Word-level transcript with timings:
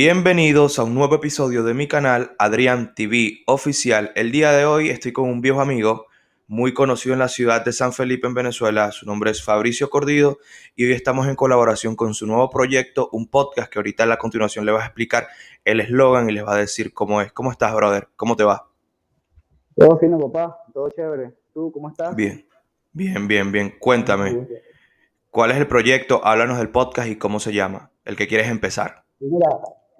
Bienvenidos 0.00 0.78
a 0.78 0.84
un 0.84 0.94
nuevo 0.94 1.16
episodio 1.16 1.64
de 1.64 1.74
mi 1.74 1.88
canal 1.88 2.30
Adrián 2.38 2.94
TV 2.94 3.40
Oficial. 3.48 4.12
El 4.14 4.30
día 4.30 4.52
de 4.52 4.64
hoy 4.64 4.90
estoy 4.90 5.12
con 5.12 5.28
un 5.28 5.40
viejo 5.40 5.60
amigo 5.60 6.06
muy 6.46 6.72
conocido 6.72 7.14
en 7.14 7.18
la 7.18 7.26
ciudad 7.26 7.64
de 7.64 7.72
San 7.72 7.92
Felipe 7.92 8.28
en 8.28 8.34
Venezuela. 8.34 8.92
Su 8.92 9.06
nombre 9.06 9.32
es 9.32 9.42
Fabricio 9.42 9.90
Cordido 9.90 10.38
y 10.76 10.84
hoy 10.84 10.92
estamos 10.92 11.26
en 11.26 11.34
colaboración 11.34 11.96
con 11.96 12.14
su 12.14 12.28
nuevo 12.28 12.48
proyecto, 12.48 13.08
un 13.10 13.26
podcast 13.26 13.72
que 13.72 13.80
ahorita 13.80 14.04
a 14.04 14.06
la 14.06 14.18
continuación 14.18 14.64
le 14.64 14.70
va 14.70 14.82
a 14.82 14.84
explicar 14.84 15.26
el 15.64 15.80
eslogan 15.80 16.30
y 16.30 16.32
les 16.32 16.46
va 16.46 16.54
a 16.54 16.58
decir 16.58 16.94
cómo 16.94 17.20
es. 17.20 17.32
¿Cómo 17.32 17.50
estás, 17.50 17.74
brother? 17.74 18.06
¿Cómo 18.14 18.36
te 18.36 18.44
va? 18.44 18.68
Todo 19.74 19.98
fino, 19.98 20.16
papá. 20.30 20.58
Todo 20.72 20.90
chévere. 20.90 21.32
¿Tú 21.52 21.72
cómo 21.72 21.88
estás? 21.88 22.14
Bien, 22.14 22.46
bien, 22.92 23.26
bien, 23.26 23.50
bien. 23.50 23.74
Cuéntame, 23.80 24.46
¿cuál 25.32 25.50
es 25.50 25.56
el 25.56 25.66
proyecto? 25.66 26.24
Háblanos 26.24 26.58
del 26.58 26.70
podcast 26.70 27.08
y 27.08 27.16
cómo 27.16 27.40
se 27.40 27.52
llama, 27.52 27.90
el 28.04 28.14
que 28.14 28.28
quieres 28.28 28.46
empezar. 28.46 29.02
Mira, 29.18 29.48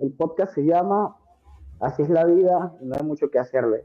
el 0.01 0.13
podcast 0.13 0.55
se 0.55 0.65
llama 0.65 1.17
Así 1.81 2.03
es 2.03 2.11
la 2.11 2.25
vida 2.25 2.75
y 2.81 2.87
no 2.87 2.97
hay 2.99 3.05
mucho 3.05 3.31
que 3.31 3.39
hacerle. 3.39 3.85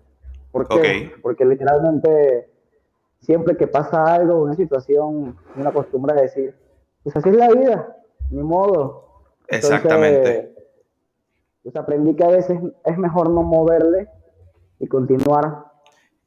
¿Por 0.52 0.67
qué? 0.67 1.12
Porque 1.21 1.45
literalmente 1.45 2.49
siempre 3.20 3.55
que 3.55 3.67
pasa 3.67 4.04
algo, 4.04 4.41
una 4.41 4.55
situación, 4.55 5.38
una 5.55 5.71
costumbre 5.71 6.16
de 6.16 6.21
decir, 6.23 6.55
pues 7.04 7.16
así 7.16 7.30
es 7.30 7.35
la 7.35 7.49
vida, 7.49 7.98
ni 8.31 8.41
modo. 8.41 9.23
Exactamente. 9.48 10.54
Pues 11.62 11.76
aprendí 11.76 12.16
que 12.16 12.23
a 12.23 12.30
veces 12.30 12.59
es 12.84 12.98
mejor 12.98 13.30
no 13.30 13.43
moverle 13.43 14.09
y 14.80 14.88
continuar 14.88 15.66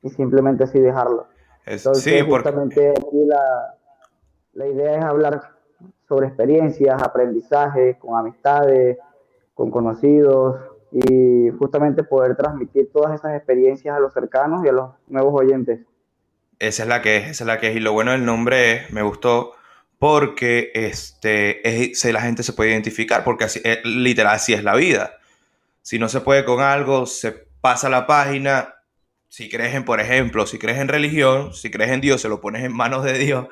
y 0.02 0.08
simplemente 0.10 0.64
así 0.64 0.78
dejarlo. 0.78 1.26
Entonces, 1.66 2.02
sí, 2.02 2.20
justamente 2.20 2.90
aquí 2.90 3.24
la, 3.26 3.74
la 4.54 4.66
idea 4.66 4.98
es 4.98 5.04
hablar 5.04 5.42
sobre 6.08 6.28
experiencias, 6.28 7.02
aprendizaje, 7.02 7.98
con 7.98 8.16
amistades, 8.16 8.98
con 9.56 9.70
conocidos 9.70 10.60
y 10.92 11.48
justamente 11.58 12.04
poder 12.04 12.36
transmitir 12.36 12.90
todas 12.92 13.18
esas 13.18 13.34
experiencias 13.34 13.96
a 13.96 14.00
los 14.00 14.12
cercanos 14.12 14.64
y 14.64 14.68
a 14.68 14.72
los 14.72 14.90
nuevos 15.08 15.32
oyentes. 15.34 15.80
Esa 16.58 16.82
es 16.82 16.88
la 16.88 17.00
que 17.00 17.16
es, 17.16 17.30
esa 17.30 17.44
es 17.44 17.48
la 17.48 17.58
que 17.58 17.70
es. 17.70 17.76
Y 17.76 17.80
lo 17.80 17.94
bueno 17.94 18.12
del 18.12 18.24
nombre 18.24 18.72
es, 18.74 18.92
me 18.92 19.02
gustó, 19.02 19.54
porque 19.98 20.70
este, 20.74 21.88
es, 21.88 22.04
la 22.04 22.20
gente 22.20 22.42
se 22.42 22.52
puede 22.52 22.70
identificar, 22.70 23.24
porque 23.24 23.44
así, 23.44 23.60
eh, 23.64 23.80
literal 23.84 24.34
así 24.34 24.52
es 24.52 24.62
la 24.62 24.76
vida. 24.76 25.14
Si 25.80 25.98
no 25.98 26.08
se 26.10 26.20
puede 26.20 26.44
con 26.44 26.60
algo, 26.60 27.06
se 27.06 27.32
pasa 27.62 27.88
la 27.88 28.06
página. 28.06 28.75
Si 29.28 29.48
crees 29.48 29.74
en, 29.74 29.84
por 29.84 30.00
ejemplo, 30.00 30.46
si 30.46 30.58
crees 30.58 30.78
en 30.78 30.88
religión, 30.88 31.52
si 31.52 31.70
crees 31.70 31.90
en 31.90 32.00
Dios, 32.00 32.20
se 32.20 32.28
lo 32.28 32.40
pones 32.40 32.64
en 32.64 32.72
manos 32.72 33.04
de 33.04 33.18
Dios 33.18 33.46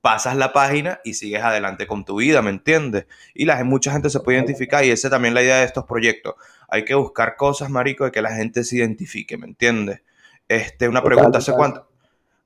pasas 0.00 0.36
la 0.36 0.52
página 0.52 1.00
y 1.04 1.14
sigues 1.14 1.42
adelante 1.42 1.86
con 1.86 2.04
tu 2.04 2.16
vida, 2.16 2.42
¿me 2.42 2.50
entiendes? 2.50 3.06
Y 3.34 3.44
la, 3.44 3.62
mucha 3.64 3.92
gente 3.92 4.10
se 4.10 4.20
puede 4.20 4.38
identificar 4.38 4.84
y 4.84 4.90
esa 4.90 5.10
también 5.10 5.32
es 5.32 5.34
la 5.34 5.42
idea 5.42 5.56
de 5.58 5.64
estos 5.64 5.84
proyectos. 5.84 6.34
Hay 6.68 6.84
que 6.84 6.94
buscar 6.94 7.36
cosas, 7.36 7.70
marico, 7.70 8.04
de 8.04 8.12
que 8.12 8.22
la 8.22 8.34
gente 8.34 8.64
se 8.64 8.76
identifique, 8.76 9.36
¿me 9.36 9.46
entiendes? 9.46 10.02
Este, 10.48 10.88
una 10.88 11.02
pregunta, 11.02 11.38
¿hace 11.38 11.52
cuánto? 11.52 11.88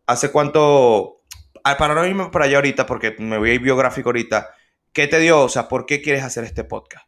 ¿Hace 0.06 0.30
cuánto? 0.30 1.20
Ah, 1.62 1.76
para 1.78 1.94
no 1.94 2.06
irme 2.06 2.28
para 2.30 2.46
allá 2.46 2.56
ahorita, 2.56 2.86
porque 2.86 3.14
me 3.18 3.38
voy 3.38 3.50
a 3.50 3.54
ir 3.54 3.60
biográfico 3.60 4.10
ahorita, 4.10 4.50
¿qué 4.92 5.06
te 5.06 5.18
dio? 5.18 5.42
O 5.42 5.48
sea, 5.48 5.68
¿por 5.68 5.86
qué 5.86 6.02
quieres 6.02 6.22
hacer 6.22 6.44
este 6.44 6.64
podcast? 6.64 7.06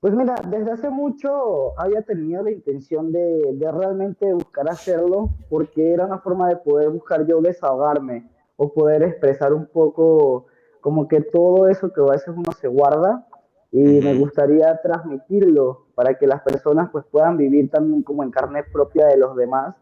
Pues 0.00 0.14
mira, 0.14 0.34
desde 0.48 0.72
hace 0.72 0.88
mucho 0.88 1.78
había 1.78 2.02
tenido 2.02 2.42
la 2.42 2.50
intención 2.50 3.12
de, 3.12 3.52
de 3.52 3.70
realmente 3.72 4.32
buscar 4.32 4.68
hacerlo, 4.70 5.28
porque 5.50 5.92
era 5.92 6.06
una 6.06 6.18
forma 6.20 6.48
de 6.48 6.56
poder 6.56 6.88
buscar 6.88 7.26
yo 7.26 7.42
desahogarme 7.42 8.30
o 8.56 8.72
poder 8.72 9.02
expresar 9.02 9.52
un 9.52 9.66
poco 9.66 10.46
como 10.80 11.06
que 11.06 11.20
todo 11.20 11.68
eso 11.68 11.92
que 11.92 12.00
a 12.00 12.12
veces 12.12 12.28
uno 12.28 12.52
se 12.52 12.68
guarda 12.68 13.26
y 13.72 14.00
me 14.00 14.14
gustaría 14.14 14.80
transmitirlo 14.82 15.86
para 15.94 16.18
que 16.18 16.26
las 16.26 16.42
personas 16.42 16.88
pues 16.90 17.04
puedan 17.10 17.36
vivir 17.36 17.70
también 17.70 18.02
como 18.02 18.24
en 18.24 18.30
carne 18.30 18.64
propia 18.64 19.06
de 19.06 19.16
los 19.16 19.36
demás 19.36 19.76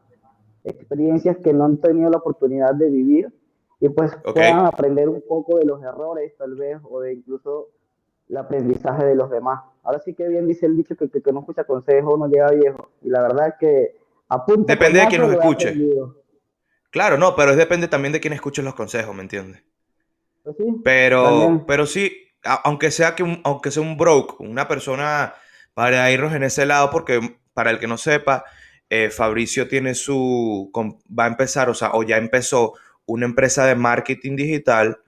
experiencias 0.64 1.38
que 1.38 1.52
no 1.52 1.64
han 1.64 1.78
tenido 1.78 2.10
la 2.10 2.18
oportunidad 2.18 2.74
de 2.74 2.90
vivir 2.90 3.32
y 3.80 3.88
pues 3.88 4.12
puedan 4.24 4.66
aprender 4.66 5.08
un 5.08 5.22
poco 5.26 5.58
de 5.58 5.64
los 5.64 5.82
errores 5.82 6.36
tal 6.36 6.56
vez 6.56 6.78
o 6.82 7.00
de 7.00 7.14
incluso 7.14 7.68
el 8.28 8.36
aprendizaje 8.36 9.04
de 9.04 9.14
los 9.14 9.30
demás. 9.30 9.60
Ahora 9.82 10.00
sí 10.00 10.14
que 10.14 10.28
bien 10.28 10.46
dice 10.46 10.66
el 10.66 10.76
dicho 10.76 10.96
que, 10.96 11.08
que, 11.08 11.32
no 11.32 11.40
escucha 11.40 11.64
consejo 11.64 12.16
no 12.16 12.28
llega 12.28 12.50
viejo 12.50 12.90
y 13.02 13.08
la 13.08 13.22
verdad 13.22 13.48
es 13.48 13.54
que 13.58 13.96
apunta 14.28 14.72
Depende 14.72 15.00
de 15.00 15.06
quién 15.06 15.22
nos 15.22 15.32
escuche. 15.32 15.74
Claro, 16.90 17.18
no, 17.18 17.34
pero 17.36 17.52
es 17.52 17.56
depende 17.56 17.88
también 17.88 18.12
de 18.12 18.20
quién 18.20 18.32
escuche 18.32 18.62
los 18.62 18.74
consejos, 18.74 19.14
¿me 19.14 19.22
entiendes? 19.22 19.62
Pues 20.42 20.56
pero, 20.82 21.64
pero 21.66 21.84
sí, 21.86 22.12
aunque 22.64 22.90
sea 22.90 23.14
que 23.14 23.22
un, 23.22 23.40
aunque 23.44 23.70
sea 23.70 23.82
un 23.82 23.96
broke, 23.96 24.40
una 24.40 24.66
persona 24.68 25.34
para 25.74 26.10
irnos 26.10 26.32
en 26.32 26.42
ese 26.42 26.64
lado, 26.64 26.90
porque 26.90 27.38
para 27.52 27.70
el 27.70 27.78
que 27.78 27.86
no 27.86 27.98
sepa, 27.98 28.44
eh, 28.88 29.10
Fabricio 29.10 29.68
tiene 29.68 29.94
su, 29.94 30.70
va 30.74 31.24
a 31.24 31.28
empezar, 31.28 31.68
o 31.68 31.74
sea, 31.74 31.90
o 31.92 32.02
ya 32.02 32.16
empezó 32.16 32.74
una 33.04 33.26
empresa 33.26 33.66
de 33.66 33.74
marketing 33.74 34.36
digital, 34.36 34.98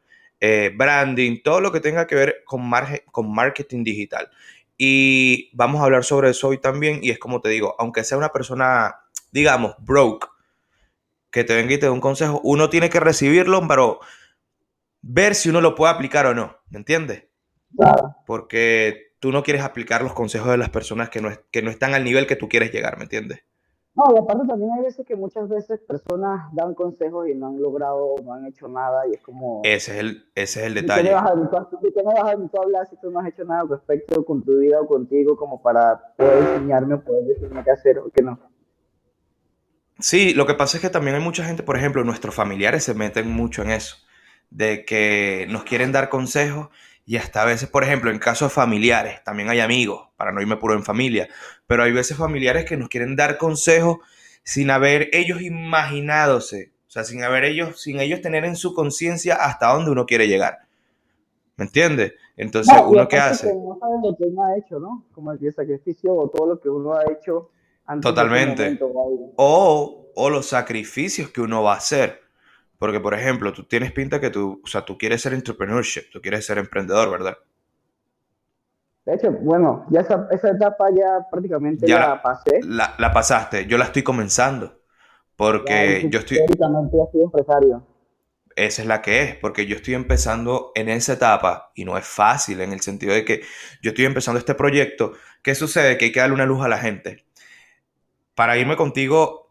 eh, 0.40 0.72
branding, 0.74 1.42
todo 1.42 1.60
lo 1.60 1.70
que 1.70 1.80
tenga 1.80 2.06
que 2.06 2.14
ver 2.14 2.42
con, 2.44 2.70
con 3.12 3.32
marketing 3.32 3.84
digital. 3.84 4.30
Y 4.76 5.50
vamos 5.54 5.80
a 5.80 5.84
hablar 5.84 6.04
sobre 6.04 6.30
eso 6.30 6.48
hoy 6.48 6.58
también, 6.58 7.00
y 7.02 7.10
es 7.10 7.18
como 7.18 7.40
te 7.40 7.50
digo, 7.50 7.76
aunque 7.78 8.02
sea 8.02 8.16
una 8.16 8.32
persona, 8.32 8.96
digamos, 9.30 9.74
broke, 9.78 10.26
que 11.30 11.44
te 11.44 11.54
venga 11.54 11.74
y 11.74 11.78
te 11.78 11.86
dé 11.86 11.90
un 11.90 12.00
consejo, 12.00 12.40
uno 12.42 12.70
tiene 12.70 12.88
que 12.88 12.98
recibirlo, 12.98 13.66
pero 13.68 14.00
ver 15.02 15.34
si 15.34 15.50
uno 15.50 15.60
lo 15.60 15.74
puede 15.74 15.92
aplicar 15.92 16.26
o 16.26 16.34
no, 16.34 16.56
¿me 16.70 16.78
entiendes? 16.78 17.26
Claro. 17.76 18.16
Porque 18.26 19.14
tú 19.20 19.32
no 19.32 19.42
quieres 19.42 19.62
aplicar 19.62 20.02
los 20.02 20.14
consejos 20.14 20.50
de 20.50 20.56
las 20.56 20.70
personas 20.70 21.10
que 21.10 21.20
no, 21.20 21.30
que 21.50 21.62
no 21.62 21.70
están 21.70 21.94
al 21.94 22.04
nivel 22.04 22.26
que 22.26 22.36
tú 22.36 22.48
quieres 22.48 22.72
llegar, 22.72 22.96
¿me 22.96 23.04
entiendes? 23.04 23.44
No, 24.00 24.14
y 24.14 24.18
aparte 24.18 24.46
también 24.46 24.70
hay 24.72 24.82
veces 24.84 25.06
que 25.06 25.14
muchas 25.14 25.46
veces 25.48 25.78
personas 25.80 26.48
dan 26.54 26.74
consejos 26.74 27.28
y 27.28 27.34
no 27.34 27.48
han 27.48 27.60
logrado, 27.60 28.14
no 28.24 28.32
han 28.32 28.46
hecho 28.46 28.66
nada 28.66 29.06
y 29.06 29.14
es 29.14 29.20
como... 29.20 29.60
Ese 29.62 29.92
es 29.92 29.98
el, 29.98 30.24
ese 30.34 30.60
es 30.60 30.66
el 30.66 30.74
detalle. 30.74 31.02
¿Y 31.02 31.04
qué 31.04 31.10
no 31.10 31.16
vas 32.12 32.24
a 32.24 32.62
hablar 32.62 32.86
si 32.88 32.96
tú 32.96 33.10
no 33.10 33.20
has 33.20 33.26
hecho 33.26 33.44
nada 33.44 33.64
respecto 33.68 34.24
con 34.24 34.42
tu 34.42 34.58
vida 34.58 34.80
o 34.80 34.86
contigo 34.86 35.36
como 35.36 35.60
para 35.60 36.14
poder 36.16 36.38
enseñarme 36.38 36.94
o 36.94 37.04
poder 37.04 37.24
decirme 37.24 37.62
qué 37.62 37.72
hacer 37.72 37.98
o 37.98 38.10
qué 38.10 38.22
no? 38.22 38.38
Sí, 39.98 40.32
lo 40.32 40.46
que 40.46 40.54
pasa 40.54 40.78
es 40.78 40.80
que 40.82 40.88
también 40.88 41.16
hay 41.16 41.22
mucha 41.22 41.44
gente, 41.44 41.62
por 41.62 41.76
ejemplo, 41.76 42.02
nuestros 42.02 42.34
familiares 42.34 42.84
se 42.84 42.94
meten 42.94 43.30
mucho 43.30 43.60
en 43.60 43.70
eso, 43.70 43.96
de 44.48 44.86
que 44.86 45.46
nos 45.50 45.64
quieren 45.64 45.92
dar 45.92 46.08
consejos 46.08 46.70
y 47.10 47.16
hasta 47.16 47.42
a 47.42 47.44
veces, 47.44 47.68
por 47.68 47.82
ejemplo, 47.82 48.12
en 48.12 48.20
casos 48.20 48.52
familiares, 48.52 49.20
también 49.24 49.48
hay 49.48 49.58
amigos, 49.58 50.10
para 50.16 50.30
no 50.30 50.40
irme 50.40 50.58
puro 50.58 50.74
en 50.74 50.84
familia, 50.84 51.28
pero 51.66 51.82
hay 51.82 51.90
veces 51.90 52.16
familiares 52.16 52.64
que 52.66 52.76
nos 52.76 52.88
quieren 52.88 53.16
dar 53.16 53.36
consejos 53.36 53.98
sin 54.44 54.70
haber 54.70 55.08
ellos 55.12 55.42
imaginadose, 55.42 56.70
o 56.86 56.90
sea, 56.92 57.02
sin 57.02 57.24
haber 57.24 57.42
ellos, 57.42 57.82
sin 57.82 57.98
ellos 57.98 58.20
tener 58.20 58.44
en 58.44 58.54
su 58.54 58.74
conciencia 58.74 59.34
hasta 59.34 59.72
dónde 59.72 59.90
uno 59.90 60.06
quiere 60.06 60.28
llegar. 60.28 60.58
¿Me 61.56 61.64
entiendes? 61.64 62.12
Entonces, 62.36 62.76
¿uno 62.86 63.08
qué 63.08 63.16
hace? 63.16 63.52
no 63.56 63.76
saben 63.80 64.02
lo 64.04 64.16
que 64.16 64.26
uno 64.26 64.44
ha 64.44 64.56
hecho, 64.56 64.78
¿no? 64.78 65.04
Como 65.12 65.32
el 65.32 65.52
sacrificio 65.52 66.14
o 66.14 66.30
todo 66.30 66.46
lo 66.46 66.60
que 66.60 66.68
uno 66.68 66.94
ha 66.94 67.02
hecho 67.10 67.50
Totalmente. 68.00 68.78
o, 69.34 70.12
o, 70.14 70.30
los 70.30 70.46
sacrificios 70.46 71.30
que 71.30 71.40
uno 71.40 71.64
va 71.64 71.74
a 71.74 71.78
hacer. 71.78 72.20
Porque, 72.80 72.98
por 72.98 73.12
ejemplo, 73.12 73.52
tú 73.52 73.64
tienes 73.64 73.92
pinta 73.92 74.18
que 74.20 74.30
tú, 74.30 74.62
o 74.64 74.66
sea, 74.66 74.86
tú 74.86 74.96
quieres 74.96 75.20
ser 75.20 75.34
entrepreneurship, 75.34 76.10
tú 76.10 76.22
quieres 76.22 76.46
ser 76.46 76.56
emprendedor, 76.56 77.10
¿verdad? 77.10 77.36
De 79.04 79.16
hecho, 79.16 79.30
bueno, 79.32 79.84
ya 79.90 80.00
esa, 80.00 80.26
etapa 80.48 80.86
ya 80.90 81.26
prácticamente 81.30 81.86
ya 81.86 82.00
la, 82.00 82.22
pasé. 82.22 82.60
La, 82.62 82.94
la, 82.98 83.12
pasaste, 83.12 83.66
yo 83.66 83.76
la 83.76 83.84
estoy 83.84 84.02
comenzando. 84.02 84.80
Porque 85.36 86.08
yo 86.10 86.20
estoy... 86.20 86.38
empresario. 86.38 87.86
Esa 88.56 88.82
es 88.82 88.88
la 88.88 89.02
que 89.02 89.24
es, 89.24 89.36
porque 89.36 89.66
yo 89.66 89.76
estoy 89.76 89.92
empezando 89.92 90.72
en 90.74 90.88
esa 90.88 91.12
etapa 91.12 91.72
y 91.74 91.84
no 91.84 91.98
es 91.98 92.06
fácil 92.06 92.62
en 92.62 92.72
el 92.72 92.80
sentido 92.80 93.12
de 93.12 93.26
que 93.26 93.42
yo 93.82 93.90
estoy 93.90 94.06
empezando 94.06 94.38
este 94.38 94.54
proyecto. 94.54 95.12
¿Qué 95.42 95.54
sucede? 95.54 95.98
Que 95.98 96.06
hay 96.06 96.12
que 96.12 96.20
darle 96.20 96.34
una 96.34 96.46
luz 96.46 96.64
a 96.64 96.68
la 96.68 96.78
gente 96.78 97.26
para 98.34 98.56
irme 98.56 98.76
contigo 98.76 99.50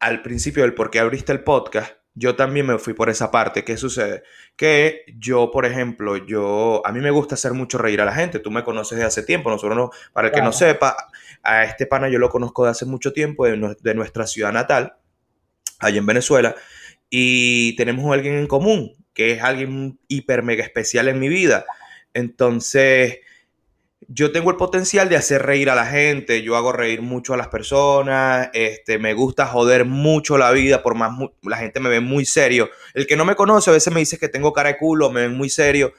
al 0.00 0.22
principio 0.22 0.62
del 0.62 0.72
por 0.72 0.90
qué 0.90 0.98
abriste 0.98 1.30
el 1.30 1.44
podcast, 1.44 1.92
yo 2.14 2.36
también 2.36 2.66
me 2.66 2.78
fui 2.78 2.94
por 2.94 3.10
esa 3.10 3.30
parte. 3.30 3.64
¿Qué 3.64 3.76
sucede? 3.76 4.22
Que 4.56 5.04
yo, 5.18 5.50
por 5.50 5.66
ejemplo, 5.66 6.16
yo, 6.16 6.82
a 6.84 6.92
mí 6.92 7.00
me 7.00 7.10
gusta 7.10 7.34
hacer 7.34 7.52
mucho 7.52 7.76
reír 7.78 8.00
a 8.00 8.04
la 8.04 8.14
gente. 8.14 8.38
Tú 8.38 8.50
me 8.50 8.62
conoces 8.62 8.98
de 8.98 9.04
hace 9.04 9.24
tiempo. 9.24 9.50
Nosotros 9.50 9.76
no, 9.76 9.90
para 10.12 10.28
el 10.28 10.34
que 10.34 10.40
no 10.40 10.52
sepa, 10.52 10.96
a 11.42 11.64
este 11.64 11.86
pana 11.86 12.08
yo 12.08 12.18
lo 12.18 12.30
conozco 12.30 12.64
de 12.64 12.70
hace 12.70 12.86
mucho 12.86 13.12
tiempo, 13.12 13.46
de, 13.46 13.76
de 13.80 13.94
nuestra 13.94 14.26
ciudad 14.26 14.52
natal, 14.52 14.94
allá 15.80 15.98
en 15.98 16.06
Venezuela. 16.06 16.54
Y 17.10 17.74
tenemos 17.76 18.08
a 18.10 18.14
alguien 18.14 18.34
en 18.34 18.46
común, 18.46 18.92
que 19.12 19.32
es 19.32 19.42
alguien 19.42 19.98
hiper 20.06 20.42
mega 20.42 20.62
especial 20.62 21.08
en 21.08 21.18
mi 21.18 21.28
vida. 21.28 21.64
Entonces, 22.12 23.18
yo 24.08 24.32
tengo 24.32 24.50
el 24.50 24.56
potencial 24.56 25.08
de 25.08 25.16
hacer 25.16 25.42
reír 25.42 25.70
a 25.70 25.74
la 25.74 25.86
gente, 25.86 26.42
yo 26.42 26.56
hago 26.56 26.72
reír 26.72 27.02
mucho 27.02 27.34
a 27.34 27.36
las 27.36 27.48
personas, 27.48 28.50
este, 28.52 28.98
me 28.98 29.14
gusta 29.14 29.46
joder 29.46 29.84
mucho 29.84 30.38
la 30.38 30.50
vida, 30.52 30.82
por 30.82 30.94
más 30.94 31.12
la 31.42 31.56
gente 31.56 31.80
me 31.80 31.88
ve 31.88 32.00
muy 32.00 32.24
serio. 32.24 32.70
El 32.94 33.06
que 33.06 33.16
no 33.16 33.24
me 33.24 33.36
conoce 33.36 33.70
a 33.70 33.72
veces 33.72 33.92
me 33.92 34.00
dice 34.00 34.18
que 34.18 34.28
tengo 34.28 34.52
cara 34.52 34.70
de 34.70 34.78
culo, 34.78 35.10
me 35.10 35.22
ven 35.22 35.36
muy 35.36 35.48
serio, 35.48 35.92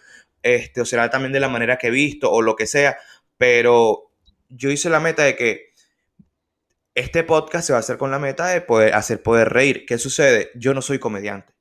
este, 0.44 0.82
o 0.82 0.86
será 0.86 1.10
también 1.10 1.34
de 1.34 1.40
la 1.40 1.50
manera 1.50 1.78
que 1.78 1.88
he 1.88 1.92
visto 1.92 2.32
o 2.32 2.42
lo 2.42 2.56
que 2.56 2.68
sea, 2.68 2.98
pero 3.38 4.12
yo 4.50 4.70
hice 4.70 4.90
la 4.90 5.00
meta 5.00 5.24
de 5.24 5.36
que 5.36 5.74
este 6.94 7.24
podcast 7.24 7.68
se 7.68 7.74
va 7.74 7.78
a 7.78 7.80
hacer 7.82 7.98
con 7.98 8.12
la 8.12 8.20
meta 8.20 8.48
de 8.48 8.62
poder 8.62 8.94
hacer 8.94 9.22
poder 9.22 9.50
reír. 9.50 9.86
¿Qué 9.86 9.98
sucede? 9.98 10.52
Yo 10.56 10.74
no 10.74 10.82
soy 10.82 11.00
comediante. 11.00 11.55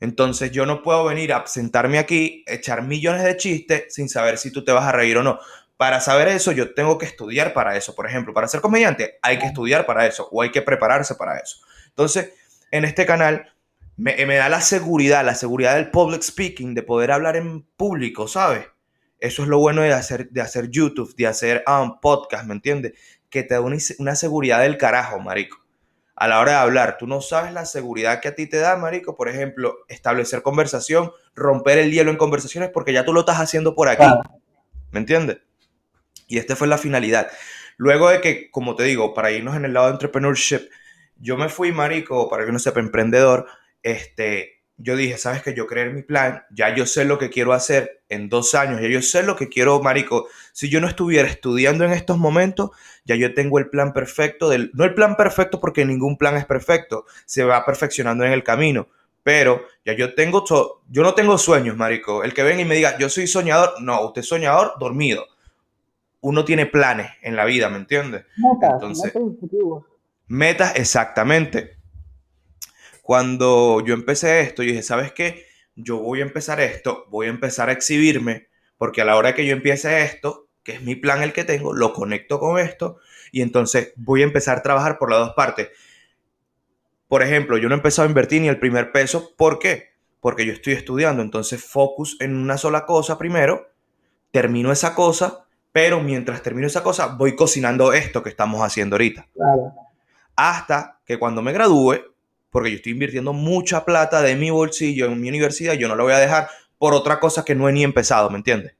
Entonces 0.00 0.52
yo 0.52 0.64
no 0.64 0.82
puedo 0.82 1.04
venir 1.04 1.32
a 1.32 1.46
sentarme 1.46 1.98
aquí, 1.98 2.44
echar 2.46 2.82
millones 2.82 3.24
de 3.24 3.36
chistes 3.36 3.94
sin 3.94 4.08
saber 4.08 4.38
si 4.38 4.52
tú 4.52 4.64
te 4.64 4.72
vas 4.72 4.84
a 4.84 4.92
reír 4.92 5.18
o 5.18 5.22
no. 5.22 5.38
Para 5.76 6.00
saber 6.00 6.28
eso, 6.28 6.52
yo 6.52 6.74
tengo 6.74 6.98
que 6.98 7.06
estudiar 7.06 7.52
para 7.52 7.76
eso. 7.76 7.94
Por 7.94 8.06
ejemplo, 8.06 8.32
para 8.32 8.48
ser 8.48 8.60
comediante 8.60 9.18
hay 9.22 9.38
que 9.38 9.46
estudiar 9.46 9.86
para 9.86 10.06
eso 10.06 10.28
o 10.30 10.42
hay 10.42 10.50
que 10.50 10.62
prepararse 10.62 11.14
para 11.14 11.38
eso. 11.38 11.58
Entonces, 11.88 12.32
en 12.70 12.84
este 12.84 13.06
canal 13.06 13.52
me, 13.96 14.36
da 14.36 14.48
la 14.48 14.60
seguridad, 14.60 15.24
la 15.24 15.34
seguridad 15.34 15.74
del 15.74 15.90
public 15.90 16.22
speaking, 16.22 16.74
de 16.74 16.82
poder 16.82 17.10
hablar 17.10 17.36
en 17.36 17.62
público, 17.62 18.28
¿sabes? 18.28 18.66
Eso 19.18 19.42
es 19.42 19.48
lo 19.48 19.58
bueno 19.58 19.82
de 19.82 19.92
hacer, 19.92 20.30
de 20.30 20.40
hacer 20.40 20.70
YouTube, 20.70 21.14
de 21.16 21.26
hacer 21.26 21.64
um, 21.66 21.98
podcast, 22.00 22.46
¿me 22.46 22.54
entiendes? 22.54 22.92
Que 23.28 23.42
te 23.42 23.54
da 23.54 23.60
una, 23.60 23.76
una 23.98 24.14
seguridad 24.14 24.60
del 24.60 24.78
carajo, 24.78 25.18
marico 25.18 25.67
a 26.18 26.26
la 26.26 26.40
hora 26.40 26.52
de 26.52 26.58
hablar. 26.58 26.96
Tú 26.98 27.06
no 27.06 27.20
sabes 27.20 27.52
la 27.52 27.64
seguridad 27.64 28.20
que 28.20 28.28
a 28.28 28.34
ti 28.34 28.46
te 28.46 28.56
da, 28.56 28.76
marico. 28.76 29.16
Por 29.16 29.28
ejemplo, 29.28 29.78
establecer 29.86 30.42
conversación, 30.42 31.12
romper 31.34 31.78
el 31.78 31.92
hielo 31.92 32.10
en 32.10 32.16
conversaciones 32.16 32.70
porque 32.74 32.92
ya 32.92 33.04
tú 33.04 33.12
lo 33.12 33.20
estás 33.20 33.38
haciendo 33.38 33.76
por 33.76 33.88
aquí. 33.88 34.06
¿Me 34.90 34.98
entiendes? 34.98 35.38
Y 36.26 36.38
esta 36.38 36.56
fue 36.56 36.66
la 36.66 36.76
finalidad. 36.76 37.30
Luego 37.76 38.10
de 38.10 38.20
que, 38.20 38.50
como 38.50 38.74
te 38.74 38.82
digo, 38.82 39.14
para 39.14 39.30
irnos 39.30 39.54
en 39.54 39.64
el 39.64 39.72
lado 39.72 39.86
de 39.86 39.92
entrepreneurship, 39.92 40.68
yo 41.20 41.36
me 41.36 41.48
fui, 41.48 41.70
marico, 41.70 42.28
para 42.28 42.44
que 42.44 42.50
no 42.50 42.58
sepa, 42.58 42.80
emprendedor, 42.80 43.46
este, 43.84 44.57
yo 44.80 44.94
dije, 44.96 45.18
sabes 45.18 45.42
que 45.42 45.54
yo 45.54 45.66
creé 45.66 45.90
mi 45.90 46.02
plan, 46.02 46.44
ya 46.50 46.74
yo 46.74 46.86
sé 46.86 47.04
lo 47.04 47.18
que 47.18 47.30
quiero 47.30 47.52
hacer 47.52 48.02
en 48.08 48.28
dos 48.28 48.54
años, 48.54 48.80
ya 48.80 48.88
yo 48.88 49.02
sé 49.02 49.24
lo 49.24 49.34
que 49.34 49.48
quiero, 49.48 49.82
Marico. 49.82 50.28
Si 50.52 50.68
yo 50.68 50.80
no 50.80 50.86
estuviera 50.86 51.28
estudiando 51.28 51.84
en 51.84 51.90
estos 51.92 52.16
momentos, 52.16 52.70
ya 53.04 53.16
yo 53.16 53.34
tengo 53.34 53.58
el 53.58 53.68
plan 53.68 53.92
perfecto, 53.92 54.48
del, 54.48 54.70
no 54.74 54.84
el 54.84 54.94
plan 54.94 55.16
perfecto 55.16 55.60
porque 55.60 55.84
ningún 55.84 56.16
plan 56.16 56.36
es 56.36 56.46
perfecto, 56.46 57.06
se 57.26 57.42
va 57.42 57.66
perfeccionando 57.66 58.24
en 58.24 58.30
el 58.30 58.44
camino, 58.44 58.86
pero 59.24 59.64
ya 59.84 59.94
yo 59.94 60.14
tengo, 60.14 60.44
yo 60.88 61.02
no 61.02 61.14
tengo 61.14 61.36
sueños, 61.38 61.76
Marico. 61.76 62.22
El 62.22 62.32
que 62.32 62.44
venga 62.44 62.62
y 62.62 62.64
me 62.64 62.76
diga, 62.76 62.96
yo 62.98 63.08
soy 63.08 63.26
soñador, 63.26 63.82
no, 63.82 64.00
usted 64.02 64.20
es 64.20 64.28
soñador 64.28 64.74
dormido. 64.78 65.26
Uno 66.20 66.44
tiene 66.44 66.66
planes 66.66 67.10
en 67.22 67.34
la 67.34 67.44
vida, 67.44 67.68
¿me 67.68 67.78
entiende? 67.78 68.26
Metas, 68.36 68.74
Entonces, 68.74 69.12
metas, 69.14 69.82
metas 70.28 70.76
exactamente 70.76 71.77
cuando 73.08 73.82
yo 73.86 73.94
empecé 73.94 74.40
esto, 74.40 74.62
yo 74.62 74.68
dije, 74.68 74.82
¿sabes 74.82 75.12
qué? 75.12 75.46
Yo 75.74 75.96
voy 75.96 76.20
a 76.20 76.24
empezar 76.24 76.60
esto, 76.60 77.06
voy 77.08 77.24
a 77.24 77.30
empezar 77.30 77.70
a 77.70 77.72
exhibirme, 77.72 78.48
porque 78.76 79.00
a 79.00 79.06
la 79.06 79.16
hora 79.16 79.34
que 79.34 79.46
yo 79.46 79.54
empiece 79.54 80.02
esto, 80.02 80.48
que 80.62 80.72
es 80.72 80.82
mi 80.82 80.94
plan 80.94 81.22
el 81.22 81.32
que 81.32 81.44
tengo, 81.44 81.72
lo 81.72 81.94
conecto 81.94 82.38
con 82.38 82.58
esto 82.58 82.98
y 83.32 83.40
entonces 83.40 83.94
voy 83.96 84.20
a 84.20 84.24
empezar 84.24 84.58
a 84.58 84.62
trabajar 84.62 84.98
por 84.98 85.10
las 85.10 85.20
dos 85.20 85.32
partes. 85.32 85.70
Por 87.08 87.22
ejemplo, 87.22 87.56
yo 87.56 87.70
no 87.70 87.76
he 87.76 87.78
empezado 87.78 88.04
a 88.04 88.10
invertir 88.10 88.42
ni 88.42 88.48
el 88.48 88.58
primer 88.58 88.92
peso. 88.92 89.32
¿Por 89.38 89.58
qué? 89.58 89.94
Porque 90.20 90.44
yo 90.44 90.52
estoy 90.52 90.74
estudiando. 90.74 91.22
Entonces, 91.22 91.64
focus 91.64 92.18
en 92.20 92.36
una 92.36 92.58
sola 92.58 92.84
cosa 92.84 93.16
primero, 93.16 93.70
termino 94.32 94.70
esa 94.70 94.94
cosa, 94.94 95.46
pero 95.72 96.02
mientras 96.02 96.42
termino 96.42 96.66
esa 96.66 96.82
cosa, 96.82 97.06
voy 97.06 97.34
cocinando 97.34 97.94
esto 97.94 98.22
que 98.22 98.28
estamos 98.28 98.60
haciendo 98.60 98.96
ahorita. 98.96 99.28
Hasta 100.36 101.00
que 101.06 101.18
cuando 101.18 101.40
me 101.40 101.54
gradúe, 101.54 102.17
porque 102.50 102.70
yo 102.70 102.76
estoy 102.76 102.92
invirtiendo 102.92 103.32
mucha 103.32 103.84
plata 103.84 104.22
de 104.22 104.36
mi 104.36 104.50
bolsillo 104.50 105.06
en 105.06 105.20
mi 105.20 105.28
universidad, 105.28 105.74
yo 105.74 105.88
no 105.88 105.94
lo 105.94 106.04
voy 106.04 106.14
a 106.14 106.18
dejar 106.18 106.48
por 106.78 106.94
otra 106.94 107.20
cosa 107.20 107.44
que 107.44 107.54
no 107.54 107.68
he 107.68 107.72
ni 107.72 107.84
empezado, 107.84 108.30
¿me 108.30 108.38
entiendes? 108.38 108.74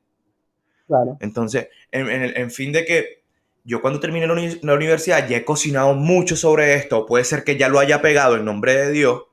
Claro. 0.86 1.18
Entonces, 1.20 1.68
en, 1.90 2.50
fin 2.50 2.72
de 2.72 2.84
que 2.84 3.22
yo 3.64 3.82
cuando 3.82 4.00
termine 4.00 4.26
la, 4.26 4.74
universidad 4.74 5.28
ya 5.28 5.36
he 5.36 5.44
cocinado 5.44 5.94
mucho 5.94 6.34
sobre 6.34 6.74
esto, 6.74 7.04
puede 7.04 7.24
ser 7.24 7.44
que 7.44 7.58
ya 7.58 7.68
lo 7.68 7.78
haya 7.78 8.00
pegado 8.00 8.36
en 8.36 8.44
nombre 8.44 8.74
de 8.74 8.90
Dios 8.90 9.24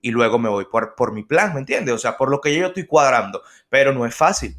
y 0.00 0.10
luego 0.10 0.38
me 0.38 0.48
voy 0.48 0.64
por, 0.64 0.96
por 0.96 1.12
mi 1.12 1.22
plan, 1.22 1.54
¿me 1.54 1.60
entiendes? 1.60 1.94
O 1.94 1.98
sea, 1.98 2.16
por 2.16 2.30
lo 2.30 2.40
que 2.40 2.54
yo 2.54 2.66
estoy 2.66 2.86
cuadrando, 2.86 3.42
pero 3.68 3.92
no 3.92 4.04
es 4.04 4.14
fácil, 4.14 4.56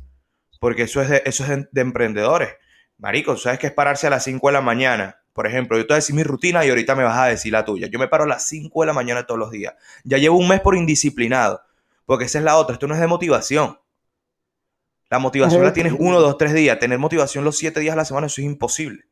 porque 0.59 0.83
eso 0.83 1.01
es 1.01 1.09
de, 1.09 1.21
eso 1.25 1.44
es 1.44 1.50
de, 1.50 1.68
de 1.69 1.81
emprendedores. 1.81 2.53
Marico, 2.97 3.35
¿sabes 3.35 3.59
que 3.59 3.68
es 3.68 3.73
pararse 3.73 4.07
a 4.07 4.12
las 4.12 4.23
5 4.23 4.47
de 4.47 4.53
la 4.53 4.62
mañana? 4.62 5.19
Por 5.37 5.45
ejemplo, 5.45 5.77
yo 5.77 5.83
te 5.83 5.89
voy 5.89 5.97
a 5.97 5.97
decir 5.97 6.15
mi 6.15 6.23
rutina 6.23 6.65
y 6.65 6.69
ahorita 6.69 6.95
me 6.95 7.03
vas 7.03 7.15
a 7.15 7.25
decir 7.27 7.53
la 7.53 7.63
tuya. 7.63 7.85
Yo 7.85 7.99
me 7.99 8.07
paro 8.07 8.23
a 8.23 8.27
las 8.27 8.47
5 8.47 8.81
de 8.81 8.87
la 8.87 8.93
mañana 8.93 9.27
todos 9.27 9.37
los 9.39 9.51
días. 9.51 9.75
Ya 10.03 10.17
llevo 10.17 10.35
un 10.35 10.47
mes 10.47 10.61
por 10.61 10.75
indisciplinado. 10.75 11.61
Porque 12.07 12.25
esa 12.25 12.39
es 12.39 12.43
la 12.43 12.57
otra. 12.57 12.73
Esto 12.73 12.87
no 12.87 12.95
es 12.95 12.99
de 12.99 13.05
motivación. 13.05 13.79
La 15.11 15.19
motivación 15.19 15.63
la 15.63 15.73
tienes 15.73 15.93
uno, 15.95 16.19
dos, 16.21 16.39
tres 16.39 16.55
días. 16.55 16.79
Tener 16.79 16.97
motivación 16.97 17.43
los 17.43 17.55
siete 17.55 17.81
días 17.81 17.93
a 17.93 17.97
la 17.97 18.05
semana, 18.05 18.25
eso 18.25 18.41
es 18.41 18.47
imposible. 18.47 19.03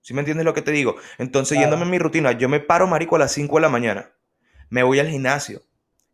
¿Sí 0.00 0.14
me 0.14 0.22
entiendes 0.22 0.44
lo 0.44 0.52
que 0.52 0.62
te 0.62 0.72
digo? 0.72 0.96
Entonces, 1.18 1.60
yéndome 1.60 1.84
en 1.84 1.90
mi 1.90 2.00
rutina, 2.00 2.32
yo 2.32 2.48
me 2.48 2.58
paro, 2.58 2.88
marico, 2.88 3.14
a 3.14 3.20
las 3.20 3.30
5 3.30 3.54
de 3.54 3.62
la 3.62 3.68
mañana. 3.68 4.10
Me 4.68 4.82
voy 4.82 4.98
al 4.98 5.08
gimnasio. 5.08 5.62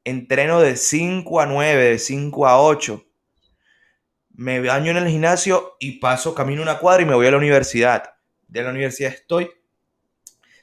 Entreno 0.04 0.60
de 0.60 0.76
5 0.76 1.40
a 1.40 1.46
9, 1.46 1.84
de 1.84 1.98
5 1.98 2.46
a 2.46 2.60
8. 2.60 3.02
Me 4.34 4.60
baño 4.60 4.90
en 4.90 4.98
el 4.98 5.08
gimnasio 5.08 5.76
y 5.80 6.00
paso, 6.00 6.34
camino 6.34 6.60
una 6.60 6.78
cuadra 6.80 7.02
y 7.02 7.06
me 7.06 7.14
voy 7.14 7.26
a 7.26 7.30
la 7.30 7.38
universidad 7.38 8.17
de 8.48 8.62
la 8.62 8.70
universidad 8.70 9.12
estoy 9.12 9.50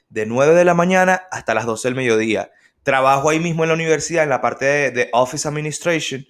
de 0.08 0.26
9 0.26 0.54
de 0.54 0.64
la 0.64 0.74
mañana 0.74 1.22
hasta 1.30 1.54
las 1.54 1.66
12 1.66 1.88
del 1.88 1.94
mediodía. 1.94 2.50
Trabajo 2.82 3.30
ahí 3.30 3.40
mismo 3.40 3.64
en 3.64 3.68
la 3.68 3.74
universidad, 3.74 4.24
en 4.24 4.30
la 4.30 4.40
parte 4.40 4.90
de, 4.90 5.08
Office 5.12 5.48
Administration, 5.48 6.24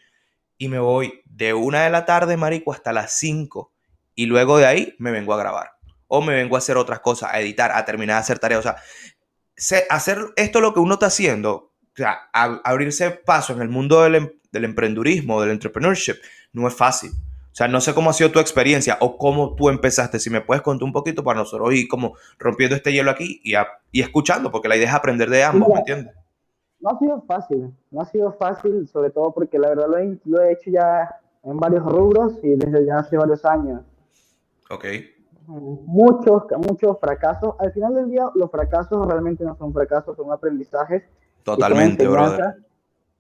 y 0.59 0.69
me 0.69 0.79
voy 0.79 1.23
de 1.27 1.53
1 1.53 1.79
de 1.79 1.91
la 1.91 2.07
tarde, 2.07 2.37
marico, 2.37 2.73
hasta 2.73 2.93
las 2.93 3.19
5. 3.19 3.73
Y 4.15 4.27
luego 4.27 4.57
de 4.57 4.67
ahí 4.67 4.95
me 4.99 5.11
vengo 5.11 5.35
a 5.35 5.39
grabar. 5.39 5.73
O 6.09 6.23
me 6.23 6.35
vengo 6.35 6.57
a 6.57 6.59
hacer 6.59 6.77
otras 6.77 7.01
cosas, 7.01 7.31
a 7.33 7.41
editar, 7.41 7.73
a 7.73 7.85
terminar 7.85 8.17
de 8.17 8.21
hacer 8.21 8.39
tareas. 8.39 8.61
O 8.61 8.63
sea, 9.57 9.83
hacer 9.91 10.19
esto 10.37 10.61
lo 10.61 10.73
que 10.73 10.81
uno 10.81 10.95
está 10.95 11.07
haciendo, 11.07 11.53
o 11.53 11.97
sea, 11.97 12.31
abrirse 12.33 13.11
paso 13.11 13.53
en 13.53 13.61
el 13.61 13.69
mundo 13.69 14.03
del, 14.03 14.15
em, 14.15 14.31
del 14.53 14.65
emprendurismo, 14.65 15.41
del 15.41 15.51
entrepreneurship, 15.51 16.17
no 16.53 16.67
es 16.69 16.75
fácil. 16.75 17.11
O 17.57 17.59
sea, 17.59 17.69
no 17.69 17.81
sé 17.81 17.95
cómo 17.95 18.11
ha 18.11 18.13
sido 18.13 18.31
tu 18.31 18.39
experiencia 18.39 18.99
o 19.01 19.17
cómo 19.17 19.55
tú 19.55 19.71
empezaste. 19.71 20.19
Si 20.19 20.29
me 20.29 20.43
puedes 20.43 20.61
contar 20.61 20.85
un 20.85 20.93
poquito 20.93 21.25
para 21.25 21.39
nosotros 21.39 21.73
ir 21.73 21.89
como 21.89 22.13
rompiendo 22.39 22.77
este 22.77 22.93
hielo 22.93 23.11
aquí 23.11 23.41
y, 23.43 23.55
y 23.93 24.03
escuchando, 24.03 24.51
porque 24.51 24.69
la 24.69 24.77
idea 24.77 24.89
es 24.89 24.95
aprender 24.95 25.31
de 25.31 25.43
ambos, 25.43 25.71
¿me 25.71 25.79
entiendes? 25.79 26.15
No 26.81 26.91
ha 26.91 26.99
sido 26.99 27.23
fácil, 27.23 27.73
no 27.91 28.03
ha 28.03 28.05
sido 28.05 28.31
fácil, 28.35 28.87
sobre 28.89 29.09
todo 29.09 29.33
porque 29.33 29.59
la 29.59 29.71
verdad 29.71 29.87
lo 29.89 29.97
he, 29.97 30.19
lo 30.27 30.43
he 30.43 30.53
hecho 30.53 30.71
ya 30.71 31.09
en 31.45 31.57
varios 31.57 31.83
rubros 31.83 32.35
y 32.43 32.57
desde 32.57 32.85
ya 32.85 32.99
hace 32.99 33.17
varios 33.17 33.43
años. 33.47 33.81
Ok. 34.69 34.85
Muchos, 35.47 36.43
muchos 36.59 37.01
fracasos. 37.01 37.55
Al 37.59 37.73
final 37.73 37.95
del 37.95 38.11
día, 38.11 38.31
los 38.35 38.51
fracasos 38.51 39.09
realmente 39.09 39.45
no 39.45 39.57
son 39.57 39.73
fracasos, 39.73 40.15
son 40.15 40.31
aprendizajes. 40.31 41.05
Totalmente, 41.43 42.07
brother. 42.07 42.57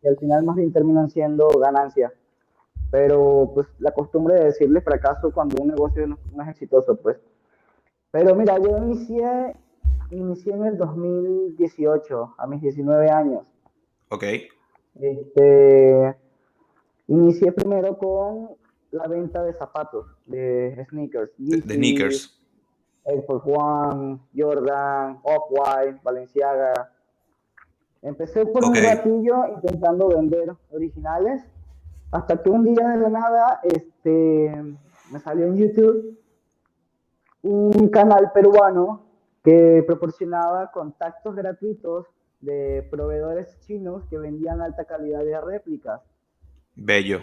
Y 0.02 0.08
al 0.08 0.18
final 0.18 0.44
más 0.44 0.56
bien 0.56 0.75
terminan 0.75 1.08
siendo 1.08 1.49
ganancias 1.58 2.12
pero 2.90 3.50
pues 3.55 3.66
la 3.78 3.93
costumbre 3.93 4.35
de 4.35 4.45
decirle 4.47 4.81
fracaso 4.81 5.33
cuando 5.33 5.62
un 5.62 5.69
negocio 5.69 6.07
no, 6.07 6.19
es 6.43 6.49
exitoso, 6.49 6.97
pues. 6.97 7.19
Pero 8.11 8.35
mira, 8.35 8.59
yo 8.59 8.78
inicié, 8.78 9.57
inicié 10.11 10.55
en 10.55 10.64
el 10.66 10.78
2018, 10.78 12.35
a 12.38 12.47
mis 12.47 12.61
19 12.62 13.11
años. 13.11 13.47
Ok. 14.09 14.25
Este, 15.00 16.16
inicié 17.09 17.52
primero 17.52 17.99
con 17.99 18.50
la 18.93 19.07
venta 19.09 19.43
de 19.43 19.52
zapatos, 19.55 20.07
de 20.26 20.87
sneakers. 20.88 21.33
De, 21.37 21.61
sneakers. 21.61 22.33
Air 23.05 23.23
Force 23.25 23.49
One, 23.49 24.19
Jordan, 24.35 25.21
Off-White, 25.23 26.00
Balenciaga. 26.02 26.93
Empecé 28.02 28.47
por 28.47 28.64
un 28.64 28.75
ratillo 28.75 29.49
intentando 29.55 30.09
vender 30.09 30.52
originales 30.71 31.43
hasta 32.10 32.42
que 32.42 32.50
un 32.50 32.64
día 32.64 32.88
de 32.88 32.96
la 32.98 33.08
nada 33.08 33.60
este, 33.62 34.52
me 35.10 35.20
salió 35.20 35.46
en 35.46 35.56
YouTube 35.56 36.18
un 37.42 37.88
canal 37.88 38.32
peruano 38.32 39.02
que 39.44 39.84
proporcionaba 39.86 40.70
contactos 40.72 41.36
gratuitos 41.36 42.06
de 42.40 42.86
proveedores 42.90 43.58
chinos 43.60 44.04
que 44.10 44.18
vendían 44.18 44.60
alta 44.60 44.84
calidad 44.84 45.25
de 45.25 45.40
réplicas. 45.40 46.00
Bello. 46.75 47.20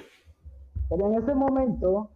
Pero 0.89 1.07
en 1.07 1.15
ese 1.21 1.33
momento, 1.35 2.09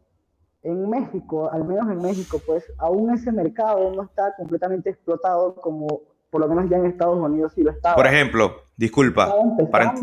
en 0.64 0.90
México, 0.90 1.50
al 1.52 1.66
menos 1.66 1.90
en 1.90 2.02
México, 2.02 2.40
pues 2.46 2.72
aún 2.78 3.14
ese 3.14 3.32
mercado 3.32 3.92
no 3.92 4.04
está 4.04 4.34
completamente 4.36 4.90
explotado 4.90 5.56
como 5.56 6.02
por 6.30 6.42
lo 6.42 6.48
menos 6.48 6.70
ya 6.70 6.78
en 6.78 6.86
Estados 6.86 7.18
Unidos 7.18 7.54
sí 7.54 7.64
lo 7.64 7.72
estaba. 7.72 7.96
Por 7.96 8.08
ejemplo, 8.08 8.64
disculpa. 8.76 9.34
para 9.72 9.94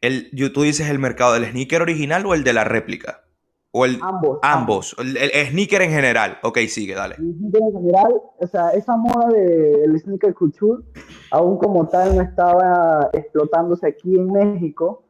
el, 0.00 0.30
tú 0.52 0.62
dices 0.62 0.88
el 0.88 0.98
mercado 0.98 1.34
del 1.34 1.46
sneaker 1.46 1.82
original 1.82 2.24
o 2.26 2.34
el 2.34 2.44
de 2.44 2.52
la 2.52 2.64
réplica? 2.64 3.24
O 3.72 3.84
el, 3.84 3.98
ambos. 4.02 4.38
Ambos. 4.42 4.96
El, 4.98 5.30
sneaker 5.48 5.82
en 5.82 5.90
general. 5.90 6.38
Ok, 6.42 6.58
sigue, 6.68 6.94
dale. 6.94 7.16
El 7.18 7.34
sneaker 7.34 7.62
en 7.62 7.72
general, 7.72 8.22
o 8.38 8.46
sea, 8.46 8.70
esa 8.70 8.96
moda 8.96 9.28
del 9.28 9.98
sneaker 9.98 10.34
culture, 10.34 10.82
aún 11.30 11.58
como 11.58 11.86
tal 11.86 12.16
no 12.16 12.22
estaba 12.22 13.10
explotándose 13.12 13.86
aquí 13.86 14.16
en 14.16 14.32
México. 14.32 15.04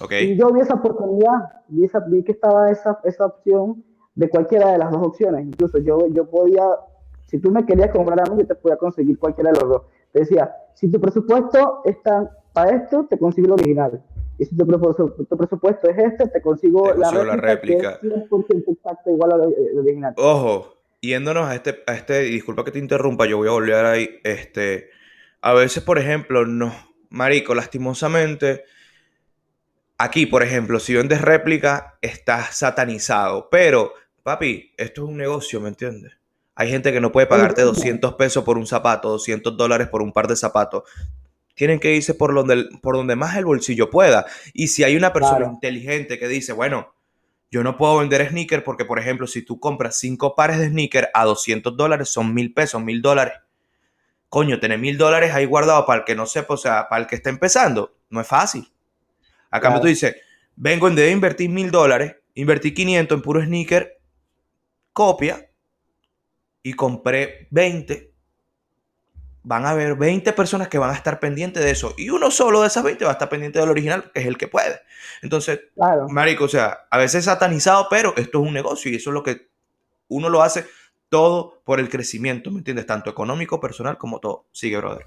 Ok. 0.00 0.12
Y 0.22 0.36
yo 0.36 0.52
vi 0.52 0.60
esa 0.60 0.74
oportunidad, 0.74 1.62
vi, 1.68 1.84
esa, 1.84 2.00
vi 2.00 2.22
que 2.22 2.32
estaba 2.32 2.70
esa, 2.70 3.00
esa 3.04 3.26
opción 3.26 3.82
de 4.14 4.28
cualquiera 4.28 4.70
de 4.70 4.78
las 4.78 4.90
dos 4.92 5.04
opciones. 5.04 5.44
Incluso 5.44 5.78
yo, 5.78 6.06
yo 6.08 6.28
podía, 6.30 6.64
si 7.26 7.38
tú 7.38 7.50
me 7.50 7.66
querías 7.66 7.90
comprar 7.90 8.20
a 8.20 8.30
mí, 8.30 8.40
yo 8.40 8.46
te 8.46 8.54
podía 8.54 8.76
conseguir 8.76 9.18
cualquiera 9.18 9.50
de 9.50 9.60
los 9.60 9.68
dos. 9.68 9.82
Te 10.12 10.20
decía, 10.20 10.54
si 10.74 10.90
tu 10.90 11.00
presupuesto 11.00 11.80
está 11.84 12.30
para 12.52 12.76
esto, 12.76 13.06
te 13.08 13.18
consigo 13.18 13.48
el 13.48 13.52
original. 13.54 14.02
Y 14.38 14.44
si 14.44 14.56
tu, 14.56 14.66
presupuesto 14.66 15.88
es 15.88 15.98
este, 15.98 16.28
te 16.28 16.42
consigo, 16.42 16.92
la, 16.94 17.36
réplica, 17.36 17.98
Que 18.00 18.08
es 18.08 18.30
100% 18.30 18.64
exacta 18.68 19.10
igual 19.10 19.32
al 19.32 19.78
original. 19.78 20.14
Ojo, 20.16 20.76
yéndonos 21.00 21.48
a 21.48 21.54
este, 21.54 21.82
a 21.86 21.94
este, 21.94 22.20
disculpa 22.22 22.64
que 22.64 22.70
te 22.70 22.78
interrumpa, 22.78 23.26
yo 23.26 23.38
voy 23.38 23.48
a 23.48 23.52
volver 23.52 23.86
ahí, 23.86 24.20
este, 24.24 24.90
a 25.40 25.54
veces, 25.54 25.82
por 25.82 25.98
ejemplo, 25.98 26.44
no, 26.44 26.72
marico, 27.08 27.54
lastimosamente, 27.54 28.64
aquí, 29.96 30.26
por 30.26 30.42
ejemplo, 30.42 30.80
si 30.80 30.94
vendes 30.94 31.22
réplica, 31.22 31.98
estás 32.02 32.56
satanizado, 32.56 33.48
pero, 33.50 33.92
papi, 34.22 34.72
esto 34.76 35.04
es 35.04 35.08
un 35.08 35.16
negocio, 35.16 35.60
¿me 35.60 35.68
entiendes? 35.68 36.12
Hay 36.58 36.70
gente 36.70 36.90
que 36.90 37.00
no 37.00 37.12
puede 37.12 37.26
pagarte 37.26 37.60
200 37.62 38.14
pesos 38.14 38.42
por 38.42 38.56
un 38.56 38.66
zapato, 38.66 39.10
200 39.10 39.56
dólares 39.58 39.88
por 39.88 40.00
un 40.00 40.12
par 40.12 40.26
de 40.26 40.36
zapatos. 40.36 40.84
Tienen 41.56 41.80
que 41.80 41.92
irse 41.94 42.14
por 42.14 42.32
donde, 42.32 42.68
por 42.80 42.94
donde 42.94 43.16
más 43.16 43.36
el 43.36 43.44
bolsillo 43.44 43.90
pueda. 43.90 44.26
Y 44.54 44.68
si 44.68 44.84
hay 44.84 44.94
una 44.94 45.12
persona 45.12 45.46
inteligente 45.46 46.18
que 46.18 46.28
dice, 46.28 46.52
bueno, 46.52 46.94
yo 47.50 47.64
no 47.64 47.76
puedo 47.76 47.98
vender 47.98 48.28
sneakers 48.28 48.62
porque, 48.62 48.84
por 48.84 48.98
ejemplo, 48.98 49.26
si 49.26 49.42
tú 49.42 49.58
compras 49.58 49.98
cinco 49.98 50.36
pares 50.36 50.58
de 50.58 50.68
sneakers 50.68 51.08
a 51.14 51.24
200 51.24 51.76
dólares, 51.76 52.08
son 52.10 52.32
mil 52.34 52.52
pesos, 52.52 52.80
mil 52.82 53.02
dólares. 53.02 53.34
Coño, 54.28 54.60
tener 54.60 54.78
mil 54.78 54.98
dólares 54.98 55.32
ahí 55.32 55.46
guardado 55.46 55.86
para 55.86 56.00
el 56.00 56.04
que 56.04 56.14
no 56.14 56.26
sepa, 56.26 56.54
o 56.54 56.58
sea, 56.58 56.88
para 56.88 57.02
el 57.02 57.08
que 57.08 57.16
está 57.16 57.30
empezando, 57.30 57.96
no 58.10 58.20
es 58.20 58.26
fácil. 58.26 58.70
A 59.50 59.60
cambio 59.60 59.80
tú 59.80 59.86
dices, 59.88 60.14
vengo 60.54 60.88
en 60.88 60.94
de 60.94 61.10
invertir 61.10 61.48
mil 61.48 61.70
dólares, 61.70 62.16
invertí 62.34 62.74
500 62.74 63.16
en 63.16 63.22
puro 63.22 63.42
sneaker, 63.42 63.98
copia, 64.92 65.50
y 66.62 66.72
compré 66.72 67.46
20 67.52 68.15
van 69.46 69.64
a 69.64 69.70
haber 69.70 69.94
20 69.94 70.32
personas 70.32 70.66
que 70.66 70.76
van 70.76 70.90
a 70.90 70.94
estar 70.94 71.20
pendientes 71.20 71.62
de 71.62 71.70
eso 71.70 71.94
y 71.96 72.10
uno 72.10 72.32
solo 72.32 72.62
de 72.62 72.66
esas 72.66 72.82
20 72.82 73.04
va 73.04 73.12
a 73.12 73.12
estar 73.12 73.28
pendiente 73.28 73.60
del 73.60 73.68
original, 73.68 74.10
que 74.12 74.18
es 74.18 74.26
el 74.26 74.36
que 74.36 74.48
puede. 74.48 74.80
Entonces, 75.22 75.60
marico, 76.08 76.44
o 76.44 76.48
sea, 76.48 76.80
a 76.90 76.98
veces 76.98 77.26
satanizado, 77.26 77.86
pero 77.88 78.12
esto 78.16 78.42
es 78.42 78.48
un 78.48 78.52
negocio 78.52 78.90
y 78.90 78.96
eso 78.96 79.10
es 79.10 79.14
lo 79.14 79.22
que 79.22 79.46
uno 80.08 80.28
lo 80.30 80.42
hace 80.42 80.64
todo 81.08 81.62
por 81.64 81.78
el 81.78 81.88
crecimiento, 81.88 82.50
¿me 82.50 82.58
entiendes? 82.58 82.86
Tanto 82.86 83.08
económico, 83.08 83.60
personal, 83.60 83.96
como 83.96 84.18
todo. 84.18 84.46
Sigue, 84.50 84.78
brother. 84.78 85.06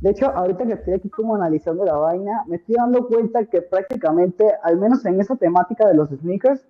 De 0.00 0.10
hecho, 0.10 0.26
ahorita 0.26 0.66
que 0.66 0.72
estoy 0.72 0.94
aquí 0.94 1.08
como 1.08 1.36
analizando 1.36 1.84
la 1.84 1.94
vaina, 1.94 2.42
me 2.48 2.56
estoy 2.56 2.74
dando 2.74 3.06
cuenta 3.06 3.44
que 3.44 3.62
prácticamente, 3.62 4.44
al 4.64 4.78
menos 4.78 5.06
en 5.06 5.20
esa 5.20 5.36
temática 5.36 5.86
de 5.86 5.94
los 5.94 6.08
sneakers, 6.10 6.66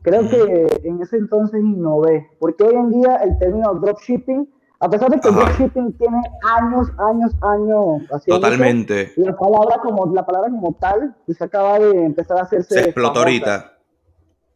creo 0.00 0.26
que 0.30 0.80
en 0.82 1.02
ese 1.02 1.18
entonces 1.18 1.60
innové, 1.60 2.26
porque 2.38 2.64
hoy 2.64 2.76
en 2.76 2.90
día 2.90 3.16
el 3.16 3.38
término 3.38 3.74
dropshipping 3.74 4.48
a 4.82 4.88
pesar 4.88 5.10
de 5.10 5.20
que 5.20 5.30
dropshipping 5.30 5.92
tiene 5.92 6.22
años, 6.42 6.88
años, 6.96 7.36
años 7.42 8.02
haciendo 8.10 8.40
Totalmente. 8.40 9.12
la 9.16 9.36
palabra 9.36 9.76
como 9.82 10.06
la 10.14 10.24
palabra 10.24 10.48
como 10.50 10.72
tal 10.72 11.14
pues 11.26 11.40
acaba 11.42 11.78
de 11.78 12.06
empezar 12.06 12.38
a 12.38 12.42
hacerse 12.42 12.74
se 12.74 12.84
explotó 12.86 13.20
ahorita. 13.20 13.76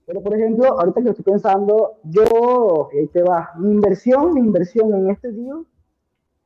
Pero 0.07 0.23
por 0.23 0.35
ejemplo, 0.35 0.81
ahorita 0.81 1.03
que 1.03 1.11
estoy 1.11 1.25
pensando, 1.25 1.99
yo 2.05 2.89
ahí 2.93 3.07
te 3.09 3.23
va, 3.23 3.53
mi 3.57 3.73
inversión, 3.73 4.33
mi 4.35 4.41
inversión 4.41 4.95
en 4.95 5.11
este 5.11 5.31
día 5.31 5.55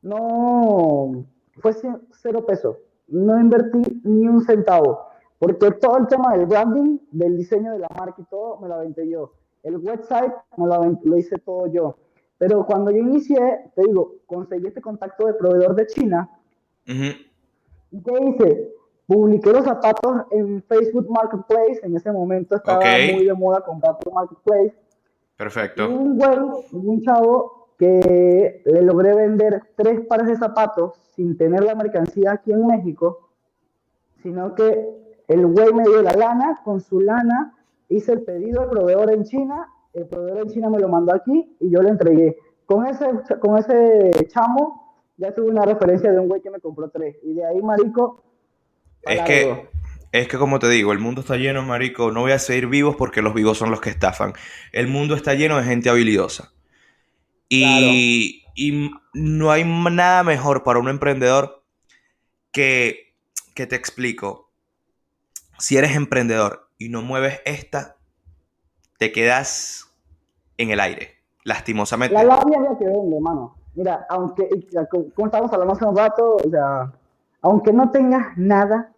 no 0.02 1.24
fue 1.60 1.72
cero 2.12 2.46
pesos. 2.46 2.76
No 3.08 3.40
invertí 3.40 3.82
ni 4.04 4.28
un 4.28 4.42
centavo, 4.42 5.06
porque 5.38 5.72
todo 5.72 5.98
el 5.98 6.06
tema 6.06 6.36
del 6.36 6.46
branding, 6.46 6.98
del 7.10 7.36
diseño 7.36 7.72
de 7.72 7.80
la 7.80 7.88
marca 7.96 8.20
y 8.20 8.24
todo, 8.24 8.58
me 8.58 8.68
lo 8.68 8.74
aventé 8.74 9.08
yo. 9.08 9.32
El 9.62 9.78
website 9.78 10.32
me 10.56 10.66
lo, 10.66 10.98
lo 11.02 11.16
hice 11.16 11.38
todo 11.38 11.66
yo 11.68 11.96
pero 12.38 12.64
cuando 12.64 12.90
yo 12.90 12.98
inicié, 12.98 13.70
te 13.74 13.82
digo, 13.82 14.14
conseguí 14.26 14.68
este 14.68 14.80
contacto 14.80 15.26
de 15.26 15.34
proveedor 15.34 15.74
de 15.74 15.86
China. 15.88 16.30
¿Y 16.86 18.02
qué 18.02 18.12
hice? 18.26 18.72
Publiqué 19.06 19.50
los 19.52 19.64
zapatos 19.64 20.22
en 20.30 20.62
Facebook 20.62 21.10
Marketplace. 21.10 21.80
En 21.82 21.96
ese 21.96 22.12
momento 22.12 22.56
estaba 22.56 22.80
muy 22.80 23.24
de 23.24 23.34
moda 23.34 23.60
comprar 23.62 23.98
por 23.98 24.14
Marketplace. 24.14 24.74
Perfecto. 25.36 25.88
Y 25.88 25.92
un 25.92 26.16
güey, 26.16 26.38
un 26.72 27.02
chavo 27.02 27.68
que 27.78 28.62
le 28.64 28.82
logré 28.82 29.14
vender 29.14 29.62
tres 29.76 30.00
pares 30.06 30.26
de 30.26 30.36
zapatos 30.36 30.94
sin 31.14 31.36
tener 31.36 31.64
la 31.64 31.74
mercancía 31.74 32.32
aquí 32.32 32.52
en 32.52 32.66
México, 32.66 33.30
sino 34.22 34.54
que 34.54 35.22
el 35.28 35.46
güey 35.46 35.72
me 35.72 35.84
dio 35.84 36.02
la 36.02 36.12
lana, 36.12 36.60
con 36.64 36.80
su 36.80 37.00
lana 37.00 37.54
hice 37.88 38.12
el 38.12 38.22
pedido 38.22 38.62
al 38.62 38.70
proveedor 38.70 39.12
en 39.12 39.24
China 39.24 39.68
el 39.94 40.06
proveedor 40.06 40.42
en 40.42 40.48
China 40.48 40.70
me 40.70 40.78
lo 40.78 40.88
mandó 40.88 41.14
aquí 41.14 41.56
y 41.60 41.70
yo 41.70 41.82
le 41.82 41.90
entregué. 41.90 42.36
Con 42.66 42.86
ese, 42.86 43.06
con 43.40 43.58
ese 43.58 44.10
chamo 44.28 44.88
ya 45.16 45.34
tuve 45.34 45.50
una 45.50 45.64
referencia 45.64 46.12
de 46.12 46.18
un 46.18 46.28
güey 46.28 46.40
que 46.40 46.50
me 46.50 46.60
compró 46.60 46.88
tres. 46.90 47.16
Y 47.22 47.34
de 47.34 47.44
ahí, 47.44 47.60
marico. 47.62 48.22
Es 49.02 49.22
que, 49.22 49.68
es 50.12 50.28
que 50.28 50.38
como 50.38 50.58
te 50.58 50.68
digo, 50.68 50.92
el 50.92 50.98
mundo 50.98 51.22
está 51.22 51.36
lleno, 51.36 51.62
marico. 51.62 52.12
No 52.12 52.20
voy 52.20 52.32
a 52.32 52.38
seguir 52.38 52.68
vivos 52.68 52.96
porque 52.96 53.22
los 53.22 53.34
vivos 53.34 53.58
son 53.58 53.70
los 53.70 53.80
que 53.80 53.90
estafan. 53.90 54.32
El 54.72 54.86
mundo 54.86 55.14
está 55.14 55.34
lleno 55.34 55.56
de 55.56 55.64
gente 55.64 55.90
habilidosa. 55.90 56.52
Y, 57.48 58.44
y 58.54 58.90
no 59.14 59.50
hay 59.50 59.64
nada 59.64 60.22
mejor 60.22 60.62
para 60.62 60.78
un 60.78 60.88
emprendedor 60.88 61.64
que, 62.52 63.14
que 63.54 63.66
te 63.66 63.76
explico. 63.76 64.50
Si 65.58 65.76
eres 65.76 65.96
emprendedor 65.96 66.70
y 66.78 66.90
no 66.90 67.02
mueves 67.02 67.40
esta, 67.44 67.97
te 68.98 69.12
quedas 69.12 69.88
en 70.58 70.70
el 70.70 70.80
aire, 70.80 71.12
lastimosamente. 71.44 72.14
La 72.14 72.24
labia 72.24 72.58
es 72.58 72.70
la 72.70 72.78
que 72.78 72.84
vende, 72.84 73.16
hermano. 73.16 73.56
Mira, 73.74 74.06
aunque, 74.10 74.48
como 75.14 75.26
estamos 75.28 75.52
hablando 75.52 75.74
hace 75.74 75.84
un 75.84 75.96
rato, 75.96 76.36
o 76.44 76.50
sea, 76.50 76.92
aunque 77.40 77.72
no 77.72 77.90
tengas 77.90 78.36
nada, 78.36 78.92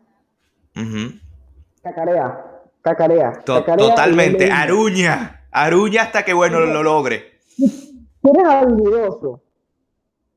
cacarea, 1.82 2.44
cacarea, 2.80 3.32
Totalmente, 3.44 4.50
aruña, 4.50 5.42
aruña 5.50 6.02
hasta 6.02 6.24
que, 6.24 6.32
bueno, 6.32 6.60
lo 6.60 6.82
logre. 6.82 7.40
Si 7.56 8.00
eres 8.22 8.44
habilidoso 8.44 9.42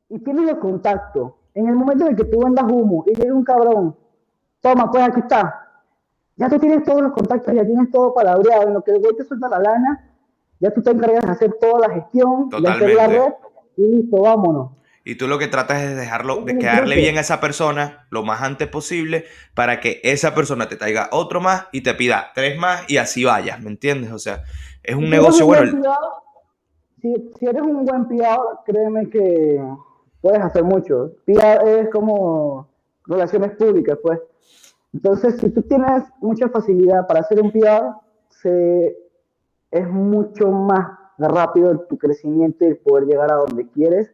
y 0.09 0.19
tienes 0.19 0.45
los 0.45 0.57
contactos, 0.57 1.33
en 1.53 1.69
el 1.69 1.75
momento 1.75 2.07
en 2.07 2.15
que 2.15 2.25
tú 2.25 2.43
vendas 2.43 2.65
humo 2.69 3.05
y 3.07 3.15
llega 3.15 3.33
un 3.33 3.45
cabrón, 3.45 3.95
toma, 4.59 4.91
pues 4.91 5.03
aquí 5.03 5.21
está, 5.21 5.62
ya 6.35 6.49
tú 6.49 6.59
tienes 6.59 6.83
todos 6.83 7.01
los 7.01 7.11
contactos, 7.11 7.53
ya 7.53 7.65
tienes 7.65 7.91
todo 7.91 8.13
palabreado, 8.13 8.67
en 8.67 8.73
lo 8.73 8.83
que 8.83 8.91
el 8.91 8.99
güey 8.99 9.15
te 9.15 9.23
suelta 9.23 9.49
la 9.49 9.59
lana, 9.59 10.11
ya 10.59 10.71
tú 10.71 10.81
te 10.81 10.91
encargas 10.91 11.25
de 11.25 11.31
hacer 11.31 11.53
toda 11.59 11.87
la 11.87 11.93
gestión, 11.93 12.49
de 12.49 12.69
hacer 12.69 12.95
la 12.95 13.07
red 13.07 13.33
y 13.77 13.81
listo, 13.83 14.21
vámonos. 14.21 14.71
Y 15.05 15.15
tú 15.15 15.27
lo 15.27 15.37
que 15.37 15.47
tratas 15.47 15.81
es 15.81 15.89
de 15.89 15.95
dejarlo, 15.95 16.41
de 16.45 16.57
quedarle 16.57 16.95
bien 16.95 17.17
a 17.17 17.21
esa 17.21 17.41
persona 17.41 18.07
lo 18.09 18.23
más 18.23 18.41
antes 18.41 18.69
posible 18.69 19.25
para 19.53 19.81
que 19.81 19.99
esa 20.03 20.33
persona 20.33 20.69
te 20.69 20.77
traiga 20.77 21.09
otro 21.11 21.41
más 21.41 21.67
y 21.73 21.81
te 21.81 21.93
pida 21.93 22.31
tres 22.33 22.57
más 22.57 22.89
y 22.89 22.97
así 22.97 23.25
vayas, 23.25 23.61
¿me 23.61 23.69
entiendes? 23.69 24.13
O 24.13 24.19
sea, 24.19 24.43
es 24.81 24.95
un 24.95 25.09
negocio 25.09 25.45
bueno. 25.45 25.81
si, 27.01 27.45
eres 27.45 27.61
un 27.61 27.83
buen 27.85 28.07
PR, 28.07 28.39
créeme 28.65 29.09
que 29.09 29.61
puedes 30.21 30.39
hacer 30.39 30.63
mucho. 30.63 31.11
PR 31.25 31.67
es 31.81 31.89
como 31.89 32.69
relaciones 33.05 33.51
públicas, 33.57 33.97
pues. 34.01 34.19
Entonces, 34.93 35.37
si 35.39 35.49
tú 35.49 35.63
tienes 35.63 36.03
mucha 36.21 36.49
facilidad 36.49 37.07
para 37.07 37.21
hacer 37.21 37.41
un 37.41 37.51
PR, 37.51 37.95
se, 38.29 38.95
es 39.71 39.89
mucho 39.89 40.49
más 40.49 40.87
rápido 41.17 41.79
tu 41.89 41.97
crecimiento 41.97 42.65
y 42.65 42.75
poder 42.75 43.05
llegar 43.05 43.31
a 43.31 43.35
donde 43.35 43.67
quieres 43.69 44.11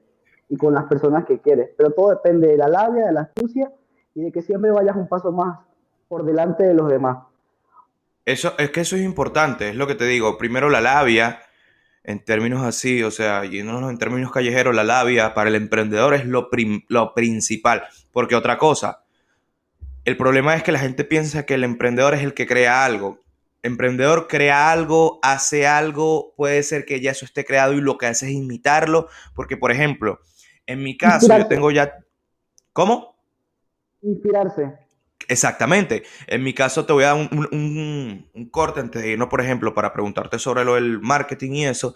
y 0.48 0.58
con 0.58 0.74
las 0.74 0.86
personas 0.86 1.26
que 1.26 1.40
quieres. 1.40 1.70
Pero 1.78 1.92
todo 1.92 2.10
depende 2.10 2.48
de 2.48 2.58
la 2.58 2.68
labia, 2.68 3.08
de 3.08 3.14
la 3.14 3.22
astucia 3.22 3.72
y 4.16 4.22
de 4.22 4.32
que 4.32 4.42
siempre 4.42 4.72
vayas 4.72 4.96
un 4.96 5.08
paso 5.08 5.32
más 5.32 5.60
por 6.08 6.24
delante 6.24 6.64
de 6.64 6.74
los 6.74 6.90
demás. 6.90 7.20
Eso, 8.26 8.54
es 8.58 8.72
que 8.72 8.82
eso 8.82 8.96
es 8.96 9.02
importante, 9.02 9.70
es 9.70 9.76
lo 9.76 9.88
que 9.88 9.96
te 9.96 10.06
digo. 10.06 10.38
Primero 10.38 10.70
la 10.70 10.82
labia, 10.82 11.40
en 12.04 12.24
términos 12.24 12.64
así, 12.64 13.04
o 13.04 13.12
sea, 13.12 13.44
yéndonos 13.44 13.90
en 13.90 13.98
términos 13.98 14.32
callejeros, 14.32 14.76
la 14.76 14.84
labia 14.84 15.34
para 15.34 15.50
el 15.50 15.56
emprendedor 15.56 16.14
es 16.14 16.26
lo, 16.26 16.50
lo 16.88 17.14
principal. 17.14 17.84
Porque 18.12 18.36
otra 18.36 18.58
cosa, 18.58 19.04
el 20.06 20.18
problema 20.18 20.56
es 20.56 20.64
que 20.64 20.72
la 20.72 20.80
gente 20.80 21.04
piensa 21.04 21.46
que 21.46 21.56
el 21.56 21.64
emprendedor 21.64 22.14
es 22.14 22.24
el 22.24 22.34
que 22.34 22.48
crea 22.48 22.86
algo. 22.86 23.24
emprendedor 23.62 24.28
crea 24.28 24.72
algo, 24.72 25.20
hace 25.22 25.68
algo, 25.68 26.34
puede 26.38 26.64
ser 26.64 26.86
que 26.86 27.02
ya 27.02 27.12
eso 27.12 27.26
esté 27.26 27.44
creado 27.44 27.74
y 27.74 27.82
lo 27.82 27.98
que 27.98 28.06
hace 28.06 28.28
es 28.28 28.32
imitarlo, 28.32 29.10
porque 29.36 29.58
por 29.58 29.72
ejemplo, 29.72 30.20
en 30.66 30.82
mi 30.84 30.98
caso 30.98 31.38
yo 31.38 31.48
tengo 31.48 31.72
ya... 31.72 31.98
¿Cómo? 32.72 33.18
Inspirarse. 34.02 34.72
Exactamente. 35.28 36.04
En 36.28 36.44
mi 36.44 36.54
caso 36.54 36.86
te 36.86 36.94
voy 36.94 37.04
a 37.04 37.08
dar 37.08 37.30
un, 37.52 38.50
corte 38.52 38.80
antes 38.80 39.02
de 39.02 39.12
irnos, 39.12 39.28
por 39.28 39.42
ejemplo, 39.42 39.74
para 39.74 39.92
preguntarte 39.92 40.40
sobre 40.40 40.64
lo 40.64 40.76
del 40.76 41.00
marketing 41.00 41.52
y 41.52 41.66
eso. 41.66 41.96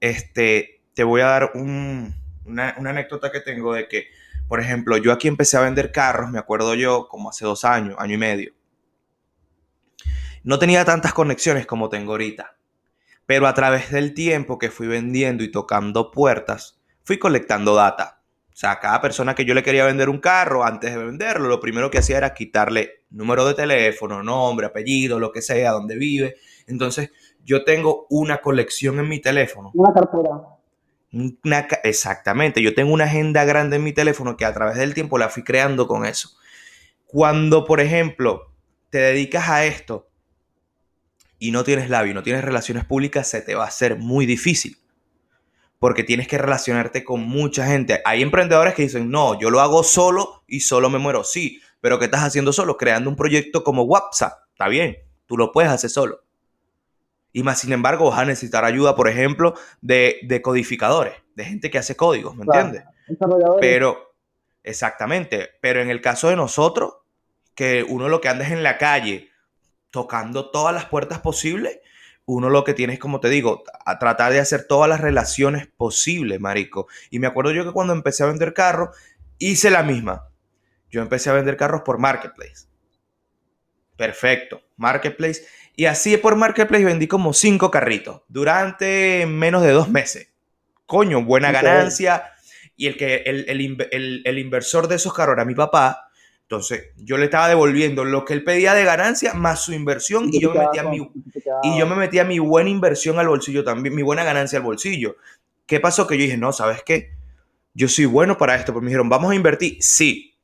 Este, 0.00 0.82
te 0.94 1.02
voy 1.02 1.20
a 1.22 1.26
dar 1.26 1.50
una, 1.54 2.74
una 2.78 2.90
anécdota 2.90 3.32
que 3.32 3.40
tengo 3.40 3.74
de 3.74 3.88
que 3.88 4.06
por 4.50 4.58
ejemplo, 4.58 4.96
yo 4.96 5.12
aquí 5.12 5.28
empecé 5.28 5.56
a 5.58 5.60
vender 5.60 5.92
carros, 5.92 6.28
me 6.28 6.40
acuerdo 6.40 6.74
yo, 6.74 7.06
como 7.06 7.30
hace 7.30 7.44
dos 7.44 7.64
años, 7.64 7.94
año 8.00 8.14
y 8.14 8.18
medio. 8.18 8.52
No 10.42 10.58
tenía 10.58 10.84
tantas 10.84 11.14
conexiones 11.14 11.66
como 11.66 11.88
tengo 11.88 12.10
ahorita. 12.10 12.56
Pero 13.26 13.46
a 13.46 13.54
través 13.54 13.92
del 13.92 14.12
tiempo 14.12 14.58
que 14.58 14.72
fui 14.72 14.88
vendiendo 14.88 15.44
y 15.44 15.52
tocando 15.52 16.10
puertas, 16.10 16.80
fui 17.04 17.16
colectando 17.16 17.76
data. 17.76 18.22
O 18.48 18.56
sea, 18.56 18.80
cada 18.80 19.00
persona 19.00 19.36
que 19.36 19.44
yo 19.44 19.54
le 19.54 19.62
quería 19.62 19.84
vender 19.84 20.08
un 20.08 20.18
carro, 20.18 20.64
antes 20.64 20.96
de 20.96 21.04
venderlo, 21.04 21.48
lo 21.48 21.60
primero 21.60 21.88
que 21.88 21.98
hacía 21.98 22.16
era 22.16 22.34
quitarle 22.34 23.04
número 23.10 23.46
de 23.46 23.54
teléfono, 23.54 24.20
nombre, 24.24 24.66
apellido, 24.66 25.20
lo 25.20 25.30
que 25.30 25.42
sea, 25.42 25.70
dónde 25.70 25.94
vive. 25.94 26.34
Entonces, 26.66 27.12
yo 27.44 27.62
tengo 27.62 28.08
una 28.10 28.38
colección 28.38 28.98
en 28.98 29.08
mi 29.08 29.20
teléfono. 29.20 29.70
Una 29.74 29.92
cartera. 29.94 30.59
Exactamente, 31.82 32.62
yo 32.62 32.74
tengo 32.74 32.92
una 32.92 33.04
agenda 33.04 33.44
grande 33.44 33.76
en 33.76 33.84
mi 33.84 33.92
teléfono 33.92 34.36
que 34.36 34.44
a 34.44 34.54
través 34.54 34.76
del 34.76 34.94
tiempo 34.94 35.18
la 35.18 35.28
fui 35.28 35.42
creando 35.42 35.86
con 35.86 36.04
eso. 36.04 36.30
Cuando, 37.06 37.64
por 37.64 37.80
ejemplo, 37.80 38.52
te 38.90 38.98
dedicas 38.98 39.48
a 39.48 39.64
esto 39.64 40.08
y 41.38 41.50
no 41.50 41.64
tienes 41.64 41.90
labio, 41.90 42.14
no 42.14 42.22
tienes 42.22 42.44
relaciones 42.44 42.84
públicas, 42.84 43.28
se 43.28 43.40
te 43.40 43.54
va 43.54 43.64
a 43.64 43.68
hacer 43.68 43.96
muy 43.96 44.26
difícil. 44.26 44.78
Porque 45.78 46.04
tienes 46.04 46.28
que 46.28 46.36
relacionarte 46.36 47.02
con 47.04 47.22
mucha 47.22 47.66
gente. 47.66 48.02
Hay 48.04 48.20
emprendedores 48.20 48.74
que 48.74 48.82
dicen, 48.82 49.10
no, 49.10 49.40
yo 49.40 49.48
lo 49.48 49.60
hago 49.60 49.82
solo 49.82 50.44
y 50.46 50.60
solo 50.60 50.90
me 50.90 50.98
muero. 50.98 51.24
Sí, 51.24 51.62
pero 51.80 51.98
¿qué 51.98 52.04
estás 52.04 52.22
haciendo 52.22 52.52
solo? 52.52 52.76
Creando 52.76 53.08
un 53.08 53.16
proyecto 53.16 53.64
como 53.64 53.84
WhatsApp. 53.84 54.34
Está 54.52 54.68
bien, 54.68 54.98
tú 55.24 55.38
lo 55.38 55.52
puedes 55.52 55.70
hacer 55.70 55.88
solo. 55.88 56.20
Y 57.32 57.42
más, 57.42 57.60
sin 57.60 57.72
embargo, 57.72 58.10
vas 58.10 58.18
a 58.18 58.24
necesitar 58.24 58.64
ayuda, 58.64 58.96
por 58.96 59.08
ejemplo, 59.08 59.54
de, 59.80 60.40
codificadores, 60.42 61.14
de 61.34 61.44
gente 61.44 61.70
que 61.70 61.78
hace 61.78 61.96
códigos, 61.96 62.36
¿me 62.36 62.44
entiendes? 62.44 62.84
Pero, 63.60 64.14
exactamente. 64.62 65.50
Pero 65.60 65.80
en 65.80 65.90
el 65.90 66.00
caso 66.00 66.28
de 66.28 66.36
nosotros, 66.36 66.94
que 67.54 67.84
uno 67.88 68.08
lo 68.08 68.20
que 68.20 68.28
anda 68.28 68.44
es 68.44 68.52
en 68.52 68.62
la 68.62 68.78
calle 68.78 69.30
tocando 69.90 70.50
todas 70.50 70.74
las 70.74 70.86
puertas 70.86 71.20
posibles, 71.20 71.80
uno 72.26 72.48
lo 72.48 72.64
que 72.64 72.74
tiene 72.74 72.94
es, 72.94 72.98
como 72.98 73.20
te 73.20 73.28
digo, 73.28 73.64
a 73.84 73.98
tratar 73.98 74.32
de 74.32 74.40
hacer 74.40 74.66
todas 74.66 74.88
las 74.88 75.00
relaciones 75.00 75.66
posibles, 75.66 76.40
marico. 76.40 76.86
Y 77.10 77.18
me 77.18 77.26
acuerdo 77.26 77.52
yo 77.52 77.64
que 77.64 77.72
cuando 77.72 77.92
empecé 77.92 78.22
a 78.22 78.26
vender 78.26 78.54
carros, 78.54 78.96
hice 79.38 79.70
la 79.70 79.82
misma. 79.82 80.28
Yo 80.90 81.02
empecé 81.02 81.30
a 81.30 81.34
vender 81.34 81.56
carros 81.56 81.82
por 81.82 81.98
Marketplace. 81.98 82.66
Perfecto, 83.96 84.62
Marketplace. 84.76 85.44
Y 85.80 85.86
así 85.86 86.14
por 86.18 86.36
Marketplace 86.36 86.84
vendí 86.84 87.06
como 87.06 87.32
cinco 87.32 87.70
carritos 87.70 88.20
durante 88.28 89.24
menos 89.24 89.62
de 89.62 89.70
dos 89.70 89.88
meses. 89.88 90.28
Coño, 90.84 91.24
buena 91.24 91.52
ganancia. 91.52 92.34
Y 92.76 92.86
el, 92.86 92.98
que, 92.98 93.22
el, 93.24 94.22
el 94.22 94.38
inversor 94.38 94.88
de 94.88 94.96
esos 94.96 95.14
carros 95.14 95.36
era 95.36 95.46
mi 95.46 95.54
papá. 95.54 96.10
Entonces, 96.42 96.90
yo 96.98 97.16
le 97.16 97.24
estaba 97.24 97.48
devolviendo 97.48 98.04
lo 98.04 98.26
que 98.26 98.34
él 98.34 98.44
pedía 98.44 98.74
de 98.74 98.84
ganancia 98.84 99.32
más 99.32 99.64
su 99.64 99.72
inversión 99.72 100.28
y 100.30 100.38
yo, 100.38 100.52
me 100.52 100.66
metía 100.66 100.82
mi, 100.82 100.98
y 101.62 101.78
yo 101.78 101.86
me 101.86 101.96
metía 101.96 102.24
mi 102.24 102.38
buena 102.40 102.68
inversión 102.68 103.18
al 103.18 103.28
bolsillo 103.28 103.64
también, 103.64 103.94
mi 103.94 104.02
buena 104.02 104.22
ganancia 104.22 104.58
al 104.58 104.64
bolsillo. 104.66 105.16
¿Qué 105.64 105.80
pasó? 105.80 106.06
Que 106.06 106.18
yo 106.18 106.24
dije, 106.24 106.36
no, 106.36 106.52
¿sabes 106.52 106.82
qué? 106.84 107.12
Yo 107.72 107.88
soy 107.88 108.04
bueno 108.04 108.36
para 108.36 108.54
esto. 108.54 108.74
Pues 108.74 108.82
me 108.82 108.88
dijeron, 108.90 109.08
vamos 109.08 109.32
a 109.32 109.34
invertir. 109.34 109.78
Sí, 109.80 110.36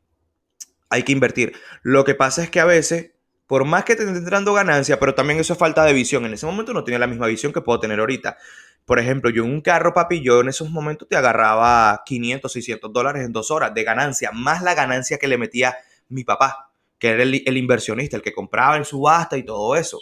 hay 0.88 1.02
que 1.02 1.12
invertir. 1.12 1.52
Lo 1.83 2.07
que 2.07 2.14
pasa 2.14 2.43
es 2.43 2.49
que 2.49 2.59
a 2.59 2.64
veces, 2.64 3.11
por 3.47 3.65
más 3.65 3.85
que 3.85 3.95
te 3.95 4.03
estén 4.03 4.17
entrando 4.17 4.53
ganancia, 4.53 4.99
pero 4.99 5.15
también 5.15 5.38
eso 5.38 5.53
es 5.53 5.59
falta 5.59 5.85
de 5.85 5.93
visión. 5.93 6.25
En 6.26 6.35
ese 6.35 6.47
momento 6.47 6.73
no 6.73 6.83
tenía 6.83 6.99
la 6.99 7.07
misma 7.07 7.26
visión 7.26 7.53
que 7.53 7.61
puedo 7.61 7.79
tener 7.79 8.00
ahorita. 8.00 8.37
Por 8.85 8.99
ejemplo, 8.99 9.31
yo 9.31 9.45
en 9.45 9.50
un 9.50 9.61
carro, 9.61 9.93
papi, 9.93 10.21
yo 10.23 10.41
en 10.41 10.49
esos 10.49 10.71
momentos 10.71 11.09
te 11.09 11.17
agarraba 11.17 12.03
500, 12.05 12.53
600 12.53 12.93
dólares 12.93 13.25
en 13.25 13.33
dos 13.33 13.50
horas 13.50 13.73
de 13.75 13.85
ganancia, 13.85 14.30
más 14.32 14.63
la 14.63 14.75
ganancia 14.75 15.19
que 15.19 15.28
le 15.28 15.39
metía 15.39 15.76
mi 16.09 16.25
papá, 16.25 16.71
que 16.99 17.11
era 17.11 17.23
el, 17.23 17.56
inversionista, 17.56 18.17
el 18.17 18.23
que 18.23 18.32
compraba 18.32 18.76
en 18.76 18.85
subasta 18.85 19.37
y 19.37 19.45
todo 19.45 19.76
eso. 19.76 20.00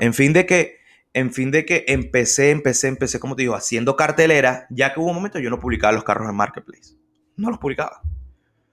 En 0.00 0.12
fin 0.12 0.32
de 0.32 0.44
que, 0.44 0.78
en 1.14 1.32
fin 1.32 1.50
de 1.50 1.64
que 1.64 1.84
empecé, 1.88 2.50
empecé, 2.50 2.88
empecé, 2.88 3.18
como 3.18 3.36
te 3.36 3.42
digo, 3.42 3.54
haciendo 3.54 3.96
cartelera, 3.96 4.66
ya 4.70 4.92
que 4.92 5.00
hubo 5.00 5.08
un 5.08 5.16
momento 5.16 5.38
yo 5.38 5.50
no 5.50 5.58
publicaba 5.58 5.92
los 5.92 6.04
carros 6.04 6.28
en 6.28 6.36
Marketplace. 6.36 6.96
No 7.36 7.48
los 7.48 7.58
publicaba. 7.58 8.02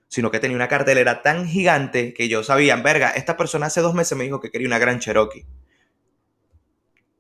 Sino 0.10 0.30
que 0.32 0.40
tenía 0.40 0.58
una 0.58 0.68
cartelera 0.68 1.22
tan 1.22 1.48
gigante 1.48 2.14
que 2.14 2.28
yo 2.28 2.44
sabía, 2.44 2.76
verga, 2.76 3.12
esta 3.12 3.38
persona 3.38 3.68
hace 3.68 3.80
dos 3.80 3.94
meses 3.94 4.18
me 4.18 4.26
dijo 4.26 4.42
que 4.42 4.52
quería 4.52 4.68
una 4.68 4.80
gran 4.80 5.00
Cherokee. 5.00 5.46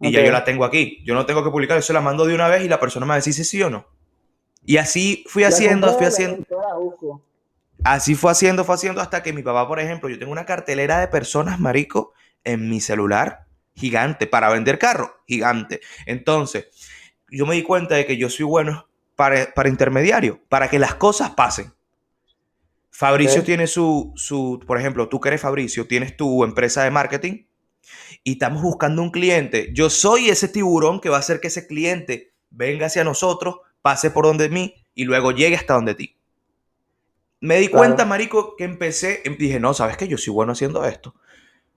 Y 0.02 0.12
ya 0.12 0.23
yo 0.23 0.32
la 0.32 0.43
tengo 0.43 0.65
aquí. 0.65 1.02
Yo 1.06 1.13
no 1.13 1.25
tengo 1.25 1.43
que 1.43 1.49
publicar, 1.49 1.78
yo 1.78 1.82
se 1.82 1.93
la 1.93 2.02
mando 2.02 2.25
de 2.25 2.36
una 2.36 2.47
vez 2.47 2.63
y 2.63 2.67
la 2.67 2.80
persona 2.80 3.06
me 3.06 3.15
dice 3.15 3.32
si 3.32 3.43
sí 3.43 3.63
o 3.63 3.69
no. 3.69 3.88
Y 4.65 4.78
así 4.78 5.23
fui 5.28 5.43
haciendo, 5.43 5.97
fui 5.97 6.06
haciendo. 6.06 6.45
Así 7.84 8.15
fue 8.15 8.32
haciendo, 8.32 8.65
fue 8.65 8.75
haciendo 8.75 9.02
hasta 9.02 9.23
que 9.23 9.34
mi 9.34 9.41
papá, 9.41 9.67
por 9.67 9.80
ejemplo, 9.80 10.10
yo 10.10 10.19
tengo 10.19 10.32
una 10.32 10.45
cartelera 10.45 10.99
de 10.99 11.08
personas, 11.08 11.60
marico, 11.60 12.13
en 12.43 12.69
mi 12.69 12.82
celular, 12.82 13.45
gigante, 13.75 14.28
para 14.28 14.49
vender 14.49 14.80
carros, 14.80 15.12
gigante. 15.28 15.80
Entonces, 16.06 16.67
yo 17.30 17.45
me 17.45 17.56
di 17.56 17.63
cuenta 17.63 17.95
de 17.95 18.06
que 18.06 18.17
yo 18.17 18.30
soy 18.30 18.45
bueno 18.45 18.88
para, 19.15 19.54
para 19.54 19.69
intermediario, 19.69 20.41
para 20.49 20.69
que 20.69 20.80
las 20.80 20.95
cosas 20.95 21.32
pasen. 21.32 21.73
Fabricio 23.00 23.46
tiene 23.46 23.66
su, 23.66 24.12
su, 24.18 24.60
por 24.68 24.78
ejemplo, 24.78 25.08
tú 25.08 25.22
que 25.22 25.30
eres 25.30 25.40
Fabricio, 25.40 25.88
tienes 25.88 26.18
tu 26.18 26.44
empresa 26.44 26.84
de 26.84 26.92
marketing 26.92 27.46
y 28.26 28.34
estamos 28.34 28.62
buscando 28.62 29.02
un 29.02 29.10
cliente. 29.10 29.70
Yo 29.74 29.90
soy 29.90 30.28
ese 30.28 30.50
tiburón 30.50 31.00
que 31.00 31.08
va 31.08 31.16
a 31.16 31.22
hacer 31.22 31.40
que 31.40 31.48
ese 31.48 31.66
cliente 31.66 32.34
venga 32.50 32.88
hacia 32.88 33.06
nosotros, 33.06 33.60
pase 33.82 34.12
por 34.12 34.26
donde 34.26 34.50
mí 34.50 34.76
y 34.96 35.06
luego 35.06 35.32
llegue 35.32 35.56
hasta 35.56 35.76
donde 35.76 35.96
ti. 35.96 36.18
Me 37.40 37.56
di 37.62 37.70
cuenta, 37.70 38.04
marico, 38.04 38.58
que 38.58 38.66
empecé, 38.66 39.22
em, 39.24 39.38
dije, 39.38 39.62
no, 39.62 39.74
¿sabes 39.74 39.96
qué? 39.96 40.10
Yo 40.10 40.18
soy 40.18 40.34
bueno 40.34 40.52
haciendo 40.52 40.84
esto. 40.84 41.16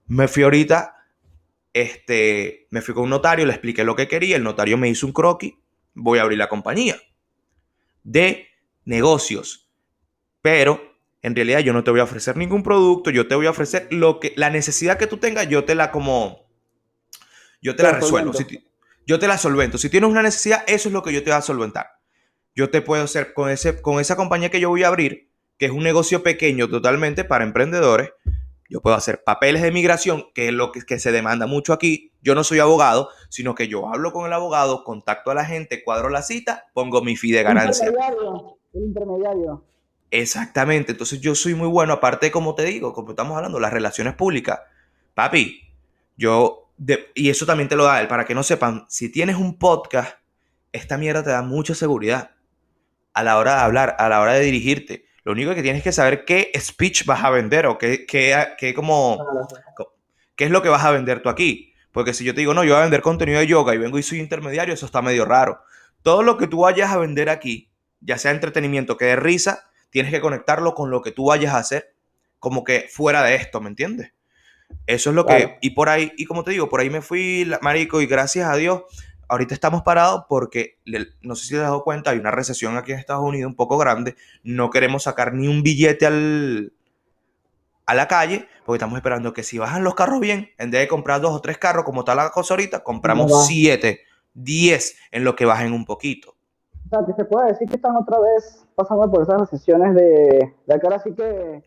Me 0.07 0.27
fui 0.27 0.43
ahorita, 0.43 1.07
este, 1.71 2.67
me 2.69 2.81
fui 2.81 2.93
con 2.93 3.05
un 3.05 3.11
notario, 3.11 3.45
le 3.45 3.53
expliqué 3.53 3.85
lo 3.85 3.95
que 3.95 4.09
quería, 4.09 4.35
el 4.35 4.43
notario 4.43 4.77
me 4.77 4.89
hizo 4.89 5.07
un 5.07 5.13
croquis, 5.13 5.53
voy 5.93 6.19
a 6.19 6.23
abrir 6.23 6.37
la 6.37 6.49
compañía 6.49 6.97
de 8.03 8.47
negocios. 8.83 9.69
Pero 10.41 10.92
en 11.23 11.35
realidad 11.35 11.59
yo 11.59 11.73
no 11.73 11.83
te 11.83 11.89
voy 11.89 12.01
a 12.01 12.03
ofrecer 12.03 12.35
ningún 12.37 12.63
producto, 12.63 13.09
yo 13.09 13.27
te 13.27 13.35
voy 13.35 13.47
a 13.47 13.49
ofrecer 13.49 13.87
lo 13.89 14.19
que 14.19 14.33
la 14.35 14.49
necesidad 14.49 14.97
que 14.97 15.07
tú 15.07 15.17
tengas, 15.17 15.47
yo 15.47 15.63
te 15.63 15.73
la 15.73 15.89
como 15.89 16.43
yo 17.61 17.77
te, 17.77 17.83
la 17.83 17.93
resuelvo, 17.93 18.33
yo 19.07 19.19
te 19.19 19.27
la 19.27 19.37
solvento. 19.37 19.77
Si 19.77 19.89
tienes 19.89 20.09
una 20.09 20.21
necesidad, 20.21 20.63
eso 20.67 20.89
es 20.89 20.93
lo 20.93 21.01
que 21.01 21.13
yo 21.13 21.23
te 21.23 21.31
voy 21.31 21.37
a 21.39 21.41
solventar. 21.41 21.87
Yo 22.53 22.69
te 22.69 22.81
puedo 22.81 23.03
hacer 23.03 23.33
con 23.33 23.49
ese 23.49 23.81
con 23.81 24.01
esa 24.01 24.17
compañía 24.17 24.51
que 24.51 24.59
yo 24.59 24.67
voy 24.67 24.83
a 24.83 24.89
abrir, 24.89 25.29
que 25.57 25.67
es 25.67 25.71
un 25.71 25.83
negocio 25.83 26.23
pequeño 26.23 26.69
totalmente 26.69 27.23
para 27.23 27.45
emprendedores. 27.45 28.11
Yo 28.69 28.81
puedo 28.81 28.95
hacer 28.95 29.23
papeles 29.23 29.61
de 29.61 29.71
migración, 29.71 30.25
que 30.33 30.47
es 30.47 30.53
lo 30.53 30.71
que, 30.71 30.99
se 30.99 31.11
demanda 31.11 31.45
mucho 31.45 31.73
aquí. 31.73 32.11
Yo 32.21 32.35
no 32.35 32.43
soy 32.43 32.59
abogado, 32.59 33.09
sino 33.29 33.55
que 33.55 33.67
yo 33.67 33.87
hablo 33.87 34.11
con 34.11 34.25
el 34.25 34.33
abogado, 34.33 34.83
contacto 34.83 35.31
a 35.31 35.35
la 35.35 35.45
gente, 35.45 35.83
cuadro 35.83 36.09
la 36.09 36.21
cita, 36.21 36.65
pongo 36.73 37.01
mi 37.01 37.15
fee 37.15 37.31
de 37.31 37.43
ganancia. 37.43 37.87
Intermediario, 37.87 38.57
el 38.73 38.83
intermediario. 38.83 39.63
Exactamente, 40.15 40.91
entonces 40.91 41.21
yo 41.21 41.33
soy 41.33 41.55
muy 41.55 41.67
bueno, 41.67 41.93
aparte 41.93 42.29
como 42.29 42.53
te 42.53 42.63
digo, 42.65 42.93
como 42.93 43.09
estamos 43.09 43.35
hablando, 43.35 43.59
las 43.59 43.73
relaciones 43.73 44.13
públicas. 44.13 44.59
Papi, 45.15 45.59
yo, 46.15 46.71
y 47.15 47.31
eso 47.31 47.47
también 47.47 47.67
te 47.67 47.75
lo 47.75 47.85
da 47.85 47.99
él, 47.99 48.07
para 48.07 48.23
que 48.23 48.35
no 48.35 48.43
sepan, 48.43 48.85
si 48.89 49.11
tienes 49.11 49.37
un 49.37 49.57
podcast, 49.57 50.19
esta 50.71 50.99
mierda 50.99 51.23
te 51.23 51.31
da 51.31 51.41
mucha 51.41 51.73
seguridad 51.73 52.29
a 53.15 53.23
la 53.23 53.39
hora 53.39 53.55
de 53.55 53.61
hablar, 53.61 53.95
a 53.97 54.07
la 54.07 54.21
hora 54.21 54.33
de 54.33 54.41
dirigirte. 54.41 55.07
Lo 55.23 55.31
único 55.31 55.55
que 55.55 55.63
tienes 55.63 55.81
que 55.81 55.91
saber 55.91 56.25
qué 56.25 56.51
speech 56.59 57.05
vas 57.05 57.23
a 57.23 57.31
vender 57.31 57.65
o 57.65 57.79
qué, 57.79 58.05
qué, 58.05 58.73
como, 58.75 59.17
qué 60.35 60.45
es 60.45 60.51
lo 60.51 60.61
que 60.61 60.69
vas 60.69 60.83
a 60.83 60.91
vender 60.91 61.23
tú 61.23 61.29
aquí. 61.29 61.73
Porque 61.91 62.13
si 62.13 62.23
yo 62.23 62.35
te 62.35 62.41
digo, 62.41 62.53
no, 62.53 62.63
yo 62.63 62.73
voy 62.73 62.81
a 62.81 62.83
vender 62.83 63.01
contenido 63.01 63.39
de 63.39 63.47
yoga 63.47 63.73
y 63.73 63.79
vengo 63.79 63.97
y 63.97 64.03
soy 64.03 64.19
intermediario, 64.19 64.75
eso 64.75 64.85
está 64.85 65.01
medio 65.01 65.25
raro. 65.25 65.61
Todo 66.03 66.21
lo 66.21 66.37
que 66.37 66.45
tú 66.45 66.59
vayas 66.59 66.91
a 66.91 66.99
vender 66.99 67.31
aquí, 67.31 67.71
ya 67.99 68.19
sea 68.19 68.29
entretenimiento 68.29 68.95
que 68.95 69.05
de 69.05 69.15
risa, 69.15 69.71
tienes 69.93 70.11
que 70.11 70.19
conectarlo 70.19 70.73
con 70.73 70.89
lo 70.89 71.01
que 71.01 71.11
tú 71.11 71.27
vayas 71.27 71.53
a 71.53 71.59
hacer, 71.59 71.93
como 72.39 72.63
que 72.63 72.87
fuera 72.91 73.23
de 73.23 73.35
esto, 73.35 73.61
¿me 73.61 73.69
entiendes? 73.69 74.11
Eso 74.87 75.11
es 75.11 75.15
lo 75.15 75.25
que, 75.25 75.59
y 75.61 75.69
por 75.69 75.87
ahí, 75.87 76.11
y 76.17 76.25
como 76.25 76.43
te 76.43 76.49
digo, 76.49 76.67
por 76.67 76.81
ahí 76.81 76.89
me 76.89 77.01
fui, 77.01 77.49
marico, 77.61 78.01
y 78.01 78.07
gracias 78.07 78.49
a 78.49 78.55
Dios, 78.55 78.81
ahorita 79.29 79.53
estamos 79.53 79.83
parados 79.83 80.25
porque, 80.27 80.79
no 81.21 81.35
sé 81.35 81.43
si 81.43 81.49
te 81.51 81.57
has 81.57 81.63
dado 81.63 81.83
cuenta, 81.83 82.09
hay 82.09 82.17
una 82.17 82.31
recesión 82.31 82.75
aquí 82.75 82.91
en 82.91 82.97
Estados 82.97 83.23
Unidos 83.23 83.49
un 83.49 83.55
poco 83.55 83.77
grande. 83.77 84.15
No 84.41 84.71
queremos 84.71 85.03
sacar 85.03 85.35
ni 85.35 85.47
un 85.47 85.61
billete 85.61 86.07
al, 86.07 86.73
a 87.85 87.93
la 87.93 88.07
calle 88.07 88.47
porque 88.65 88.77
estamos 88.77 88.97
esperando 88.97 89.31
que 89.31 89.43
si 89.43 89.59
bajan 89.59 89.83
los 89.83 89.93
carros 89.93 90.19
bien, 90.19 90.49
en 90.57 90.71
vez 90.71 90.81
de 90.81 90.87
comprar 90.87 91.21
dos 91.21 91.33
o 91.33 91.41
tres 91.41 91.59
carros 91.59 91.85
como 91.85 92.01
está 92.01 92.15
la 92.15 92.31
cosa 92.31 92.55
ahorita, 92.55 92.83
compramos 92.83 93.45
siete, 93.45 94.01
diez 94.33 94.97
en 95.11 95.23
lo 95.23 95.35
que 95.35 95.45
bajen 95.45 95.71
un 95.71 95.85
poquito. 95.85 96.35
O 96.93 96.95
sea, 96.95 97.05
que 97.07 97.13
se 97.13 97.25
puede 97.25 97.47
decir 97.47 97.67
que 97.67 97.77
están 97.77 97.95
otra 97.95 98.19
vez 98.19 98.67
pasando 98.75 99.09
por 99.09 99.23
esas 99.23 99.41
recesiones 99.41 99.95
de, 99.95 100.53
de 100.67 100.73
acá, 100.75 100.89
así 100.93 101.11
que 101.13 101.63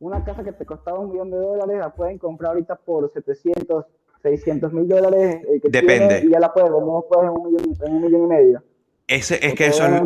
una 0.00 0.24
casa 0.24 0.42
que 0.42 0.50
te 0.50 0.66
costaba 0.66 0.98
un 0.98 1.12
millón 1.12 1.30
de 1.30 1.36
dólares 1.36 1.78
la 1.78 1.94
pueden 1.94 2.18
comprar 2.18 2.50
ahorita 2.50 2.74
por 2.74 3.08
700, 3.08 3.84
600 4.22 4.72
mil 4.72 4.88
dólares 4.88 5.36
eh, 5.46 5.60
que 5.60 5.68
Depende. 5.68 6.24
y 6.24 6.30
ya 6.30 6.40
la 6.40 6.52
puedes, 6.52 6.70
no 6.70 7.04
puedes 7.08 7.30
en 7.30 7.30
un 7.30 7.52
millón, 7.52 7.76
en 7.86 7.92
un 7.92 8.02
millón 8.02 8.22
y 8.24 8.26
medio. 8.26 8.62
Ese, 9.06 9.46
es 9.46 9.54
que 9.54 9.66
eso 9.66 9.84
es, 9.86 10.02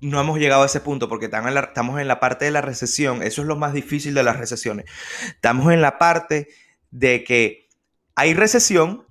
no 0.00 0.20
hemos 0.20 0.38
llegado 0.38 0.62
a 0.62 0.66
ese 0.66 0.80
punto 0.80 1.08
porque 1.08 1.26
en, 1.26 1.54
la, 1.54 1.60
estamos 1.60 2.00
en 2.00 2.06
la 2.06 2.20
parte 2.20 2.44
de 2.44 2.52
la 2.52 2.60
recesión. 2.60 3.24
Eso 3.24 3.42
es 3.42 3.48
lo 3.48 3.56
más 3.56 3.72
difícil 3.72 4.14
de 4.14 4.22
las 4.22 4.36
recesiones. 4.36 4.86
Estamos 5.26 5.72
en 5.72 5.82
la 5.82 5.98
parte 5.98 6.46
de 6.92 7.24
que 7.24 7.66
hay 8.14 8.34
recesión, 8.34 9.04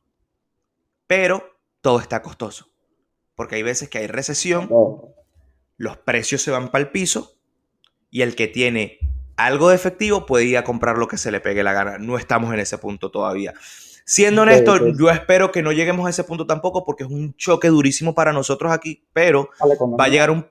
pero 1.06 1.44
todo 1.82 2.00
está 2.00 2.22
costoso. 2.22 2.75
Porque 3.36 3.56
hay 3.56 3.64
veces 3.64 3.90
que 3.90 4.00
hay 4.00 4.08
recesión, 4.08 4.70
los 5.78 5.98
precios 5.98 6.42
se 6.42 6.52
van 6.52 6.72
para 6.72 6.84
el 6.84 6.92
piso 6.92 7.38
y 8.10 8.22
el 8.22 8.36
que 8.36 8.48
tiene 8.48 9.00
algo 9.36 9.70
de 9.70 9.76
efectivo 9.76 10.26
puede 10.26 10.46
ir 10.46 10.58
a 10.58 10.64
comprar 10.64 10.98
lo 10.98 11.08
que 11.08 11.18
se 11.18 11.32
le 11.32 11.42
pegue 11.42 11.64
la 11.64 11.74
gana. 11.74 11.98
No 11.98 12.18
estamos 12.18 12.54
en 12.54 12.60
ese 12.60 12.78
punto 12.78 13.12
todavía. 13.12 13.54
Siendo 14.06 14.44
honesto, 14.44 14.88
yo 14.96 15.10
espero 15.10 15.52
que 15.52 15.64
no 15.64 15.72
lleguemos 15.72 16.06
a 16.06 16.12
ese 16.12 16.24
punto 16.24 16.46
tampoco 16.46 16.86
porque 16.86 17.04
es 17.04 17.10
un 17.10 17.36
choque 17.36 17.70
durísimo 17.70 18.14
para 18.14 18.32
nosotros 18.34 18.72
aquí, 18.72 19.04
pero 19.14 19.50
va 20.00 20.06
a 20.06 20.10
llegar 20.10 20.30
un 20.30 20.46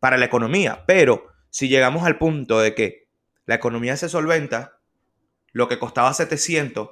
para 0.00 0.16
la 0.16 0.26
economía, 0.26 0.84
pero 0.86 1.26
si 1.50 1.68
llegamos 1.68 2.04
al 2.04 2.18
punto 2.18 2.60
de 2.60 2.74
que 2.74 3.08
la 3.46 3.56
economía 3.56 3.96
se 3.96 4.08
solventa, 4.08 4.78
lo 5.52 5.68
que 5.68 5.78
costaba 5.78 6.12
700 6.12 6.90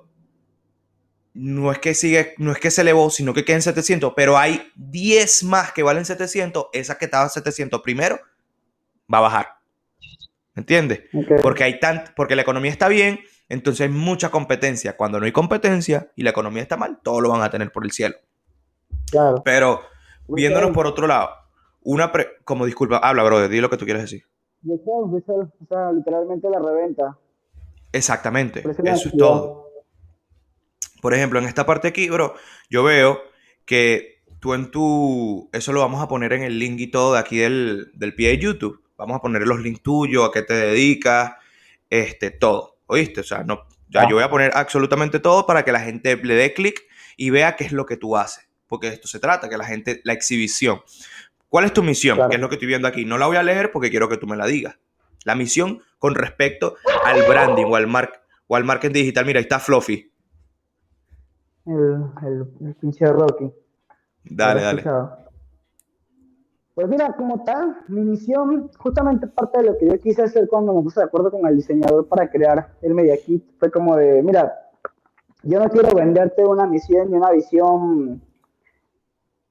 no 1.36 1.70
es 1.70 1.78
que 1.78 1.94
sigue, 1.94 2.34
no 2.38 2.50
es 2.50 2.58
que 2.58 2.70
se 2.70 2.80
elevó, 2.80 3.10
sino 3.10 3.34
que 3.34 3.44
queda 3.44 3.56
en 3.56 3.62
700, 3.62 4.14
pero 4.16 4.38
hay 4.38 4.72
10 4.76 5.44
más 5.44 5.72
que 5.72 5.82
valen 5.82 6.04
700, 6.04 6.66
esa 6.72 6.96
que 6.96 7.04
estaba 7.04 7.28
700 7.28 7.82
primero 7.82 8.18
va 9.12 9.18
a 9.18 9.22
bajar. 9.22 9.46
¿Me 10.54 10.60
entiendes? 10.60 11.02
Porque 11.42 11.64
hay 11.64 11.78
tant, 11.78 12.08
porque 12.16 12.34
la 12.34 12.42
economía 12.42 12.70
está 12.70 12.88
bien, 12.88 13.20
entonces 13.50 13.82
hay 13.82 13.92
mucha 13.92 14.30
competencia. 14.30 14.96
Cuando 14.96 15.20
no 15.20 15.26
hay 15.26 15.32
competencia 15.32 16.10
y 16.16 16.22
la 16.22 16.30
economía 16.30 16.62
está 16.62 16.78
mal, 16.78 16.98
todos 17.02 17.22
lo 17.22 17.28
van 17.28 17.42
a 17.42 17.50
tener 17.50 17.70
por 17.70 17.84
el 17.84 17.92
cielo. 17.92 18.16
Claro. 19.10 19.42
Pero 19.44 19.82
viéndonos 20.28 20.70
por 20.70 20.86
otro 20.86 21.06
lado, 21.06 21.28
una 21.82 22.10
como 22.44 22.64
disculpa, 22.64 22.96
habla, 22.96 23.22
brother, 23.22 23.50
di 23.50 23.60
lo 23.60 23.68
que 23.68 23.76
tú 23.76 23.84
quieres 23.84 24.04
decir. 24.04 24.24
O 24.66 25.20
sea, 25.68 25.92
literalmente 25.92 26.48
la 26.48 26.58
reventa. 26.58 27.18
Exactamente, 27.92 28.64
eso 28.84 29.08
es 29.08 29.16
todo. 29.16 29.65
Por 31.00 31.14
ejemplo, 31.14 31.38
en 31.38 31.46
esta 31.46 31.66
parte 31.66 31.88
aquí, 31.88 32.08
bro, 32.08 32.34
yo 32.70 32.82
veo 32.82 33.22
que 33.64 34.22
tú 34.40 34.54
en 34.54 34.70
tu, 34.70 35.48
eso 35.52 35.72
lo 35.72 35.80
vamos 35.80 36.02
a 36.02 36.08
poner 36.08 36.32
en 36.32 36.42
el 36.42 36.58
link 36.58 36.80
y 36.80 36.86
todo 36.88 37.14
de 37.14 37.18
aquí 37.18 37.38
del, 37.38 37.90
del 37.94 38.14
pie 38.14 38.28
de 38.30 38.38
YouTube 38.38 38.86
Vamos 38.96 39.16
a 39.16 39.20
poner 39.20 39.42
los 39.46 39.60
links 39.60 39.82
tuyos, 39.82 40.26
a 40.26 40.32
qué 40.32 40.42
te 40.42 40.54
dedicas, 40.54 41.34
este, 41.90 42.30
todo. 42.30 42.78
¿Oíste? 42.86 43.20
O 43.20 43.24
sea, 43.24 43.44
no, 43.44 43.66
ya 43.88 44.08
yo 44.08 44.16
voy 44.16 44.24
a 44.24 44.30
poner 44.30 44.52
absolutamente 44.54 45.20
todo 45.20 45.46
para 45.46 45.64
que 45.64 45.72
la 45.72 45.80
gente 45.80 46.16
le 46.16 46.34
dé 46.34 46.54
clic 46.54 46.82
y 47.16 47.30
vea 47.30 47.56
qué 47.56 47.64
es 47.64 47.72
lo 47.72 47.84
que 47.84 47.96
tú 47.96 48.16
haces. 48.16 48.48
Porque 48.66 48.88
de 48.88 48.94
esto 48.94 49.06
se 49.06 49.20
trata, 49.20 49.48
que 49.48 49.58
la 49.58 49.64
gente, 49.64 50.00
la 50.04 50.12
exhibición. 50.12 50.80
¿Cuál 51.48 51.66
es 51.66 51.72
tu 51.72 51.82
misión? 51.82 52.18
¿Qué 52.28 52.36
es 52.36 52.40
lo 52.40 52.48
que 52.48 52.56
estoy 52.56 52.68
viendo 52.68 52.88
aquí? 52.88 53.04
No 53.04 53.18
la 53.18 53.26
voy 53.26 53.36
a 53.36 53.42
leer 53.42 53.70
porque 53.70 53.90
quiero 53.90 54.08
que 54.08 54.16
tú 54.16 54.26
me 54.26 54.36
la 54.36 54.46
digas. 54.46 54.76
La 55.24 55.34
misión 55.34 55.82
con 55.98 56.14
respecto 56.14 56.76
al 57.04 57.22
branding 57.24 57.66
o 57.66 57.76
al, 57.76 58.10
o 58.46 58.56
al 58.56 58.64
marketing 58.64 58.94
digital. 58.94 59.26
Mira, 59.26 59.38
ahí 59.38 59.44
está 59.44 59.60
Fluffy. 59.60 60.10
El, 61.66 62.04
el, 62.60 62.74
pinche 62.76 63.06
Rocky. 63.06 63.52
Dale, 64.24 64.62
dale. 64.62 64.84
Pues 66.74 66.88
mira, 66.88 67.14
como 67.16 67.42
tal, 67.42 67.78
mi 67.88 68.02
misión, 68.02 68.70
justamente 68.78 69.26
parte 69.26 69.58
de 69.58 69.64
lo 69.64 69.78
que 69.78 69.86
yo 69.88 69.98
quise 70.00 70.22
hacer 70.22 70.46
cuando 70.46 70.74
me 70.74 70.82
puse 70.82 71.00
de 71.00 71.06
acuerdo 71.06 71.30
con 71.30 71.46
el 71.46 71.56
diseñador 71.56 72.06
para 72.06 72.30
crear 72.30 72.76
el 72.82 72.94
Media 72.94 73.16
Kit, 73.16 73.44
fue 73.58 73.70
como 73.70 73.96
de, 73.96 74.22
mira, 74.22 74.52
yo 75.42 75.58
no 75.58 75.68
quiero 75.70 75.94
venderte 75.94 76.44
una 76.44 76.66
misión 76.66 77.10
ni 77.10 77.16
una 77.16 77.30
visión 77.30 78.20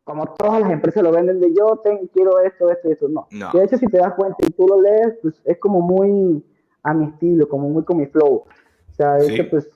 como 0.05 0.27
todas 0.35 0.61
las 0.61 0.69
empresas 0.69 1.01
lo 1.01 1.11
venden 1.11 1.41
de 1.41 1.51
yo 1.51 1.81
quiero 2.13 2.39
esto, 2.41 2.69
esto 2.69 2.89
y 2.89 2.91
esto. 2.91 3.07
No. 3.09 3.27
De 3.51 3.63
hecho, 3.63 3.75
si 3.77 3.87
te 3.87 3.97
das 3.97 4.13
cuenta 4.13 4.37
y 4.45 4.51
tú 4.51 4.67
lo 4.67 4.79
lees, 4.79 5.17
pues 5.21 5.41
es 5.43 5.57
como 5.57 5.81
muy 5.81 6.45
a 6.83 6.93
mi 6.93 7.05
estilo, 7.05 7.49
como 7.49 7.69
muy 7.69 7.83
con 7.83 7.97
mi 7.97 8.05
flow. 8.05 8.35
O 8.35 8.93
sea, 8.93 9.17
es 9.17 9.31
que 9.31 9.43
pues, 9.45 9.67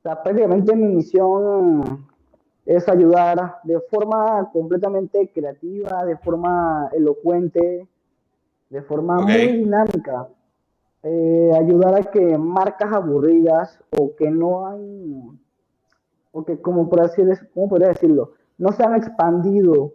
o 0.00 0.02
sea, 0.02 0.22
prácticamente 0.22 0.74
mi 0.74 0.94
misión 0.94 2.06
es 2.64 2.88
ayudar 2.88 3.56
de 3.64 3.78
forma 3.80 4.48
completamente 4.50 5.30
creativa, 5.30 6.06
de 6.06 6.16
forma 6.16 6.88
elocuente, 6.92 7.86
de 8.70 8.82
forma 8.82 9.20
muy 9.20 9.58
dinámica. 9.58 10.26
Eh, 11.02 11.50
ayudar 11.54 11.96
a 11.96 12.10
que 12.10 12.38
marcas 12.38 12.90
aburridas 12.92 13.78
o 13.98 14.16
que 14.16 14.30
no 14.30 14.66
hay, 14.66 15.22
o 16.32 16.44
que 16.44 16.60
como 16.62 16.88
por 16.88 17.02
así 17.02 17.22
¿cómo 17.52 17.68
podría 17.68 17.88
decirlo? 17.88 18.32
No 18.56 18.72
se 18.72 18.82
han 18.82 18.94
expandido 18.94 19.92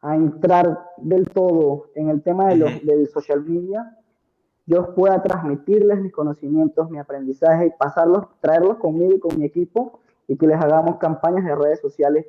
a 0.00 0.16
entrar 0.16 0.86
del 0.96 1.28
todo 1.28 1.90
en 1.94 2.08
el 2.08 2.22
tema 2.22 2.48
de 2.48 2.56
los, 2.56 2.86
del 2.86 3.08
social 3.08 3.42
media, 3.44 3.97
yo 4.68 4.94
pueda 4.94 5.22
transmitirles 5.22 5.98
mis 5.98 6.12
conocimientos, 6.12 6.90
mi 6.90 6.98
aprendizaje 6.98 7.66
y 7.66 7.70
pasarlos, 7.70 8.26
traerlos 8.40 8.76
conmigo 8.76 9.14
y 9.14 9.18
con 9.18 9.38
mi 9.38 9.46
equipo 9.46 10.00
y 10.26 10.36
que 10.36 10.46
les 10.46 10.60
hagamos 10.60 10.98
campañas 10.98 11.42
de 11.46 11.54
redes 11.54 11.80
sociales 11.80 12.26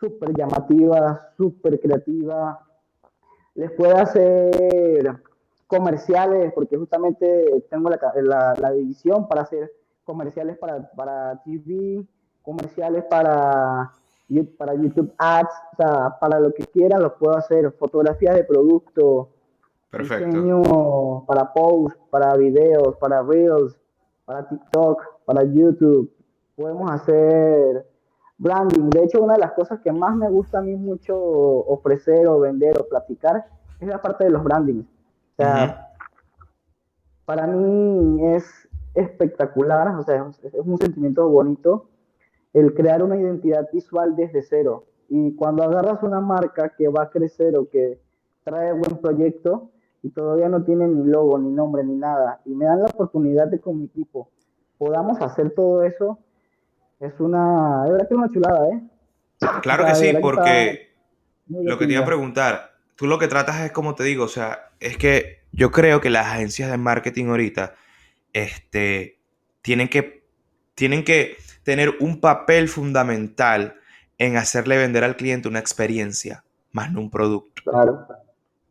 súper 0.00 0.34
llamativas, 0.34 1.20
súper 1.36 1.78
creativas. 1.78 2.56
Les 3.54 3.70
pueda 3.72 4.00
hacer 4.00 5.20
comerciales, 5.66 6.54
porque 6.54 6.78
justamente 6.78 7.66
tengo 7.68 7.90
la, 7.90 8.54
la, 8.58 8.72
división 8.72 9.28
para 9.28 9.42
hacer 9.42 9.70
comerciales 10.04 10.56
para, 10.56 10.90
para 10.92 11.42
TV, 11.44 12.06
comerciales 12.42 13.04
para, 13.10 13.92
para 14.56 14.74
YouTube 14.74 15.12
Ads, 15.18 15.54
o 15.72 15.76
sea, 15.76 16.18
para 16.18 16.40
lo 16.40 16.54
que 16.54 16.64
quieran 16.64 17.02
los 17.02 17.12
puedo 17.14 17.36
hacer, 17.36 17.70
fotografías 17.72 18.36
de 18.36 18.44
producto, 18.44 19.33
Perfecto. 19.96 21.24
para 21.26 21.52
posts, 21.52 21.98
para 22.10 22.36
videos, 22.36 22.96
para 22.96 23.22
reels, 23.22 23.78
para 24.24 24.48
TikTok, 24.48 25.02
para 25.24 25.44
YouTube 25.44 26.10
podemos 26.56 26.90
hacer 26.90 27.86
branding. 28.38 28.90
De 28.90 29.04
hecho, 29.04 29.22
una 29.22 29.34
de 29.34 29.40
las 29.40 29.52
cosas 29.52 29.80
que 29.80 29.92
más 29.92 30.16
me 30.16 30.28
gusta 30.30 30.58
a 30.58 30.62
mí 30.62 30.76
mucho 30.76 31.16
ofrecer 31.16 32.26
o 32.26 32.40
vender 32.40 32.78
o 32.80 32.88
platicar 32.88 33.46
es 33.80 33.88
la 33.88 34.00
parte 34.00 34.24
de 34.24 34.30
los 34.30 34.42
brandings. 34.42 34.84
O 34.84 35.36
sea, 35.36 35.92
para 37.24 37.46
mí 37.46 38.34
es 38.34 38.68
espectacular, 38.94 39.88
o 39.96 40.02
sea, 40.02 40.30
es 40.42 40.54
un 40.54 40.78
sentimiento 40.78 41.28
bonito 41.28 41.88
el 42.52 42.72
crear 42.72 43.02
una 43.02 43.16
identidad 43.16 43.68
visual 43.72 44.14
desde 44.14 44.42
cero. 44.42 44.84
Y 45.08 45.34
cuando 45.34 45.64
agarras 45.64 46.02
una 46.02 46.20
marca 46.20 46.70
que 46.70 46.88
va 46.88 47.04
a 47.04 47.10
crecer 47.10 47.56
o 47.56 47.68
que 47.68 48.00
trae 48.44 48.72
buen 48.72 48.98
proyecto 48.98 49.70
y 50.04 50.10
todavía 50.10 50.48
no 50.48 50.62
tiene 50.62 50.86
ni 50.86 51.10
logo, 51.10 51.38
ni 51.38 51.50
nombre, 51.50 51.82
ni 51.82 51.96
nada, 51.96 52.40
y 52.44 52.54
me 52.54 52.66
dan 52.66 52.80
la 52.80 52.86
oportunidad 52.86 53.48
de 53.48 53.58
con 53.58 53.80
mi 53.80 53.86
equipo 53.86 54.28
podamos 54.78 55.20
hacer 55.22 55.50
todo 55.54 55.82
eso, 55.84 56.18
es 57.00 57.12
una, 57.18 57.86
es 57.86 58.10
una 58.10 58.30
chulada, 58.30 58.68
¿eh? 58.68 58.82
Claro 59.62 59.86
que 59.86 59.94
sí, 59.94 60.12
porque 60.20 60.90
lo 61.48 61.78
que 61.78 61.86
te 61.86 61.92
iba 61.94 62.02
a 62.02 62.06
preguntar, 62.06 62.72
tú 62.94 63.06
lo 63.06 63.18
que 63.18 63.28
tratas 63.28 63.60
es 63.62 63.72
como 63.72 63.94
te 63.94 64.04
digo, 64.04 64.24
o 64.24 64.28
sea, 64.28 64.70
es 64.80 64.96
que 64.98 65.40
yo 65.52 65.70
creo 65.70 66.00
que 66.00 66.10
las 66.10 66.26
agencias 66.26 66.70
de 66.70 66.76
marketing 66.76 67.26
ahorita, 67.26 67.74
este, 68.32 69.18
tienen 69.62 69.88
que, 69.88 70.26
tienen 70.74 71.04
que 71.04 71.36
tener 71.62 71.94
un 72.00 72.20
papel 72.20 72.68
fundamental 72.68 73.76
en 74.18 74.36
hacerle 74.36 74.76
vender 74.76 75.04
al 75.04 75.16
cliente 75.16 75.48
una 75.48 75.60
experiencia, 75.60 76.44
más 76.72 76.92
no 76.92 77.00
un 77.00 77.10
producto. 77.10 77.62
Claro. 77.64 78.06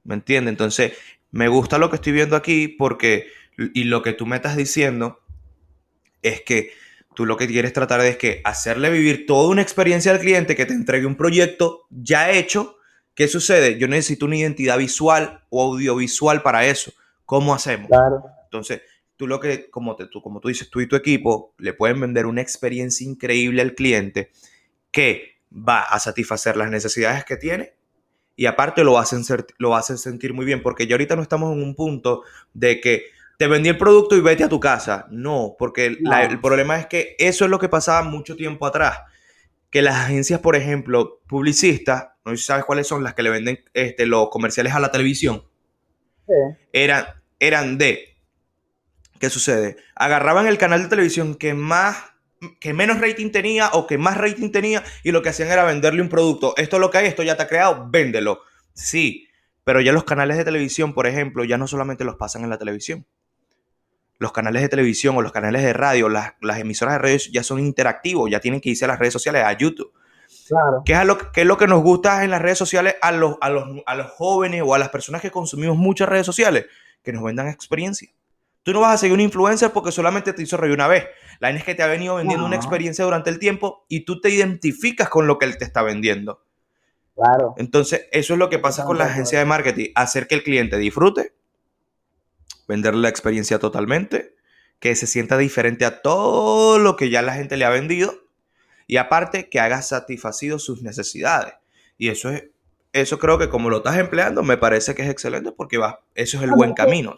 ¿Me 0.04 0.15
entiendes? 0.15 0.52
Entonces, 0.52 0.93
me 1.34 1.50
gusta 1.50 1.78
lo 1.78 1.89
que 1.89 1.98
estoy 1.98 2.13
viendo 2.13 2.38
aquí 2.38 2.69
porque, 2.69 3.28
y 3.58 3.84
lo 3.84 4.02
que 4.02 4.13
tú 4.13 4.26
me 4.26 4.38
estás 4.38 4.56
diciendo, 4.56 5.19
es 6.22 6.41
que 6.41 6.72
Tú 7.13 7.26
lo 7.26 7.38
que 7.38 7.48
quieres 7.48 7.74
tratar 7.74 8.02
es 8.02 8.17
que 8.17 8.41
hacerle 8.43 8.89
vivir 8.89 9.26
toda 9.26 9.50
una 9.50 9.62
experiencia 9.62 10.12
al 10.12 10.19
cliente 10.19 10.56
que 10.56 10.65
te 10.65 10.74
entregue 10.74 11.06
un 11.06 11.15
proyecto 11.15 11.86
ya 11.89 12.32
hecho. 12.32 12.78
¿Qué 13.13 13.28
sucede? 13.28 13.78
Yo 13.78 13.88
necesito 13.88 14.26
una 14.26 14.38
identidad 14.38 14.78
visual 14.78 15.43
o 15.50 15.63
audiovisual 15.63 16.41
para 16.41 16.65
eso. 16.65 16.91
¿Cómo 17.26 17.54
hacemos? 17.54 17.88
Claro. 17.88 18.24
Entonces, 18.46 18.82
tú 19.15 19.28
lo 19.28 19.39
que, 19.39 19.69
como, 19.69 19.96
te, 19.96 20.08
tú, 20.08 20.22
como 20.22 20.39
tú 20.39 20.48
dices, 20.48 20.69
tú 20.69 20.82
y 20.82 20.88
tu 20.88 20.96
equipo 20.96 21.54
le 21.60 21.74
pueden 21.74 22.00
vender 22.00 22.26
una 22.26 22.41
experiencia 22.41 23.08
increíble 23.08 23.62
al 23.62 23.76
cliente 23.76 24.32
que 24.89 25.38
va 25.52 25.84
a 25.84 26.00
satisfacer 26.00 26.58
las 26.58 26.72
necesidades 26.72 27.26
que 27.26 27.38
tiene 27.38 27.74
y 28.36 28.46
aparte 28.46 28.84
lo 28.84 28.98
hacen, 28.98 29.24
lo 29.58 29.76
hacen 29.76 29.98
sentir 29.98 30.34
muy 30.34 30.46
bien, 30.46 30.62
porque 30.62 30.88
ya 30.88 30.96
ahorita 30.96 31.15
no 31.15 31.22
estamos 31.22 31.54
en 31.54 31.62
un 31.62 31.76
punto 31.76 32.24
de 32.54 32.82
que 32.82 33.06
te 33.38 33.48
vendí 33.48 33.69
el 33.69 33.78
producto 33.78 34.15
y 34.15 34.22
vete 34.22 34.43
a 34.43 34.50
tu 34.50 34.60
casa. 34.60 35.08
No, 35.10 35.56
porque 35.58 35.86
el 35.86 36.39
problema 36.39 36.80
es 36.80 36.88
que 36.88 37.15
eso 37.19 37.46
es 37.46 37.52
lo 37.52 37.60
que 37.60 37.69
pasaba 37.69 38.04
mucho 38.04 38.36
tiempo 38.36 38.65
atrás. 38.65 39.00
Que 39.69 39.82
las 39.82 39.96
agencias, 39.96 40.39
por 40.39 40.56
ejemplo, 40.56 41.22
publicistas, 41.28 42.10
no 42.26 42.32
sé 42.32 42.38
si 42.38 42.43
sabes 42.43 42.65
cuáles 42.65 42.88
son 42.88 43.04
las 43.04 43.13
que 43.15 43.24
le 43.24 43.30
venden 43.30 43.60
este, 43.74 44.06
los 44.06 44.30
comerciales 44.30 44.74
a 44.74 44.80
la 44.80 44.91
televisión, 44.91 45.43
eran, 46.72 47.06
eran 47.39 47.78
de, 47.78 48.17
¿qué 49.19 49.30
sucede? 49.30 49.78
Agarraban 49.96 50.48
el 50.48 50.58
canal 50.58 50.84
de 50.84 50.89
televisión 50.89 51.36
que 51.36 51.54
más 51.54 52.12
que 52.60 52.73
menos 52.73 52.99
rating 52.99 53.32
tenía 53.32 53.69
o 53.73 53.88
que 53.88 53.97
más 53.97 54.17
rating 54.17 54.51
tenía 54.51 54.84
y 55.03 55.12
lo 55.12 55.21
que 55.21 55.29
hacían 55.29 55.49
era 55.49 55.63
venderle 55.63 56.01
un 56.01 56.10
producto. 56.10 56.53
Esto 56.58 56.77
es 56.77 56.82
lo 56.82 56.89
que 56.89 56.99
hay, 56.99 57.08
esto 57.08 57.23
ya 57.23 57.34
ha 57.34 57.47
creado, 57.47 57.88
véndelo. 57.89 58.41
Sí, 58.73 59.27
pero 59.63 59.82
ya 59.82 59.91
los 59.93 60.03
canales 60.03 60.38
de 60.38 60.45
televisión, 60.45 60.93
por 60.93 61.08
ejemplo, 61.08 61.43
ya 61.43 61.58
no 61.58 61.67
solamente 61.67 62.03
los 62.03 62.15
pasan 62.15 62.43
en 62.43 62.49
la 62.49 62.58
televisión 62.58 63.06
los 64.23 64.32
canales 64.32 64.62
de 64.62 64.69
televisión 64.69 65.17
o 65.17 65.21
los 65.21 65.32
canales 65.32 65.63
de 65.63 65.73
radio, 65.73 66.10
las, 66.10 66.34
emisoras 66.58 66.95
de 66.95 66.99
radio 66.99 67.17
ya 67.32 67.43
son 67.43 67.60
interactivos, 67.60 68.32
ya 68.32 68.39
tienen 68.39 68.62
que 68.62 68.69
irse 68.69 68.86
a 68.86 68.88
las 68.88 68.97
redes 68.97 69.13
sociales, 69.13 69.43
a 69.43 69.51
YouTube. 69.53 69.91
Claro. 70.47 70.82
¿Qué 70.86 70.93
es, 70.93 71.06
lo, 71.06 71.17
es 71.36 71.45
lo 71.45 71.58
que 71.58 71.67
nos 71.67 71.84
gusta 71.84 72.23
en 72.23 72.32
las 72.32 72.41
redes 72.41 72.58
sociales 72.58 72.95
a 73.01 73.12
los, 73.12 73.36
a, 73.41 73.49
los, 73.49 73.67
a 73.86 73.95
los 73.95 74.12
jóvenes 74.12 74.63
o 74.65 74.73
a 74.73 74.79
las 74.79 74.89
personas 74.89 75.21
que 75.21 75.29
consumimos 75.29 75.77
muchas 75.77 76.08
redes 76.08 76.25
sociales? 76.25 76.65
Que 77.03 77.12
nos 77.12 77.23
vendan 77.23 77.47
experiencia. 77.47 78.10
Tú 78.63 78.71
no 78.71 78.79
vas 78.79 78.93
a 78.93 78.97
seguir 78.97 79.13
un 79.13 79.19
influencer 79.19 79.71
porque 79.71 79.91
solamente 79.91 80.32
te 80.32 80.41
hizo 80.41 80.56
reír 80.56 80.73
una 80.73 80.88
vez. 80.88 81.06
La 81.43 81.49
es 81.49 81.65
que 81.65 81.75
te 81.75 81.84
ha 81.84 81.88
venido 81.88 82.15
vendiendo 82.15 82.45
una 82.45 82.56
experiencia 82.56 83.03
durante 83.03 83.29
el 83.29 83.38
tiempo 83.38 83.86
y 83.89 84.06
tú 84.06 84.21
te 84.21 84.29
identificas 84.29 85.10
con 85.10 85.27
lo 85.27 85.38
que 85.38 85.45
él 85.45 85.58
te 85.58 85.65
está 85.65 85.82
vendiendo. 85.82 86.41
Claro. 87.15 87.53
Entonces, 87.58 88.08
eso 88.13 88.32
es 88.32 88.39
lo 88.39 88.49
que 88.49 88.60
pasa 88.60 88.86
con 88.86 88.97
la 88.97 89.08
agencia 89.08 89.39
de 89.39 89.43
marketing. 89.43 89.89
Hacer 89.93 90.27
que 90.27 90.36
el 90.36 90.43
cliente 90.43 90.77
disfrute, 90.77 91.36
venderle 92.65 93.01
la 93.01 93.10
experiencia 93.10 93.60
totalmente, 93.60 94.38
que 94.79 94.95
se 94.95 95.06
sienta 95.06 95.38
diferente 95.38 95.84
a 95.84 96.01
todo 96.01 96.79
lo 96.79 96.95
que 96.95 97.10
ya 97.10 97.21
la 97.21 97.34
gente 97.34 97.58
le 97.58 97.65
ha 97.65 97.69
vendido 97.69 98.23
y 98.88 98.95
aparte 98.95 99.49
que 99.49 99.60
haga 99.60 99.82
satisfacido 99.82 100.60
sus 100.60 100.82
necesidades. 100.82 101.56
Y 101.97 102.08
eso 102.08 102.29
es, 102.29 102.45
eso 102.93 103.19
creo 103.19 103.38
que 103.38 103.49
como 103.49 103.69
lo 103.69 103.79
estás 103.79 103.97
empleando, 103.97 104.43
me 104.43 104.56
parece 104.56 104.95
que 104.95 105.01
es 105.01 105.10
excelente 105.10 105.51
porque 105.51 105.77
va, 105.77 106.06
eso 106.15 106.38
es 106.38 106.43
el 106.43 106.51
buen 106.51 106.73
camino. 106.73 107.17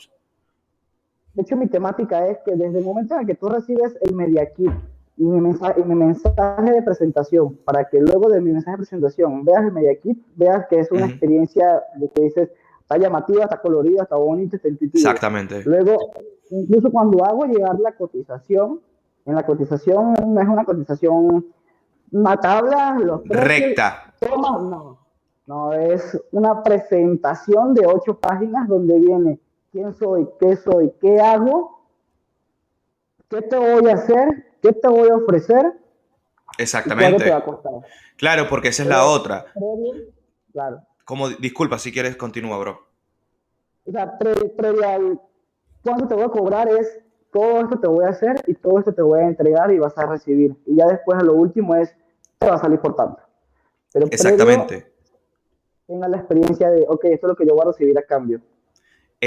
De 1.35 1.41
hecho, 1.41 1.57
mi 1.57 1.67
temática 1.67 2.27
es 2.27 2.37
que 2.45 2.55
desde 2.55 2.79
el 2.79 2.85
momento 2.85 3.13
en 3.13 3.21
el 3.21 3.27
que 3.27 3.35
tú 3.35 3.49
recibes 3.49 3.97
el 4.01 4.15
Media 4.15 4.51
Kit 4.53 4.71
y 5.17 5.23
mi, 5.23 5.41
mensaje, 5.41 5.83
mi 5.83 5.95
mensaje 5.95 6.71
de 6.71 6.81
presentación, 6.81 7.57
para 7.65 7.85
que 7.85 7.99
luego 7.99 8.29
de 8.29 8.39
mi 8.39 8.51
mensaje 8.51 8.71
de 8.71 8.77
presentación 8.77 9.43
veas 9.43 9.65
el 9.65 9.73
Media 9.73 9.99
Kit, 9.99 10.17
veas 10.35 10.65
que 10.69 10.79
es 10.79 10.91
una 10.91 11.07
experiencia 11.07 11.83
de 11.95 12.09
que 12.09 12.21
dices, 12.21 12.49
está 12.79 12.97
llamativa, 12.97 13.43
está 13.43 13.59
colorida, 13.59 14.03
está 14.03 14.15
bonita, 14.15 14.55
está 14.55 14.69
intuitiva. 14.69 15.11
Exactamente. 15.11 15.61
Luego, 15.65 16.11
incluso 16.51 16.89
cuando 16.89 17.25
hago 17.25 17.45
llegar 17.45 17.79
la 17.81 17.91
cotización, 17.91 18.79
en 19.25 19.35
la 19.35 19.45
cotización 19.45 20.13
no 20.27 20.41
es 20.41 20.47
una 20.47 20.63
cotización, 20.63 21.45
una 22.11 22.37
tabla, 22.37 22.97
los 22.97 23.27
recta. 23.27 24.13
no, 24.37 24.99
no, 25.47 25.73
es 25.73 26.17
una 26.31 26.63
presentación 26.63 27.73
de 27.73 27.85
ocho 27.85 28.17
páginas 28.19 28.67
donde 28.69 28.99
viene 28.99 29.39
quién 29.75 29.93
soy, 29.93 30.29
qué 30.39 30.55
soy, 30.55 30.93
qué 31.01 31.19
hago, 31.19 31.81
qué 33.27 33.41
te 33.41 33.57
voy 33.57 33.89
a 33.89 33.95
hacer, 33.95 34.53
qué 34.61 34.71
te 34.71 34.87
voy 34.87 35.09
a 35.09 35.17
ofrecer. 35.17 35.73
Exactamente. 36.57 37.29
Claro, 38.15 38.47
porque 38.49 38.69
esa 38.69 38.83
es 38.83 38.89
la 38.89 39.05
otra. 39.05 39.47
claro. 40.53 40.81
Como, 41.03 41.27
disculpa, 41.27 41.77
si 41.77 41.91
quieres, 41.91 42.15
continúa, 42.15 42.57
bro. 42.57 42.85
O 43.85 43.91
sea, 43.91 44.17
previo 44.17 44.87
al 44.87 45.19
cuánto 45.83 46.07
te 46.07 46.15
voy 46.15 46.23
a 46.23 46.29
cobrar 46.29 46.69
es 46.69 47.01
todo 47.33 47.59
esto 47.59 47.77
te 47.77 47.87
voy 47.89 48.05
a 48.05 48.09
hacer 48.09 48.41
y 48.47 48.53
todo 48.53 48.79
esto 48.79 48.93
te 48.93 49.01
voy 49.01 49.19
a 49.19 49.27
entregar 49.27 49.73
y 49.73 49.77
vas 49.77 49.97
a 49.97 50.05
recibir. 50.05 50.55
Y 50.65 50.77
ya 50.77 50.87
después 50.87 51.19
a 51.19 51.23
lo 51.23 51.33
último 51.33 51.75
es, 51.75 51.93
te 52.39 52.47
va 52.47 52.55
a 52.55 52.59
salir 52.59 52.79
por 52.79 52.95
tanto. 52.95 53.21
Pero 53.91 54.05
Exactamente. 54.05 54.89
Tenga 55.85 56.07
la 56.07 56.15
experiencia 56.15 56.69
de, 56.69 56.85
ok, 56.87 57.03
esto 57.03 57.27
es 57.27 57.29
lo 57.29 57.35
que 57.35 57.45
yo 57.45 57.53
voy 57.53 57.63
a 57.63 57.71
recibir 57.71 57.99
a 57.99 58.03
cambio. 58.03 58.39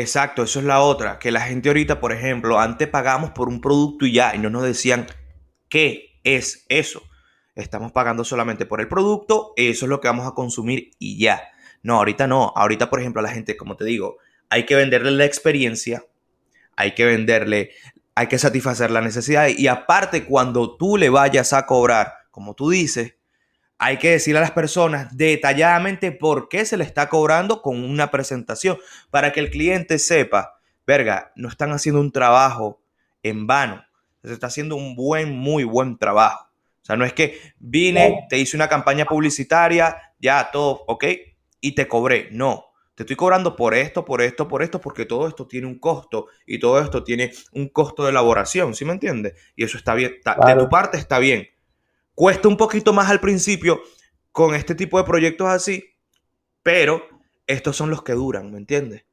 Exacto, 0.01 0.45
eso 0.45 0.61
es 0.61 0.65
la 0.65 0.81
otra, 0.81 1.19
que 1.19 1.33
la 1.33 1.41
gente 1.41 1.69
ahorita, 1.69 1.99
por 1.99 2.13
ejemplo, 2.13 2.61
antes 2.61 2.87
pagamos 2.87 3.31
por 3.31 3.49
un 3.49 3.61
producto 3.61 4.07
y 4.07 4.13
ya, 4.13 4.33
y 4.33 4.39
no 4.39 4.49
nos 4.49 4.63
decían 4.63 5.07
qué 5.69 6.21
es 6.23 6.65
eso. 6.69 7.03
Estamos 7.57 7.91
pagando 7.91 8.23
solamente 8.23 8.65
por 8.65 8.81
el 8.81 8.87
producto, 8.87 9.55
eso 9.57 9.87
es 9.87 9.89
lo 9.89 10.01
que 10.01 10.07
vamos 10.07 10.29
a 10.29 10.35
consumir 10.35 10.93
y 11.01 11.19
ya. 11.19 11.43
No, 11.83 11.97
ahorita 11.97 12.29
no, 12.29 12.53
ahorita, 12.55 12.91
por 12.91 13.01
ejemplo, 13.01 13.19
a 13.19 13.25
la 13.25 13.33
gente, 13.33 13.57
como 13.57 13.77
te 13.77 13.85
digo, 13.85 14.19
hay 14.51 14.67
que 14.67 14.77
venderle 14.77 15.11
la 15.11 15.25
experiencia, 15.25 16.05
hay 16.77 16.95
que 16.95 17.05
venderle, 17.05 17.73
hay 18.15 18.29
que 18.29 18.39
satisfacer 18.39 18.93
la 18.93 19.01
necesidad 19.01 19.49
y 19.49 19.67
aparte 19.67 20.27
cuando 20.27 20.77
tú 20.77 20.97
le 20.97 21.09
vayas 21.09 21.53
a 21.53 21.67
cobrar, 21.67 22.15
como 22.31 22.55
tú 22.55 22.71
dices, 22.71 23.17
hay 23.79 23.99
que 23.99 24.11
decirle 24.11 24.39
a 24.39 24.43
las 24.43 24.51
personas 24.51 25.17
detalladamente 25.17 26.11
por 26.11 26.49
qué 26.49 26.65
se 26.65 26.77
le 26.77 26.85
está 26.85 27.09
cobrando 27.09 27.63
con 27.63 27.83
una 27.83 28.11
presentación 28.11 28.79
para 29.11 29.33
que 29.33 29.41
el 29.41 29.51
cliente 29.51 30.01
sepa, 30.01 30.59
verga, 30.87 31.33
no 31.37 31.49
están 31.49 31.71
haciendo 31.71 32.01
un 32.01 32.11
trabajo 32.11 32.83
en 33.23 33.47
vano, 33.47 33.85
se 34.23 34.33
está 34.33 34.49
haciendo 34.49 34.75
un 34.75 34.97
buen, 34.97 35.33
muy 35.33 35.63
buen 35.63 35.97
trabajo. 35.97 36.49
O 36.83 36.85
sea, 36.89 36.97
no 36.97 37.05
es 37.05 37.13
que 37.13 37.39
vine, 37.59 38.27
te 38.29 38.39
hice 38.39 38.57
una 38.57 38.69
campaña 38.69 39.05
publicitaria, 39.05 39.97
ya 40.19 40.51
todo, 40.51 40.85
ok, 40.89 41.05
y 41.61 41.73
te 41.73 41.87
cobré. 41.87 42.29
No, 42.33 42.73
te 42.95 43.05
estoy 43.05 43.15
cobrando 43.15 43.55
por 43.55 43.75
esto, 43.75 44.05
por 44.05 44.23
esto, 44.23 44.49
por 44.49 44.63
esto, 44.63 44.81
porque 44.81 45.05
todo 45.05 45.29
esto 45.29 45.47
tiene 45.47 45.67
un 45.69 45.79
costo 45.79 46.27
y 46.47 46.59
todo 46.59 46.81
esto 46.81 47.05
tiene 47.05 47.33
un 47.53 47.69
costo 47.69 48.05
de 48.05 48.11
elaboración, 48.11 48.75
¿sí 48.75 48.85
me 48.85 48.93
entiendes? 48.93 49.35
Y 49.55 49.65
eso 49.65 49.77
está 49.77 49.95
bien, 49.95 50.15
de 50.47 50.55
tu 50.57 50.69
parte 50.69 50.99
está 50.99 51.19
bien 51.21 51.49
Cuesta 52.19 52.49
un 52.49 52.57
poquito 52.57 52.93
más 52.93 53.09
al 53.11 53.21
principio 53.21 53.79
con 54.33 54.53
este 54.53 54.75
tipo 54.75 54.99
de 54.99 55.05
proyectos 55.05 55.47
así, 55.47 55.85
pero 56.65 57.01
estos 57.47 57.77
son 57.77 57.91
los 57.91 58.03
que 58.03 58.13
duran, 58.15 58.51
¿me 58.51 58.59
entiendes? 58.59 59.05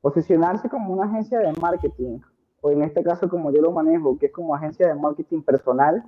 Posicionarse 0.00 0.70
como 0.70 0.94
una 0.94 1.04
agencia 1.04 1.38
de 1.38 1.52
marketing, 1.60 2.20
o 2.62 2.70
en 2.70 2.82
este 2.82 3.02
caso 3.02 3.28
como 3.28 3.52
yo 3.52 3.60
lo 3.60 3.72
manejo, 3.72 4.18
que 4.18 4.24
es 4.24 4.32
como 4.32 4.54
agencia 4.54 4.88
de 4.88 4.94
marketing 4.94 5.42
personal, 5.42 6.02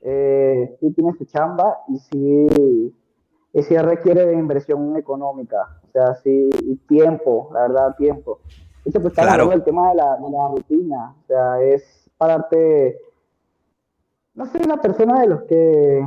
eh, 0.00 0.78
sí 0.80 0.90
tiene 0.92 1.12
su 1.18 1.26
chamba 1.26 1.76
y 1.88 1.98
sí, 1.98 2.94
sí 3.68 3.76
requiere 3.76 4.24
de 4.24 4.32
inversión 4.32 4.96
económica, 4.96 5.78
o 5.88 5.92
sea, 5.92 6.14
sí, 6.14 6.48
y 6.62 6.76
tiempo, 6.88 7.50
la 7.52 7.68
verdad, 7.68 7.96
tiempo. 7.98 8.40
Hecho, 8.86 9.02
pues 9.02 9.12
está 9.12 9.24
claro. 9.24 9.52
el 9.52 9.62
tema 9.62 9.90
de 9.90 9.96
la, 9.96 10.16
de 10.16 10.30
la 10.30 10.48
rutina, 10.48 11.14
o 11.22 11.26
sea, 11.26 11.60
es 11.60 12.10
pararte 12.16 12.98
no 14.36 14.46
soy 14.46 14.60
una 14.64 14.80
persona 14.80 15.20
de 15.20 15.26
los 15.26 15.42
que. 15.44 16.06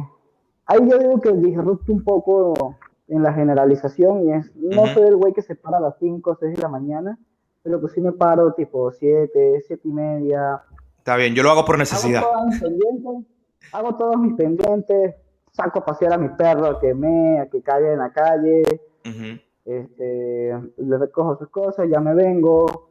Ahí 0.66 0.88
yo 0.88 1.00
digo 1.00 1.20
que 1.20 1.34
disrupto 1.34 1.92
un 1.92 2.04
poco 2.04 2.78
en 3.08 3.24
la 3.24 3.34
generalización 3.34 4.22
y 4.28 4.34
es. 4.34 4.56
No 4.56 4.86
soy 4.88 5.08
el 5.08 5.16
güey 5.16 5.34
que 5.34 5.42
se 5.42 5.56
para 5.56 5.78
a 5.78 5.82
las 5.82 5.96
5 6.00 6.30
o 6.30 6.36
6 6.36 6.56
de 6.56 6.62
la 6.62 6.70
mañana, 6.70 7.18
pero 7.64 7.82
pues 7.82 7.94
sí 7.94 8.02
me 8.02 8.12
paro 8.12 8.54
tipo 8.54 8.92
7, 8.92 9.64
7 9.66 9.82
y 9.84 9.92
media. 9.92 10.62
Está 11.00 11.16
bien, 11.16 11.34
yo 11.34 11.42
lo 11.42 11.50
hago 11.50 11.66
por 11.66 11.78
necesidad. 11.78 12.24
Hago, 13.72 13.96
todos 13.96 14.18
mis 14.18 14.34
pendientes, 14.36 15.16
saco 15.52 15.80
a 15.80 15.86
pasear 15.86 16.14
a 16.14 16.18
mi 16.18 16.30
perro 16.30 16.68
a 16.68 16.80
que 16.80 16.94
me, 16.94 17.40
a 17.40 17.50
que 17.50 17.62
caiga 17.62 17.94
en 17.94 18.00
la 18.00 18.12
calle. 18.12 18.64
este, 19.66 20.54
le 20.78 20.98
recojo 20.98 21.36
sus 21.36 21.50
cosas, 21.50 21.88
ya 21.90 22.00
me 22.00 22.14
vengo, 22.14 22.90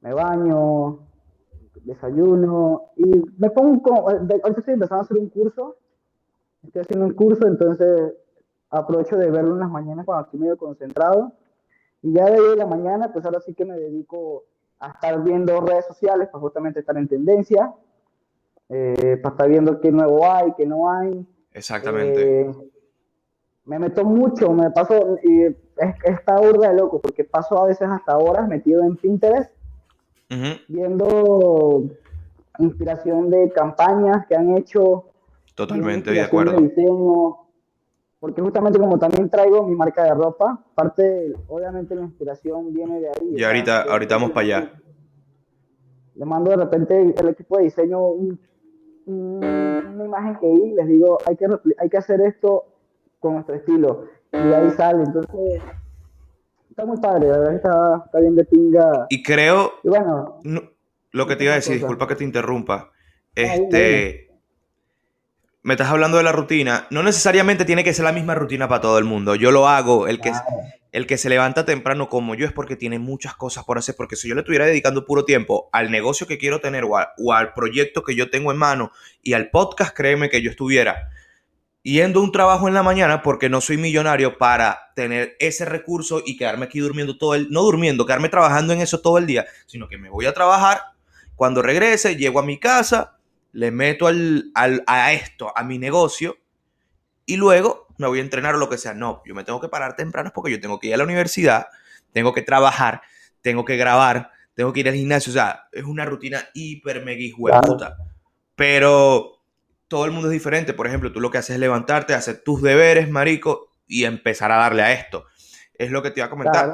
me 0.00 0.12
baño, 0.12 0.98
desayuno 1.84 2.90
y 2.96 3.22
me 3.38 3.50
pongo, 3.50 4.08
ahorita 4.08 4.48
estoy 4.58 4.74
empezando 4.74 5.02
a 5.02 5.04
hacer 5.04 5.18
un 5.18 5.28
curso, 5.28 5.76
estoy 6.62 6.82
haciendo 6.82 7.06
un 7.06 7.14
curso, 7.14 7.46
entonces 7.46 8.14
aprovecho 8.70 9.16
de 9.16 9.30
verlo 9.30 9.54
en 9.54 9.60
las 9.60 9.70
mañanas 9.70 10.06
cuando 10.06 10.24
estoy 10.24 10.40
medio 10.40 10.56
concentrado 10.56 11.32
y 12.02 12.12
ya 12.14 12.26
de 12.26 12.32
ahí 12.32 12.48
de 12.50 12.56
la 12.56 12.66
mañana, 12.66 13.12
pues 13.12 13.24
ahora 13.24 13.40
sí 13.40 13.54
que 13.54 13.64
me 13.64 13.78
dedico 13.78 14.44
a 14.80 14.90
estar 14.90 15.22
viendo 15.22 15.60
redes 15.60 15.86
sociales 15.86 16.28
para 16.28 16.40
justamente 16.40 16.80
estar 16.80 16.96
en 16.96 17.06
tendencia, 17.06 17.72
eh, 18.68 19.18
para 19.22 19.34
estar 19.34 19.48
viendo 19.48 19.80
qué 19.80 19.92
nuevo 19.92 20.26
hay, 20.26 20.52
qué 20.54 20.66
no 20.66 20.90
hay. 20.90 21.24
Exactamente. 21.52 22.40
Eh, 22.42 22.52
me 23.64 23.78
meto 23.78 24.04
mucho, 24.04 24.52
me 24.52 24.70
paso, 24.72 25.16
y 25.22 25.44
es, 25.44 25.56
está 26.04 26.40
burda 26.40 26.70
de 26.70 26.74
loco, 26.74 27.00
porque 27.00 27.22
paso 27.22 27.62
a 27.62 27.66
veces 27.66 27.88
hasta 27.88 28.18
horas 28.18 28.48
metido 28.48 28.82
en 28.82 28.96
Pinterest 28.96 29.52
viendo 30.68 31.84
inspiración 32.58 33.30
de 33.30 33.50
campañas 33.50 34.26
que 34.26 34.36
han 34.36 34.56
hecho. 34.56 35.06
Totalmente 35.54 36.10
de 36.10 36.20
acuerdo. 36.20 36.56
porque 38.20 38.40
justamente 38.40 38.78
como 38.78 38.98
también 38.98 39.28
traigo 39.28 39.66
mi 39.66 39.74
marca 39.74 40.04
de 40.04 40.14
ropa, 40.14 40.64
parte, 40.74 41.34
obviamente 41.48 41.94
la 41.94 42.02
inspiración 42.02 42.72
viene 42.72 43.00
de 43.00 43.08
ahí. 43.08 43.34
Y 43.36 43.44
ahorita, 43.44 43.82
ahorita 43.82 44.14
vamos 44.14 44.30
para 44.30 44.46
allá. 44.46 44.72
Le 46.14 46.24
mando 46.24 46.50
de 46.50 46.56
repente 46.56 47.14
el 47.18 47.28
equipo 47.28 47.58
de 47.58 47.64
diseño 47.64 48.00
una 49.06 50.04
imagen 50.04 50.38
que 50.38 50.48
vi, 50.48 50.72
les 50.72 50.86
digo, 50.86 51.18
hay 51.26 51.36
que, 51.36 51.46
hay 51.78 51.88
que 51.88 51.96
hacer 51.96 52.20
esto 52.20 52.64
con 53.18 53.34
nuestro 53.34 53.54
estilo. 53.54 54.04
Y 54.32 54.36
ahí 54.36 54.70
sale. 54.70 55.02
Entonces, 55.04 55.62
está 56.72 56.86
muy 56.86 56.96
padre, 56.98 57.28
la 57.28 57.38
verdad 57.38 57.54
está, 57.54 58.02
está 58.06 58.20
bien 58.20 58.34
de 58.34 58.44
pinga. 58.44 59.06
Y 59.10 59.22
creo. 59.22 59.74
Y 59.84 59.88
bueno. 59.88 60.40
lo 61.12 61.26
que 61.26 61.36
te 61.36 61.44
iba 61.44 61.52
a 61.52 61.56
decir, 61.56 61.74
disculpa 61.74 62.08
que 62.08 62.16
te 62.16 62.24
interrumpa. 62.24 62.90
Este. 63.34 64.30
Me 65.62 65.74
estás 65.74 65.90
hablando 65.90 66.16
de 66.16 66.24
la 66.24 66.32
rutina. 66.32 66.88
No 66.90 67.04
necesariamente 67.04 67.64
tiene 67.64 67.84
que 67.84 67.94
ser 67.94 68.04
la 68.04 68.12
misma 68.12 68.34
rutina 68.34 68.66
para 68.68 68.80
todo 68.80 68.98
el 68.98 69.04
mundo. 69.04 69.36
Yo 69.36 69.52
lo 69.52 69.68
hago. 69.68 70.08
El 70.08 70.20
que, 70.20 70.32
el 70.90 71.06
que 71.06 71.16
se 71.16 71.28
levanta 71.28 71.64
temprano 71.64 72.08
como 72.08 72.34
yo 72.34 72.46
es 72.46 72.52
porque 72.52 72.74
tiene 72.74 72.98
muchas 72.98 73.36
cosas 73.36 73.64
por 73.64 73.78
hacer. 73.78 73.94
Porque 73.96 74.16
si 74.16 74.28
yo 74.28 74.34
le 74.34 74.40
estuviera 74.40 74.66
dedicando 74.66 75.06
puro 75.06 75.24
tiempo 75.24 75.68
al 75.72 75.92
negocio 75.92 76.26
que 76.26 76.38
quiero 76.38 76.60
tener 76.60 76.84
o 76.84 77.32
al 77.32 77.52
proyecto 77.54 78.02
que 78.02 78.16
yo 78.16 78.28
tengo 78.28 78.50
en 78.50 78.58
mano 78.58 78.90
y 79.22 79.34
al 79.34 79.50
podcast, 79.50 79.96
créeme 79.96 80.30
que 80.30 80.42
yo 80.42 80.50
estuviera 80.50 81.10
yendo 81.82 82.20
a 82.20 82.22
un 82.22 82.32
trabajo 82.32 82.68
en 82.68 82.74
la 82.74 82.82
mañana 82.82 83.22
porque 83.22 83.48
no 83.48 83.60
soy 83.60 83.76
millonario 83.76 84.38
para 84.38 84.92
tener 84.94 85.36
ese 85.40 85.64
recurso 85.64 86.22
y 86.24 86.36
quedarme 86.36 86.66
aquí 86.66 86.80
durmiendo 86.80 87.18
todo 87.18 87.34
el, 87.34 87.50
no 87.50 87.62
durmiendo, 87.62 88.06
quedarme 88.06 88.28
trabajando 88.28 88.72
en 88.72 88.80
eso 88.80 89.00
todo 89.00 89.18
el 89.18 89.26
día, 89.26 89.46
sino 89.66 89.88
que 89.88 89.98
me 89.98 90.08
voy 90.08 90.26
a 90.26 90.34
trabajar, 90.34 90.80
cuando 91.34 91.62
regrese, 91.62 92.16
llego 92.16 92.38
a 92.38 92.44
mi 92.44 92.58
casa, 92.58 93.18
le 93.52 93.70
meto 93.70 94.06
al, 94.06 94.52
a 94.54 95.12
esto, 95.12 95.52
a 95.56 95.64
mi 95.64 95.78
negocio 95.78 96.38
y 97.26 97.36
luego 97.36 97.88
me 97.98 98.06
voy 98.06 98.18
a 98.18 98.22
entrenar 98.22 98.54
o 98.54 98.58
lo 98.58 98.68
que 98.68 98.78
sea. 98.78 98.94
No, 98.94 99.22
yo 99.24 99.34
me 99.34 99.44
tengo 99.44 99.60
que 99.60 99.68
parar 99.68 99.96
temprano 99.96 100.32
porque 100.34 100.50
yo 100.50 100.60
tengo 100.60 100.78
que 100.78 100.88
ir 100.88 100.94
a 100.94 100.98
la 100.98 101.04
universidad, 101.04 101.66
tengo 102.12 102.32
que 102.32 102.42
trabajar, 102.42 103.02
tengo 103.40 103.64
que 103.64 103.76
grabar, 103.76 104.30
tengo 104.54 104.72
que 104.72 104.80
ir 104.80 104.88
al 104.88 104.94
gimnasio. 104.94 105.30
O 105.30 105.34
sea, 105.34 105.68
es 105.72 105.84
una 105.84 106.04
rutina 106.04 106.48
hiper 106.54 107.04
mega 107.04 107.60
puta. 107.62 107.96
Pero 108.54 109.41
todo 109.92 110.06
el 110.06 110.10
mundo 110.10 110.28
es 110.28 110.32
diferente. 110.32 110.72
Por 110.72 110.86
ejemplo, 110.86 111.12
tú 111.12 111.20
lo 111.20 111.30
que 111.30 111.36
haces 111.36 111.50
es 111.50 111.60
levantarte, 111.60 112.14
hacer 112.14 112.42
tus 112.42 112.62
deberes, 112.62 113.10
marico, 113.10 113.74
y 113.86 114.04
empezar 114.04 114.50
a 114.50 114.56
darle 114.56 114.80
a 114.80 114.90
esto. 114.94 115.26
Es 115.74 115.90
lo 115.90 116.02
que 116.02 116.10
te 116.10 116.20
iba 116.20 116.28
a 116.28 116.30
comentar. 116.30 116.72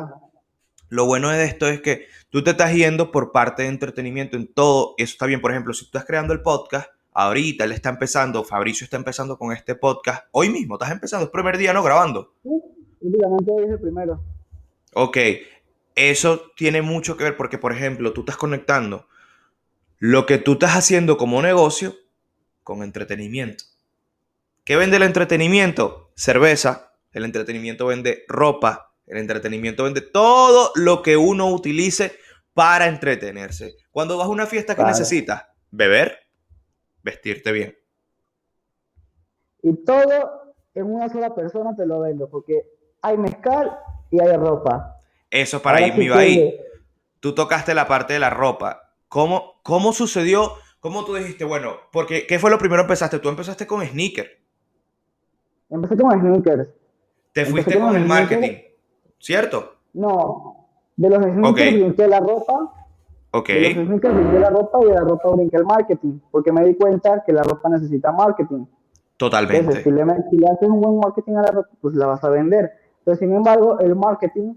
Lo 0.88 1.04
bueno 1.04 1.28
de 1.28 1.44
esto 1.44 1.66
es 1.66 1.81
que 1.81 2.07
tú 2.31 2.44
te 2.44 2.50
estás 2.50 2.72
yendo 2.72 3.11
por 3.11 3.33
parte 3.33 3.64
de 3.64 3.70
entretenimiento 3.70 4.37
en 4.37 4.46
todo. 4.46 4.94
Eso 4.98 5.14
está 5.14 5.26
bien. 5.26 5.40
Por 5.40 5.50
ejemplo, 5.50 5.74
si 5.74 5.81
tú 5.81 5.87
estás 5.87 6.04
creando 6.04 6.33
el 6.33 6.42
podcast, 6.42 6.90
ahorita 7.12 7.64
él 7.64 7.72
está 7.72 7.88
empezando, 7.88 8.44
Fabricio 8.44 8.85
está 8.85 8.96
empezando 8.96 9.37
con 9.37 9.50
este 9.50 9.74
podcast. 9.74 10.26
Hoy 10.31 10.50
mismo 10.50 10.76
estás 10.76 10.92
empezando, 10.92 11.24
es 11.26 11.33
primer 11.33 11.59
día, 11.59 11.72
¿no? 11.72 11.83
Grabando. 11.83 12.35
Sí, 12.44 12.50
hoy 13.00 13.64
es 13.64 13.70
el 13.70 13.81
primero. 13.81 14.22
Ok, 14.94 15.18
eso 15.96 16.52
tiene 16.54 16.83
mucho 16.83 17.16
que 17.16 17.24
ver 17.24 17.37
porque, 17.37 17.59
por 17.59 17.72
ejemplo, 17.72 18.12
tú 18.12 18.20
estás 18.20 18.37
conectando 18.37 19.09
lo 19.98 20.24
que 20.24 20.38
tú 20.38 20.52
estás 20.52 20.76
haciendo 20.76 21.16
como 21.16 21.42
negocio 21.42 21.96
con 22.68 22.83
entretenimiento. 22.83 23.64
¿Qué 24.62 24.76
vende 24.76 24.98
el 24.98 25.02
entretenimiento? 25.02 26.11
Cerveza. 26.14 26.92
El 27.12 27.24
entretenimiento 27.24 27.87
vende 27.87 28.24
ropa. 28.28 28.92
El 29.07 29.16
entretenimiento 29.16 29.85
vende 29.85 30.02
todo 30.02 30.72
lo 30.74 31.00
que 31.00 31.16
uno 31.16 31.48
utilice 31.48 32.12
para 32.52 32.87
entretenerse. 32.87 33.76
Cuando 33.90 34.18
vas 34.18 34.26
a 34.26 34.31
una 34.31 34.44
fiesta, 34.44 34.76
¿qué 34.76 34.85
necesitas? 34.85 35.46
Beber, 35.70 36.18
vestirte 37.02 37.52
bien. 37.52 37.78
Y 39.62 39.83
todo 39.83 40.54
en 40.74 40.94
una 40.94 41.09
sola 41.09 41.35
persona 41.35 41.74
te 41.74 41.87
lo 41.87 42.00
vendo, 42.00 42.28
porque 42.28 42.64
hay 43.00 43.16
mezcal 43.16 43.78
y 44.11 44.20
hay 44.20 44.37
ropa. 44.37 44.94
Eso 45.31 45.62
para 45.62 45.81
ir, 45.81 45.94
mi 45.94 46.11
ahí. 46.11 46.54
Tú 47.20 47.35
tocaste 47.35 47.72
la 47.72 47.88
parte 47.88 48.12
de 48.12 48.18
la 48.18 48.28
ropa. 48.28 48.92
¿Cómo, 49.09 49.59
cómo 49.62 49.94
sucedió? 49.94 50.52
¿Cómo 50.80 51.04
tú 51.04 51.14
dijiste, 51.14 51.44
bueno, 51.44 51.72
porque 51.92 52.26
¿qué 52.26 52.38
fue 52.38 52.50
lo 52.50 52.58
primero 52.58 52.82
que 52.82 52.86
empezaste? 52.86 53.18
Tú 53.18 53.28
empezaste 53.28 53.66
con 53.66 53.84
sneakers. 53.84 54.30
Empecé 55.70 55.96
con 55.96 56.12
sneakers. 56.12 56.68
Te 57.32 57.44
fuiste 57.46 57.78
con, 57.78 57.96
el 57.96 58.06
marketing, 58.06 58.58
¿cierto? 59.18 59.74
No, 59.94 60.68
de 60.96 61.10
los 61.10 61.18
sneakers 61.22 61.92
okay. 61.92 62.08
la 62.08 62.20
ropa. 62.20 62.72
Ok. 63.32 63.48
De 63.48 63.74
los 63.74 63.86
sneakers 63.86 64.14
brinqué 64.14 64.38
la 64.38 64.50
ropa 64.50 64.78
y 64.82 64.86
de 64.86 64.94
la 64.94 65.00
ropa 65.00 65.30
brinqué 65.30 65.56
el 65.56 65.64
marketing, 65.64 66.20
porque 66.30 66.52
me 66.52 66.64
di 66.64 66.74
cuenta 66.76 67.24
que 67.26 67.32
la 67.32 67.42
ropa 67.42 67.68
necesita 67.68 68.12
marketing. 68.12 68.64
Totalmente. 69.16 69.58
Entonces, 69.58 69.82
si 69.82 69.90
le, 69.90 70.04
si 70.30 70.38
le 70.38 70.46
haces 70.46 70.68
un 70.68 70.80
buen 70.80 70.98
marketing 71.00 71.34
a 71.34 71.42
la 71.42 71.50
ropa, 71.50 71.70
pues 71.80 71.94
la 71.96 72.06
vas 72.06 72.22
a 72.22 72.30
vender. 72.30 72.70
Pero 73.04 73.16
sin 73.16 73.34
embargo, 73.34 73.80
el 73.80 73.96
marketing 73.96 74.54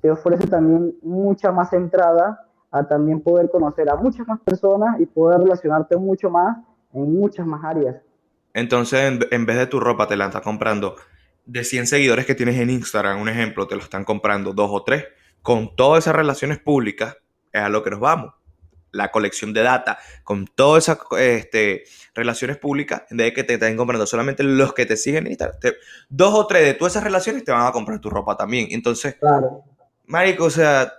te 0.00 0.10
ofrece 0.10 0.48
también 0.48 0.96
mucha 1.02 1.52
más 1.52 1.72
entrada 1.72 2.49
a 2.70 2.86
también 2.86 3.20
poder 3.20 3.50
conocer 3.50 3.88
a 3.90 3.96
muchas 3.96 4.26
más 4.26 4.40
personas 4.40 5.00
y 5.00 5.06
poder 5.06 5.40
relacionarte 5.40 5.96
mucho 5.96 6.30
más 6.30 6.56
en 6.92 7.12
muchas 7.12 7.46
más 7.46 7.64
áreas. 7.64 7.96
Entonces, 8.54 9.18
en, 9.30 9.46
vez 9.46 9.56
de 9.56 9.66
tu 9.66 9.80
ropa, 9.80 10.06
te 10.06 10.16
la 10.16 10.26
estás 10.26 10.42
comprando 10.42 10.96
de 11.46 11.64
100 11.64 11.86
seguidores 11.86 12.26
que 12.26 12.34
tienes 12.34 12.58
en 12.58 12.70
Instagram, 12.70 13.20
un 13.20 13.28
ejemplo, 13.28 13.66
te 13.66 13.76
lo 13.76 13.82
están 13.82 14.04
comprando 14.04 14.52
dos 14.52 14.70
o 14.72 14.82
tres. 14.82 15.04
Con 15.42 15.74
todas 15.74 16.04
esas 16.04 16.14
relaciones 16.14 16.58
públicas, 16.58 17.16
es 17.52 17.62
a 17.62 17.68
lo 17.68 17.82
que 17.82 17.90
nos 17.90 18.00
vamos. 18.00 18.34
La 18.92 19.10
colección 19.10 19.52
de 19.52 19.62
data, 19.62 19.98
con 20.24 20.46
todas 20.46 20.84
esas 20.84 20.98
este, 21.18 21.84
relaciones 22.14 22.58
públicas, 22.58 23.04
en 23.10 23.18
vez 23.18 23.26
de 23.28 23.32
que 23.32 23.44
te 23.44 23.54
estén 23.54 23.76
comprando 23.76 24.04
solamente 24.04 24.42
los 24.42 24.74
que 24.74 24.84
te 24.84 24.96
siguen 24.96 25.26
en 25.26 25.32
Instagram, 25.32 25.58
dos 26.08 26.34
o 26.34 26.46
tres 26.46 26.64
de 26.64 26.74
todas 26.74 26.94
esas 26.94 27.04
relaciones 27.04 27.44
te 27.44 27.52
van 27.52 27.66
a 27.66 27.72
comprar 27.72 28.00
tu 28.00 28.10
ropa 28.10 28.36
también. 28.36 28.66
Entonces, 28.70 29.14
claro. 29.14 29.62
Marico, 30.06 30.44
o 30.44 30.50
sea, 30.50 30.92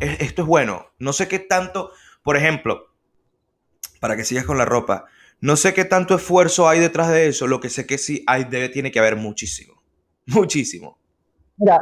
esto 0.00 0.42
es 0.42 0.48
bueno. 0.48 0.86
No 0.98 1.12
sé 1.12 1.28
qué 1.28 1.38
tanto, 1.38 1.90
por 2.22 2.36
ejemplo, 2.36 2.88
para 4.00 4.16
que 4.16 4.24
sigas 4.24 4.44
con 4.44 4.58
la 4.58 4.64
ropa, 4.64 5.06
no 5.40 5.56
sé 5.56 5.74
qué 5.74 5.84
tanto 5.84 6.14
esfuerzo 6.14 6.68
hay 6.68 6.80
detrás 6.80 7.08
de 7.10 7.28
eso. 7.28 7.46
Lo 7.46 7.60
que 7.60 7.68
sé 7.68 7.86
que 7.86 7.98
sí 7.98 8.24
hay, 8.26 8.44
debe, 8.44 8.68
tiene 8.68 8.90
que 8.90 8.98
haber 8.98 9.16
muchísimo. 9.16 9.74
Muchísimo. 10.26 10.98
Mira, 11.56 11.80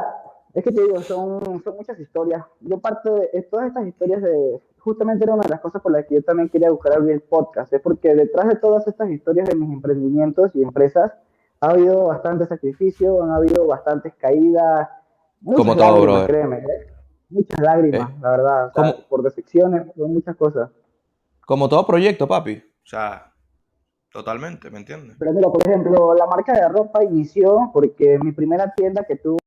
es 0.53 0.63
que 0.63 0.71
te 0.71 0.81
digo, 0.83 1.01
son, 1.01 1.63
son 1.63 1.75
muchas 1.75 1.99
historias. 1.99 2.43
Yo 2.61 2.79
parte 2.79 3.09
de 3.09 3.41
todas 3.49 3.67
estas 3.67 3.87
historias 3.87 4.21
de, 4.21 4.61
justamente 4.77 5.23
era 5.23 5.33
una 5.33 5.43
de 5.43 5.49
las 5.49 5.61
cosas 5.61 5.81
por 5.81 5.91
las 5.91 6.05
que 6.05 6.15
yo 6.15 6.23
también 6.23 6.47
quería 6.49 6.69
buscar 6.69 6.93
abrir 6.93 7.13
el 7.13 7.21
podcast, 7.21 7.73
es 7.73 7.81
porque 7.81 8.13
detrás 8.13 8.47
de 8.47 8.55
todas 8.55 8.87
estas 8.87 9.09
historias 9.09 9.49
de 9.49 9.55
mis 9.55 9.69
emprendimientos 9.69 10.51
y 10.53 10.61
empresas 10.61 11.11
ha 11.59 11.71
habido 11.71 12.05
bastante 12.05 12.45
sacrificio, 12.45 13.23
han 13.23 13.31
habido 13.31 13.65
bastantes 13.65 14.13
caídas, 14.13 14.87
como 15.43 15.75
todo, 15.75 16.01
bro. 16.01 16.27
Créeme, 16.27 16.57
¿eh? 16.57 16.94
Muchas 17.29 17.59
lágrimas, 17.59 18.09
eh, 18.09 18.15
la 18.21 18.31
verdad. 18.31 18.71
por 19.09 19.23
decepciones, 19.23 19.91
por 19.93 20.07
muchas 20.07 20.35
cosas. 20.35 20.69
Como 21.45 21.67
todo 21.69 21.85
proyecto, 21.85 22.27
papi. 22.27 22.57
O 22.57 22.87
sea, 22.87 23.31
totalmente, 24.11 24.69
¿me 24.69 24.79
entiendes? 24.79 25.15
Pero 25.19 25.33
mira, 25.33 25.49
por 25.49 25.67
ejemplo, 25.67 26.13
la 26.13 26.25
marca 26.27 26.53
de 26.53 26.67
ropa 26.69 27.03
inició 27.03 27.69
porque 27.73 28.19
mi 28.19 28.31
primera 28.31 28.73
tienda 28.73 29.03
que 29.03 29.15
tuve, 29.15 29.39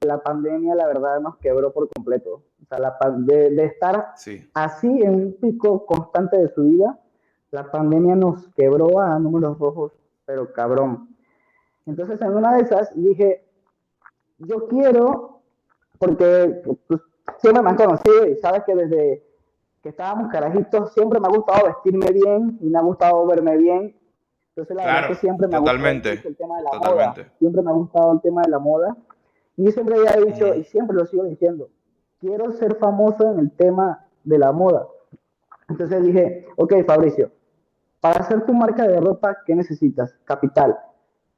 la 0.00 0.22
pandemia, 0.22 0.74
la 0.74 0.86
verdad, 0.86 1.20
nos 1.20 1.38
quebró 1.38 1.72
por 1.72 1.88
completo. 1.88 2.42
O 2.62 2.66
sea, 2.68 2.78
la, 2.78 2.96
de, 3.18 3.50
de 3.50 3.64
estar 3.64 4.14
así 4.54 5.02
en 5.02 5.14
un 5.14 5.36
pico 5.40 5.86
constante 5.86 6.36
de 6.38 6.48
subida, 6.48 6.98
la 7.50 7.70
pandemia 7.70 8.16
nos 8.16 8.48
quebró 8.54 9.00
a 9.00 9.18
números 9.18 9.58
rojos, 9.58 9.92
pero 10.26 10.52
cabrón. 10.52 11.14
Entonces, 11.86 12.20
en 12.20 12.34
una 12.34 12.56
de 12.56 12.62
esas 12.62 12.94
dije, 12.94 13.44
yo 14.38 14.66
quiero, 14.68 15.40
porque 15.98 16.62
pues, 16.86 17.00
siempre 17.38 17.62
me 17.62 17.70
han 17.70 17.76
conocido 17.76 18.26
y 18.26 18.36
sabes 18.36 18.62
que 18.64 18.74
desde 18.74 19.22
que 19.82 19.90
estábamos 19.90 20.30
carajitos 20.30 20.92
siempre 20.94 21.20
me 21.20 21.26
ha 21.26 21.30
gustado 21.30 21.66
vestirme 21.66 22.10
bien 22.10 22.58
y 22.60 22.70
me 22.70 22.78
ha 22.78 22.82
gustado 22.82 23.26
verme 23.26 23.56
bien. 23.56 23.96
Entonces 24.50 24.76
la 24.76 24.86
verdad 24.86 25.08
que 25.08 25.14
siempre 25.16 25.46
me 25.46 25.56
ha 25.56 25.58
gustado 25.58 25.86
el 25.86 26.36
tema 26.36 26.56
de 26.56 26.62
la 26.62 26.78
moda. 26.78 27.14
Siempre 27.38 27.62
me 27.62 27.70
ha 27.70 27.74
gustado 27.74 28.12
el 28.12 28.20
tema 28.20 28.42
de 28.42 28.50
la 28.50 28.58
moda. 28.58 28.96
Y 29.56 29.64
yo 29.64 29.70
siempre 29.72 29.96
había 29.96 30.24
dicho, 30.24 30.54
y 30.54 30.64
siempre 30.64 30.96
lo 30.96 31.06
sigo 31.06 31.24
diciendo, 31.24 31.68
quiero 32.20 32.50
ser 32.52 32.76
famoso 32.76 33.30
en 33.30 33.38
el 33.40 33.50
tema 33.50 34.06
de 34.24 34.38
la 34.38 34.52
moda. 34.52 34.86
Entonces 35.68 36.02
dije, 36.02 36.46
ok, 36.56 36.74
Fabricio, 36.86 37.30
para 38.00 38.20
hacer 38.20 38.44
tu 38.46 38.52
marca 38.52 38.86
de 38.86 39.00
ropa, 39.00 39.36
¿qué 39.46 39.54
necesitas? 39.54 40.14
Capital. 40.24 40.78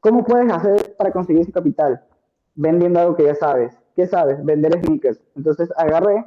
¿Cómo 0.01 0.25
puedes 0.25 0.51
hacer 0.51 0.97
para 0.97 1.11
conseguir 1.11 1.43
ese 1.43 1.53
capital? 1.53 2.03
Vendiendo 2.57 2.99
algo 3.01 3.15
que 3.15 3.25
ya 3.25 3.35
sabes. 3.35 3.73
¿Qué 3.95 4.07
sabes? 4.07 4.45
Vender 4.45 4.73
sneakers. 4.83 5.21
Entonces 5.37 5.73
agarré 5.77 6.25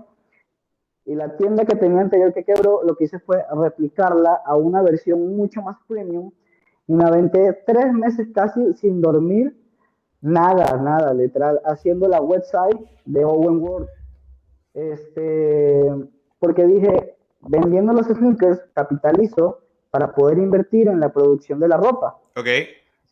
y 1.06 1.15
la 1.15 1.36
tienda 1.38 1.65
que 1.65 1.76
tenía 1.76 2.02
anterior 2.02 2.34
que 2.34 2.44
quebró, 2.44 2.84
lo 2.84 2.96
que 2.96 3.06
hice 3.06 3.20
fue 3.20 3.44
replicarla 3.52 4.42
a 4.46 4.56
una 4.56 4.82
versión 4.82 5.36
mucho 5.36 5.62
más 5.62 5.78
premium 5.88 6.32
y 6.88 6.94
me 6.94 7.04
aventé 7.04 7.54
tres 7.65 7.94
meses 7.94 8.28
casi 8.34 8.74
sin 8.76 9.02
dormir, 9.02 9.56
nada, 10.22 10.78
nada, 10.78 11.13
literal, 11.13 11.62
haciendo 11.65 12.08
la 12.08 12.22
website 12.22 12.80
de 13.06 13.26
Owen 13.26 13.62
World. 13.62 13.88
Este, 14.74 15.92
porque 16.39 16.65
dije, 16.65 17.16
vendiendo 17.41 17.93
los 17.93 18.08
sneakers, 18.08 18.60
capitalizo 18.74 19.60
para 19.91 20.14
poder 20.14 20.38
invertir 20.38 20.88
en 20.88 20.99
la 20.99 21.10
producción 21.12 21.60
de 21.60 21.68
la 21.68 21.78
ropa. 21.78 22.20
Ok. 22.36 22.47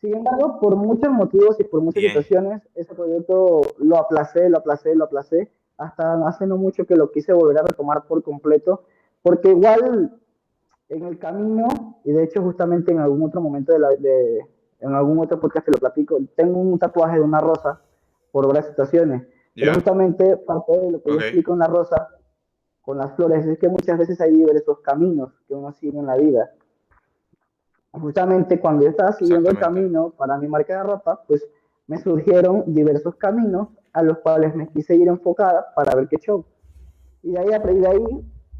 Sin 0.00 0.14
embargo, 0.14 0.60
por 0.60 0.76
muchos 0.76 1.10
motivos 1.12 1.58
y 1.58 1.64
por 1.64 1.80
muchas 1.80 2.02
situaciones, 2.04 2.62
ese 2.74 2.94
proyecto 2.94 3.62
lo 3.78 3.96
aplacé, 3.96 4.48
lo 4.48 4.58
aplacé, 4.58 4.94
lo 4.94 5.04
aplacé, 5.04 5.50
hasta 5.76 6.26
hace 6.26 6.46
no 6.46 6.56
mucho 6.56 6.86
que 6.86 6.94
lo 6.94 7.10
quise 7.10 7.32
volver 7.32 7.58
a 7.58 7.62
retomar 7.62 8.06
por 8.06 8.22
completo, 8.22 8.84
porque 9.22 9.50
igual 9.50 10.16
en 10.88 11.04
el 11.04 11.18
camino, 11.18 12.00
y 12.04 12.12
de 12.12 12.24
hecho 12.24 12.42
justamente 12.42 12.92
en 12.92 13.00
algún 13.00 13.24
otro 13.24 13.40
momento 13.40 13.72
de, 13.72 13.78
la, 13.80 13.88
de 13.88 14.46
en 14.80 14.94
algún 14.94 15.18
otro 15.18 15.40
podcast 15.40 15.66
te 15.66 15.72
lo 15.72 15.78
platico, 15.78 16.18
tengo 16.36 16.60
un 16.60 16.78
tatuaje 16.78 17.16
de 17.16 17.22
una 17.22 17.40
rosa 17.40 17.80
por 18.30 18.46
varias 18.46 18.66
situaciones. 18.66 19.26
Pero 19.54 19.74
justamente 19.74 20.36
parte 20.36 20.78
de 20.78 20.92
lo 20.92 21.02
que 21.02 21.10
yo 21.10 21.16
explico 21.16 21.52
en 21.52 21.58
la 21.58 21.66
rosa, 21.66 22.08
con 22.80 22.98
las 22.98 23.16
flores, 23.16 23.44
es 23.44 23.58
que 23.58 23.68
muchas 23.68 23.98
veces 23.98 24.20
hay 24.20 24.32
diversos 24.32 24.78
caminos 24.78 25.32
que 25.48 25.54
uno 25.54 25.72
sigue 25.72 25.98
en 25.98 26.06
la 26.06 26.16
vida 26.16 26.52
justamente 27.98 28.60
cuando 28.60 28.84
yo 28.84 28.90
estaba 28.90 29.12
siguiendo 29.12 29.50
el 29.50 29.58
camino 29.58 30.10
para 30.10 30.38
mi 30.38 30.48
marca 30.48 30.78
de 30.78 30.82
ropa, 30.82 31.22
pues 31.26 31.46
me 31.86 31.98
surgieron 31.98 32.64
diversos 32.66 33.14
caminos 33.16 33.68
a 33.92 34.02
los 34.02 34.18
cuales 34.18 34.54
me 34.54 34.68
quise 34.68 34.94
ir 34.94 35.08
enfocada 35.08 35.66
para 35.74 35.94
ver 35.96 36.08
qué 36.08 36.16
show. 36.18 36.44
Y 37.22 37.32
de 37.32 37.38
ahí, 37.38 37.46
de 37.48 37.88
ahí 37.88 38.04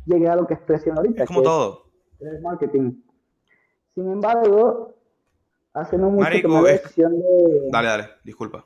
llegué 0.06 0.28
a 0.28 0.36
lo 0.36 0.46
que 0.46 0.54
estoy 0.54 0.76
haciendo 0.76 1.00
ahorita. 1.00 1.24
Es 1.24 1.28
como 1.28 1.42
todo. 1.42 1.84
Es 2.18 2.40
marketing. 2.42 3.02
Sin 3.94 4.10
embargo, 4.10 4.94
hace 5.74 5.98
no 5.98 6.10
mucho 6.10 6.30
que 6.30 6.48
me 6.48 6.62
la 6.62 6.70
decisión 6.70 7.18
de... 7.18 7.68
Dale, 7.70 7.88
dale, 7.88 8.08
disculpa. 8.24 8.64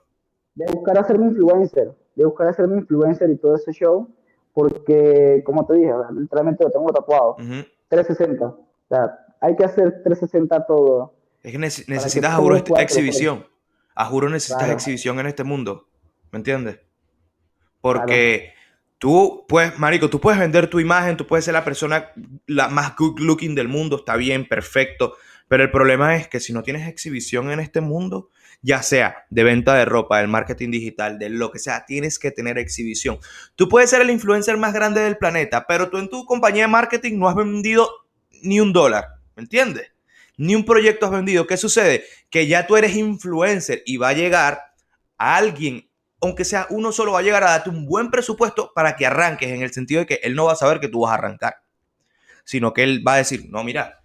De 0.54 0.66
buscar 0.72 0.98
hacerme 0.98 1.26
influencer. 1.26 1.94
De 2.14 2.24
buscar 2.24 2.48
hacerme 2.48 2.76
influencer 2.76 3.30
y 3.30 3.36
todo 3.36 3.56
ese 3.56 3.72
show. 3.72 4.08
Porque, 4.54 5.42
como 5.44 5.66
te 5.66 5.74
dije, 5.74 5.92
literalmente 6.12 6.64
lo 6.64 6.70
tengo 6.70 6.92
tatuado. 6.92 7.36
360. 7.88 8.46
O 8.46 8.58
sea, 8.88 9.18
hay 9.42 9.56
que 9.56 9.64
hacer 9.64 10.02
360 10.04 10.66
todo. 10.66 11.14
Es 11.42 11.52
que 11.52 11.58
necesitas, 11.58 12.32
a 12.32 12.36
juro, 12.36 12.56
exhibición. 12.56 13.46
A 13.94 14.06
juro 14.06 14.28
necesitas 14.30 14.70
exhibición 14.70 15.18
en 15.18 15.26
este 15.26 15.44
mundo. 15.44 15.88
¿Me 16.30 16.38
entiendes? 16.38 16.78
Porque 17.80 18.54
tú 18.98 19.44
puedes, 19.48 19.76
Marico, 19.78 20.08
tú 20.08 20.20
puedes 20.20 20.38
vender 20.38 20.70
tu 20.70 20.78
imagen, 20.78 21.16
tú 21.16 21.26
puedes 21.26 21.44
ser 21.44 21.54
la 21.54 21.64
persona 21.64 22.12
la 22.46 22.68
más 22.68 22.94
good 22.96 23.18
looking 23.18 23.56
del 23.56 23.68
mundo, 23.68 23.96
está 23.96 24.16
bien, 24.16 24.48
perfecto. 24.48 25.16
Pero 25.48 25.64
el 25.64 25.70
problema 25.72 26.14
es 26.16 26.28
que 26.28 26.38
si 26.38 26.52
no 26.52 26.62
tienes 26.62 26.88
exhibición 26.88 27.50
en 27.50 27.58
este 27.58 27.80
mundo, 27.80 28.30
ya 28.62 28.82
sea 28.82 29.26
de 29.28 29.42
venta 29.42 29.74
de 29.74 29.84
ropa, 29.84 30.18
del 30.18 30.28
marketing 30.28 30.70
digital, 30.70 31.18
de 31.18 31.28
lo 31.28 31.50
que 31.50 31.58
sea, 31.58 31.84
tienes 31.84 32.20
que 32.20 32.30
tener 32.30 32.56
exhibición. 32.58 33.18
Tú 33.56 33.68
puedes 33.68 33.90
ser 33.90 34.00
el 34.00 34.10
influencer 34.10 34.56
más 34.56 34.72
grande 34.72 35.00
del 35.00 35.18
planeta, 35.18 35.66
pero 35.66 35.90
tú 35.90 35.98
en 35.98 36.08
tu 36.08 36.24
compañía 36.24 36.62
de 36.62 36.68
marketing 36.68 37.18
no 37.18 37.28
has 37.28 37.34
vendido 37.34 37.90
ni 38.42 38.60
un 38.60 38.72
dólar, 38.72 39.06
¿me 39.36 39.42
entiendes? 39.42 39.92
Ni 40.36 40.54
un 40.54 40.64
proyecto 40.64 41.06
has 41.06 41.12
vendido. 41.12 41.46
¿Qué 41.46 41.56
sucede? 41.56 42.04
Que 42.30 42.46
ya 42.46 42.66
tú 42.66 42.76
eres 42.76 42.96
influencer 42.96 43.82
y 43.86 43.96
va 43.96 44.08
a 44.08 44.14
llegar 44.14 44.60
a 45.18 45.36
alguien, 45.36 45.88
aunque 46.20 46.44
sea 46.44 46.66
uno 46.70 46.92
solo, 46.92 47.12
va 47.12 47.20
a 47.20 47.22
llegar 47.22 47.44
a 47.44 47.50
darte 47.50 47.70
un 47.70 47.86
buen 47.86 48.10
presupuesto 48.10 48.72
para 48.74 48.96
que 48.96 49.06
arranques, 49.06 49.48
en 49.50 49.62
el 49.62 49.72
sentido 49.72 50.00
de 50.00 50.06
que 50.06 50.20
él 50.22 50.34
no 50.34 50.46
va 50.46 50.52
a 50.52 50.56
saber 50.56 50.80
que 50.80 50.88
tú 50.88 51.00
vas 51.02 51.12
a 51.12 51.14
arrancar, 51.14 51.56
sino 52.44 52.72
que 52.72 52.82
él 52.82 53.06
va 53.06 53.14
a 53.14 53.18
decir, 53.18 53.46
no, 53.50 53.62
mira, 53.62 54.02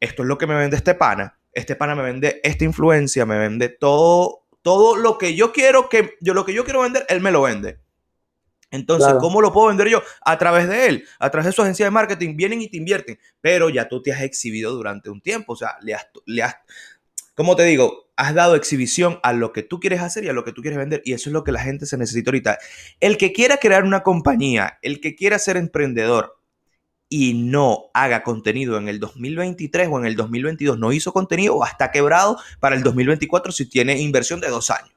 esto 0.00 0.22
es 0.22 0.28
lo 0.28 0.38
que 0.38 0.46
me 0.46 0.54
vende 0.54 0.76
este 0.76 0.94
pana, 0.94 1.38
este 1.52 1.76
pana 1.76 1.94
me 1.94 2.02
vende 2.02 2.40
esta 2.42 2.64
influencia, 2.64 3.26
me 3.26 3.38
vende 3.38 3.68
todo, 3.68 4.44
todo 4.62 4.96
lo 4.96 5.18
que 5.18 5.34
yo 5.34 5.52
quiero 5.52 5.88
que 5.88 6.16
yo 6.20 6.34
lo 6.34 6.44
que 6.44 6.52
yo 6.52 6.64
quiero 6.64 6.82
vender, 6.82 7.06
él 7.08 7.20
me 7.20 7.30
lo 7.30 7.42
vende. 7.42 7.78
Entonces, 8.70 9.14
¿cómo 9.20 9.40
lo 9.40 9.52
puedo 9.52 9.68
vender 9.68 9.88
yo? 9.88 10.02
A 10.22 10.38
través 10.38 10.68
de 10.68 10.86
él, 10.86 11.04
a 11.18 11.30
través 11.30 11.46
de 11.46 11.52
su 11.52 11.62
agencia 11.62 11.86
de 11.86 11.90
marketing, 11.90 12.36
vienen 12.36 12.60
y 12.60 12.68
te 12.68 12.76
invierten, 12.76 13.18
pero 13.40 13.70
ya 13.70 13.88
tú 13.88 14.02
te 14.02 14.12
has 14.12 14.22
exhibido 14.22 14.72
durante 14.72 15.08
un 15.08 15.20
tiempo, 15.20 15.52
o 15.52 15.56
sea, 15.56 15.76
le 15.82 15.94
has, 15.94 16.08
le 16.26 16.42
has, 16.42 16.56
como 17.34 17.54
te 17.54 17.64
digo, 17.64 18.10
has 18.16 18.34
dado 18.34 18.56
exhibición 18.56 19.20
a 19.22 19.32
lo 19.32 19.52
que 19.52 19.62
tú 19.62 19.78
quieres 19.78 20.00
hacer 20.00 20.24
y 20.24 20.28
a 20.28 20.32
lo 20.32 20.44
que 20.44 20.52
tú 20.52 20.62
quieres 20.62 20.78
vender, 20.78 21.02
y 21.04 21.12
eso 21.12 21.28
es 21.28 21.32
lo 21.32 21.44
que 21.44 21.52
la 21.52 21.60
gente 21.60 21.86
se 21.86 21.96
necesita 21.96 22.30
ahorita. 22.30 22.58
El 23.00 23.18
que 23.18 23.32
quiera 23.32 23.58
crear 23.58 23.84
una 23.84 24.02
compañía, 24.02 24.78
el 24.82 25.00
que 25.00 25.14
quiera 25.14 25.38
ser 25.38 25.56
emprendedor, 25.56 26.36
y 27.08 27.34
no 27.34 27.90
haga 27.94 28.22
contenido 28.22 28.78
en 28.78 28.88
el 28.88 28.98
2023 28.98 29.88
o 29.90 29.98
en 29.98 30.06
el 30.06 30.16
2022, 30.16 30.78
no 30.78 30.92
hizo 30.92 31.12
contenido 31.12 31.54
o 31.54 31.64
está 31.64 31.92
quebrado 31.92 32.38
para 32.58 32.74
el 32.74 32.82
2024 32.82 33.52
si 33.52 33.66
tiene 33.66 34.00
inversión 34.00 34.40
de 34.40 34.48
dos 34.48 34.70
años. 34.70 34.95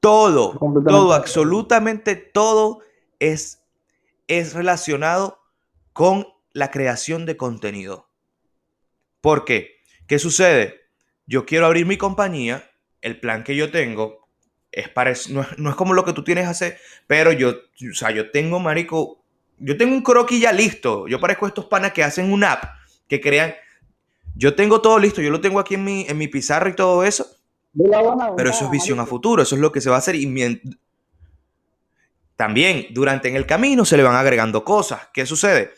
Todo, 0.00 0.58
todo, 0.86 1.12
absolutamente 1.12 2.16
todo 2.16 2.80
es, 3.18 3.62
es 4.28 4.54
relacionado 4.54 5.38
con 5.92 6.26
la 6.52 6.70
creación 6.70 7.26
de 7.26 7.36
contenido. 7.36 8.08
¿Por 9.20 9.44
qué? 9.44 9.82
¿Qué 10.06 10.18
sucede? 10.18 10.80
Yo 11.26 11.44
quiero 11.44 11.66
abrir 11.66 11.84
mi 11.84 11.98
compañía, 11.98 12.70
el 13.02 13.20
plan 13.20 13.44
que 13.44 13.54
yo 13.54 13.70
tengo 13.70 14.28
es 14.72 14.88
no, 15.28 15.42
es, 15.42 15.58
no 15.58 15.70
es 15.70 15.76
como 15.76 15.94
lo 15.94 16.04
que 16.04 16.12
tú 16.12 16.24
tienes 16.24 16.44
que 16.44 16.50
hacer, 16.50 16.78
pero 17.06 17.32
yo, 17.32 17.50
o 17.50 17.94
sea, 17.94 18.10
yo 18.10 18.30
tengo, 18.30 18.60
marico, 18.60 19.22
yo 19.58 19.76
tengo 19.76 19.94
un 19.94 20.02
croquis 20.02 20.40
ya 20.40 20.52
listo. 20.52 21.06
Yo 21.06 21.20
parezco 21.20 21.46
estos 21.46 21.66
panas 21.66 21.92
que 21.92 22.02
hacen 22.02 22.32
un 22.32 22.44
app, 22.44 22.64
que 23.06 23.20
crean. 23.20 23.54
Yo 24.34 24.54
tengo 24.54 24.80
todo 24.80 24.98
listo, 24.98 25.20
yo 25.20 25.30
lo 25.30 25.40
tengo 25.40 25.60
aquí 25.60 25.74
en 25.74 25.84
mi, 25.84 26.06
en 26.08 26.16
mi 26.16 26.28
pizarra 26.28 26.70
y 26.70 26.74
todo 26.74 27.04
eso. 27.04 27.26
Pero 27.74 28.50
eso 28.50 28.64
es 28.64 28.70
visión 28.70 29.00
a 29.00 29.06
futuro, 29.06 29.42
eso 29.42 29.54
es 29.54 29.60
lo 29.60 29.72
que 29.72 29.80
se 29.80 29.90
va 29.90 29.96
a 29.96 29.98
hacer. 30.00 30.14
Y 30.16 30.60
también 32.36 32.86
durante 32.90 33.28
en 33.28 33.36
el 33.36 33.46
camino 33.46 33.84
se 33.84 33.96
le 33.96 34.02
van 34.02 34.16
agregando 34.16 34.64
cosas. 34.64 35.08
¿Qué 35.12 35.26
sucede? 35.26 35.72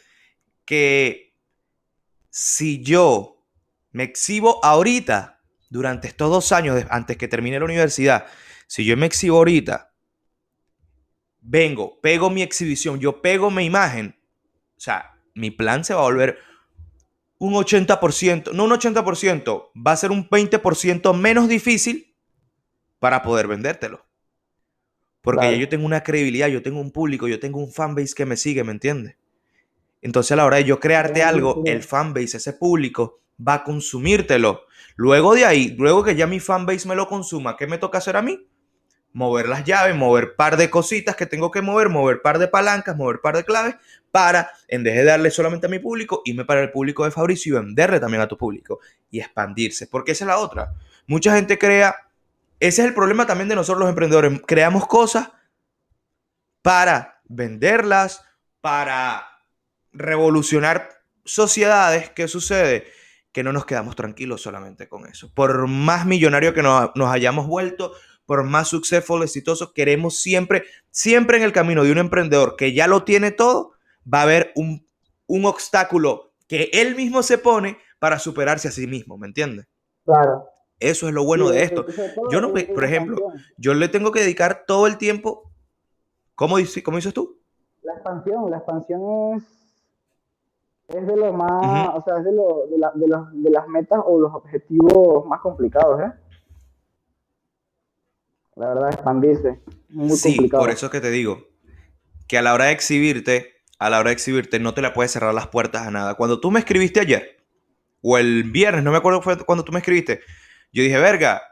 Que 0.65 1.35
si 2.31 2.83
yo 2.83 3.45
me 3.91 4.05
exhibo 4.05 4.65
ahorita, 4.65 5.41
durante 5.71 6.09
estos 6.09 6.31
dos 6.31 6.53
años, 6.53 6.85
antes 6.91 7.17
que 7.17 7.29
termine 7.29 7.59
la 7.59 7.65
universidad, 7.65 8.27
si 8.67 8.85
yo 8.85 8.97
me 8.97 9.07
exhibo 9.07 9.37
ahorita 9.37 9.93
vengo, 11.43 12.01
pego 12.01 12.31
mi 12.31 12.43
exhibición, 12.43 13.01
yo 13.01 13.21
pego 13.21 13.51
mi 13.51 13.65
imagen, 13.65 14.17
o 14.77 14.81
sea, 14.81 15.19
mi 15.35 15.51
plan 15.51 15.85
se 15.85 15.93
va 15.93 16.01
a 16.01 16.05
volver 16.05 16.39
un 17.43 17.55
80%, 17.55 18.53
no 18.53 18.65
un 18.65 18.71
80%, 18.71 19.71
va 19.75 19.91
a 19.91 19.97
ser 19.97 20.13
un 20.13 20.29
20% 20.29 21.13
menos 21.19 21.49
difícil 21.49 22.15
para 23.01 23.21
poder 23.23 23.49
vendértelo. 23.49 24.07
Porque 25.21 25.51
ya 25.51 25.57
yo 25.57 25.69
tengo 25.69 25.85
una 25.85 26.05
credibilidad, 26.05 26.47
yo 26.47 26.63
tengo 26.63 26.81
un 26.81 26.93
público, 26.93 27.27
yo 27.27 27.41
tengo 27.41 27.59
un 27.59 27.73
fanbase 27.73 28.15
que 28.15 28.27
me 28.27 28.37
sigue, 28.37 28.63
¿me 28.63 28.71
entiendes? 28.71 29.17
Entonces 30.03 30.31
a 30.31 30.37
la 30.37 30.47
hora 30.47 30.59
de 30.59 30.65
yo 30.65 30.79
crearte 30.79 31.25
algo, 31.25 31.63
el 31.65 31.83
fanbase, 31.83 32.37
ese 32.37 32.53
público, 32.53 33.19
va 33.37 33.55
a 33.55 33.65
consumírtelo. 33.65 34.63
Luego 34.95 35.35
de 35.35 35.45
ahí, 35.45 35.75
luego 35.77 36.05
que 36.05 36.15
ya 36.15 36.29
mi 36.29 36.39
fanbase 36.39 36.87
me 36.87 36.95
lo 36.95 37.09
consuma, 37.09 37.57
¿qué 37.57 37.67
me 37.67 37.79
toca 37.79 37.99
hacer 37.99 38.17
a 38.17 38.23
mí? 38.23 38.47
Mover 39.13 39.49
las 39.49 39.65
llaves, 39.65 39.95
mover 39.95 40.37
par 40.37 40.57
de 40.57 40.71
cositas 40.71 41.17
que 41.17 41.27
tengo 41.27 41.51
que 41.51 41.63
mover, 41.63 41.89
mover 41.89 42.23
par 42.23 42.39
de 42.39 42.49
palancas, 42.49 42.97
mover 42.97 43.21
par 43.21 43.37
de 43.37 43.45
claves 43.45 43.77
para, 44.11 44.51
en 44.69 44.83
vez 44.83 44.95
de 44.95 45.05
darle 45.05 45.31
solamente 45.31 45.67
a 45.67 45.71
mi 45.71 45.79
público, 45.79 46.23
irme 46.25 46.45
para 46.45 46.63
el 46.63 46.71
público 46.71 47.05
de 47.05 47.11
Fabricio 47.11 47.57
y 47.57 47.61
venderle 47.61 48.01
también 48.01 48.23
a 48.23 48.29
tu 48.29 48.37
público 48.37 48.81
y 49.11 49.21
expandirse. 49.21 49.87
Porque 49.87 50.13
esa 50.13 50.25
es 50.25 50.29
la 50.29 50.39
otra. 50.39 50.75
Mucha 51.07 51.35
gente 51.35 51.59
crea, 51.59 51.97
ese 52.61 52.83
es 52.83 52.89
el 52.89 52.95
problema 52.95 53.27
también 53.27 53.49
de 53.49 53.55
nosotros 53.55 53.81
los 53.81 53.89
emprendedores, 53.89 54.41
creamos 54.47 54.87
cosas 54.87 55.31
para 56.63 57.21
venderlas, 57.25 58.23
para 58.61 59.27
revolucionar 59.93 60.89
sociedades. 61.25 62.11
¿Qué 62.11 62.29
sucede? 62.29 62.87
Que 63.33 63.43
no 63.43 63.53
nos 63.53 63.65
quedamos 63.65 63.97
tranquilos 63.97 64.43
solamente 64.43 64.89
con 64.89 65.07
eso. 65.07 65.33
Por 65.35 65.67
más 65.67 66.07
millonario 66.07 66.53
que 66.55 66.63
nos, 66.63 66.91
nos 66.95 67.11
hayamos 67.11 67.47
vuelto, 67.47 67.95
por 68.33 68.45
más 68.45 68.69
successful, 68.69 69.23
exitoso, 69.23 69.75
queremos 69.75 70.19
siempre, 70.19 70.63
siempre 70.89 71.37
en 71.37 71.43
el 71.43 71.53
camino 71.53 71.85
de 71.85 71.93
un 71.93 71.99
emprendedor 71.99 72.57
que 72.57 72.73
ya 72.73 72.87
lo 72.87 73.05
tiene 73.05 73.31
todo, 73.31 73.73
va 74.11 74.21
a 74.21 74.23
haber 74.23 74.53
un, 74.57 74.87
obstáculo 75.45 76.33
que 76.49 76.71
él 76.73 76.97
mismo 76.97 77.23
se 77.23 77.37
pone 77.37 77.77
para 77.99 78.19
superarse 78.19 78.69
a 78.69 78.71
sí 78.71 78.87
mismo, 78.87 79.19
¿me 79.19 79.27
entiendes? 79.27 79.67
Claro. 80.07 80.47
Eso 80.81 81.09
es 81.09 81.13
lo 81.13 81.27
bueno 81.27 81.51
de 81.51 81.63
esto. 81.63 81.85
Yo 82.31 82.41
no, 82.41 82.55
por 82.55 82.85
ejemplo, 82.85 83.19
yo 83.59 83.75
le 83.75 83.91
tengo 83.91 84.13
que 84.13 84.21
dedicar 84.21 84.65
todo 84.67 84.87
el 84.87 84.97
tiempo. 84.97 85.53
¿Cómo, 86.35 86.57
cómo 86.83 86.97
dices 86.97 87.13
tú? 87.13 87.39
La 87.83 87.93
expansión, 87.93 88.51
la 88.51 88.57
expansión 88.57 89.37
es, 89.37 90.97
es 90.97 91.07
de 91.07 91.17
lo 91.19 91.35
más, 91.35 91.91
o 91.97 92.03
sea, 92.03 92.17
es 92.17 92.25
de, 92.25 92.33
lo, 92.33 92.67
de, 92.71 92.79
la, 92.79 92.93
de, 92.95 93.09
los, 93.09 93.43
de 93.43 93.51
las 93.51 93.69
metas 93.69 94.01
o 94.07 94.19
los 94.19 94.33
objetivos 94.33 95.27
más 95.27 95.41
complicados, 95.43 96.01
¿eh? 96.01 96.13
La 98.57 98.69
verdad, 98.69 98.93
expandirse. 98.93 99.61
Muy 99.89 100.17
sí, 100.17 100.49
por 100.49 100.71
eso 100.71 100.87
es 100.87 100.93
que 100.93 101.01
te 101.01 101.11
digo 101.11 101.49
que 102.29 102.39
a 102.39 102.43
la 102.43 102.55
hora 102.55 102.67
de 102.67 102.73
exhibirte, 102.73 103.55
a 103.79 103.91
la 103.91 103.99
hora 103.99 104.11
de 104.11 104.15
exhibirte, 104.15 104.59
no 104.59 104.75
te 104.75 104.83
la 104.83 104.93
puedes 104.93 105.13
cerrar 105.13 105.35
las 105.35 105.49
puertas 105.49 105.87
a 105.87 105.91
nada. 105.91 106.15
Cuando 106.15 106.41
tú 106.41 106.51
me 106.51 106.61
escribiste 106.61 107.01
ayer, 107.01 107.45
o 108.01 108.19
el 108.19 108.45
viernes, 108.45 108.83
no 108.83 108.91
me 108.91 108.99
acuerdo 108.99 109.23
fue 109.23 109.37
cuando 109.39 109.65
tú 109.65 109.73
me 109.73 109.79
escribiste, 109.79 110.21
yo 110.73 110.83
dije, 110.83 110.99
verga, 110.99 111.43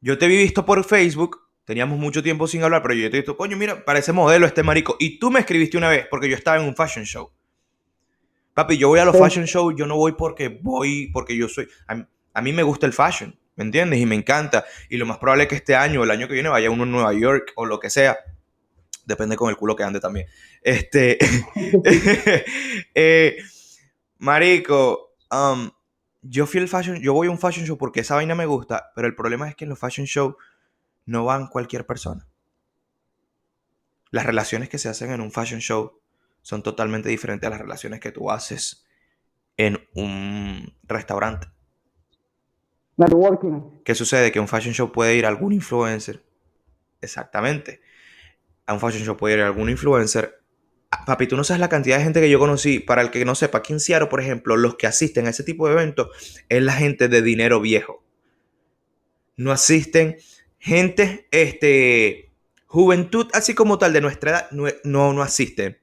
yo 0.00 0.18
te 0.18 0.26
vi 0.26 0.36
visto 0.36 0.64
por 0.64 0.82
Facebook, 0.84 1.40
teníamos 1.64 1.98
mucho 1.98 2.22
tiempo 2.22 2.46
sin 2.46 2.62
hablar, 2.62 2.82
pero 2.82 2.94
yo 2.94 3.10
te 3.10 3.16
he 3.16 3.20
visto, 3.20 3.36
coño, 3.36 3.56
mira, 3.56 3.84
parece 3.84 4.12
modelo 4.12 4.46
este 4.46 4.62
marico. 4.62 4.96
Y 4.98 5.18
tú 5.18 5.30
me 5.30 5.40
escribiste 5.40 5.76
una 5.76 5.88
vez 5.88 6.06
porque 6.10 6.28
yo 6.28 6.36
estaba 6.36 6.56
en 6.58 6.64
un 6.64 6.74
fashion 6.74 7.04
show. 7.04 7.30
Papi, 8.54 8.78
yo 8.78 8.88
voy 8.88 9.00
a 9.00 9.04
los 9.04 9.18
fashion 9.18 9.44
shows, 9.44 9.74
yo 9.76 9.86
no 9.86 9.96
voy 9.96 10.12
porque 10.12 10.48
voy, 10.48 11.10
porque 11.12 11.36
yo 11.36 11.48
soy. 11.48 11.68
a 11.86 12.42
mí 12.42 12.52
me 12.52 12.62
gusta 12.62 12.86
el 12.86 12.92
fashion. 12.92 13.38
¿Me 13.56 13.64
entiendes? 13.64 13.98
Y 13.98 14.06
me 14.06 14.14
encanta. 14.14 14.64
Y 14.88 14.96
lo 14.96 15.06
más 15.06 15.18
probable 15.18 15.44
es 15.44 15.48
que 15.48 15.56
este 15.56 15.74
año 15.74 16.00
o 16.00 16.04
el 16.04 16.10
año 16.10 16.28
que 16.28 16.34
viene 16.34 16.48
vaya 16.48 16.70
uno 16.70 16.84
a 16.84 16.86
Nueva 16.86 17.12
York 17.12 17.52
o 17.56 17.66
lo 17.66 17.80
que 17.80 17.90
sea. 17.90 18.16
Depende 19.04 19.36
con 19.36 19.50
el 19.50 19.56
culo 19.56 19.74
que 19.74 19.82
ande 19.82 20.00
también. 20.00 20.26
Este. 20.62 21.18
Eh, 22.94 23.36
marico, 24.18 25.16
um, 25.30 25.70
yo 26.22 26.46
fui 26.46 26.60
el 26.60 26.68
fashion, 26.68 26.96
yo 27.00 27.12
voy 27.12 27.28
a 27.28 27.30
un 27.30 27.38
fashion 27.38 27.66
show 27.66 27.76
porque 27.76 28.00
esa 28.00 28.14
vaina 28.14 28.34
me 28.34 28.46
gusta, 28.46 28.90
pero 28.94 29.06
el 29.06 29.14
problema 29.14 29.48
es 29.48 29.54
que 29.54 29.64
en 29.64 29.70
los 29.70 29.78
fashion 29.78 30.06
shows 30.06 30.34
no 31.04 31.24
van 31.24 31.48
cualquier 31.48 31.86
persona. 31.86 32.26
Las 34.10 34.26
relaciones 34.26 34.68
que 34.68 34.78
se 34.78 34.88
hacen 34.88 35.10
en 35.10 35.20
un 35.20 35.30
fashion 35.30 35.60
show 35.60 36.00
son 36.42 36.62
totalmente 36.62 37.08
diferentes 37.08 37.46
a 37.46 37.50
las 37.50 37.60
relaciones 37.60 38.00
que 38.00 38.12
tú 38.12 38.30
haces 38.30 38.86
en 39.56 39.86
un 39.94 40.74
restaurante. 40.84 41.48
Networking. 42.96 43.82
¿Qué 43.84 43.94
sucede? 43.94 44.32
Que 44.32 44.38
a 44.38 44.42
un 44.42 44.48
fashion 44.48 44.74
show 44.74 44.90
puede 44.90 45.14
ir 45.16 45.26
algún 45.26 45.52
influencer. 45.52 46.22
Exactamente. 47.00 47.80
A 48.66 48.74
un 48.74 48.80
fashion 48.80 49.04
show 49.04 49.16
puede 49.16 49.36
ir 49.36 49.42
algún 49.42 49.68
influencer. 49.68 50.40
Ah, 50.90 51.04
papi, 51.04 51.26
tú 51.26 51.36
no 51.36 51.44
sabes 51.44 51.60
la 51.60 51.68
cantidad 51.68 51.98
de 51.98 52.04
gente 52.04 52.20
que 52.20 52.30
yo 52.30 52.38
conocí. 52.38 52.80
Para 52.80 53.02
el 53.02 53.10
que 53.10 53.24
no 53.24 53.34
sepa, 53.34 53.58
aquí 53.58 53.72
en 53.72 53.80
Seattle, 53.80 54.08
por 54.08 54.20
ejemplo, 54.20 54.56
los 54.56 54.76
que 54.76 54.86
asisten 54.86 55.26
a 55.26 55.30
ese 55.30 55.44
tipo 55.44 55.66
de 55.66 55.74
eventos 55.74 56.08
es 56.48 56.62
la 56.62 56.72
gente 56.72 57.08
de 57.08 57.22
dinero 57.22 57.60
viejo. 57.60 58.02
No 59.36 59.52
asisten 59.52 60.16
gente, 60.58 61.28
este, 61.30 62.32
juventud, 62.66 63.28
así 63.34 63.54
como 63.54 63.78
tal 63.78 63.92
de 63.92 64.00
nuestra 64.00 64.30
edad, 64.30 64.50
no, 64.50 65.12
no 65.12 65.22
asisten. 65.22 65.78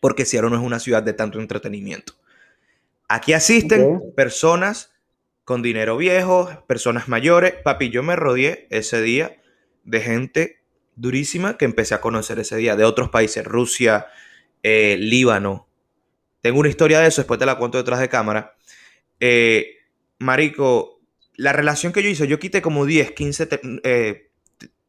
Porque 0.00 0.24
Seattle 0.24 0.50
no 0.50 0.56
es 0.56 0.62
una 0.62 0.80
ciudad 0.80 1.02
de 1.02 1.12
tanto 1.12 1.38
entretenimiento. 1.38 2.14
Aquí 3.08 3.34
asisten 3.34 4.00
personas 4.16 4.93
con 5.44 5.62
dinero 5.62 5.96
viejo, 5.96 6.64
personas 6.66 7.08
mayores. 7.08 7.54
Papi, 7.62 7.90
yo 7.90 8.02
me 8.02 8.16
rodeé 8.16 8.66
ese 8.70 9.02
día 9.02 9.36
de 9.84 10.00
gente 10.00 10.64
durísima 10.96 11.56
que 11.56 11.64
empecé 11.64 11.94
a 11.94 12.00
conocer 12.00 12.38
ese 12.38 12.56
día, 12.56 12.76
de 12.76 12.84
otros 12.84 13.10
países, 13.10 13.44
Rusia, 13.44 14.06
eh, 14.62 14.96
Líbano. 14.98 15.68
Tengo 16.40 16.60
una 16.60 16.68
historia 16.68 17.00
de 17.00 17.08
eso, 17.08 17.22
después 17.22 17.38
te 17.38 17.46
la 17.46 17.56
cuento 17.56 17.78
detrás 17.78 18.00
de 18.00 18.08
cámara. 18.08 18.56
Eh, 19.20 19.78
marico, 20.18 21.00
la 21.36 21.52
relación 21.52 21.92
que 21.92 22.02
yo 22.02 22.08
hice, 22.08 22.26
yo 22.26 22.38
quité 22.38 22.62
como 22.62 22.86
10, 22.86 23.12
15 23.12 23.48
eh, 23.82 24.30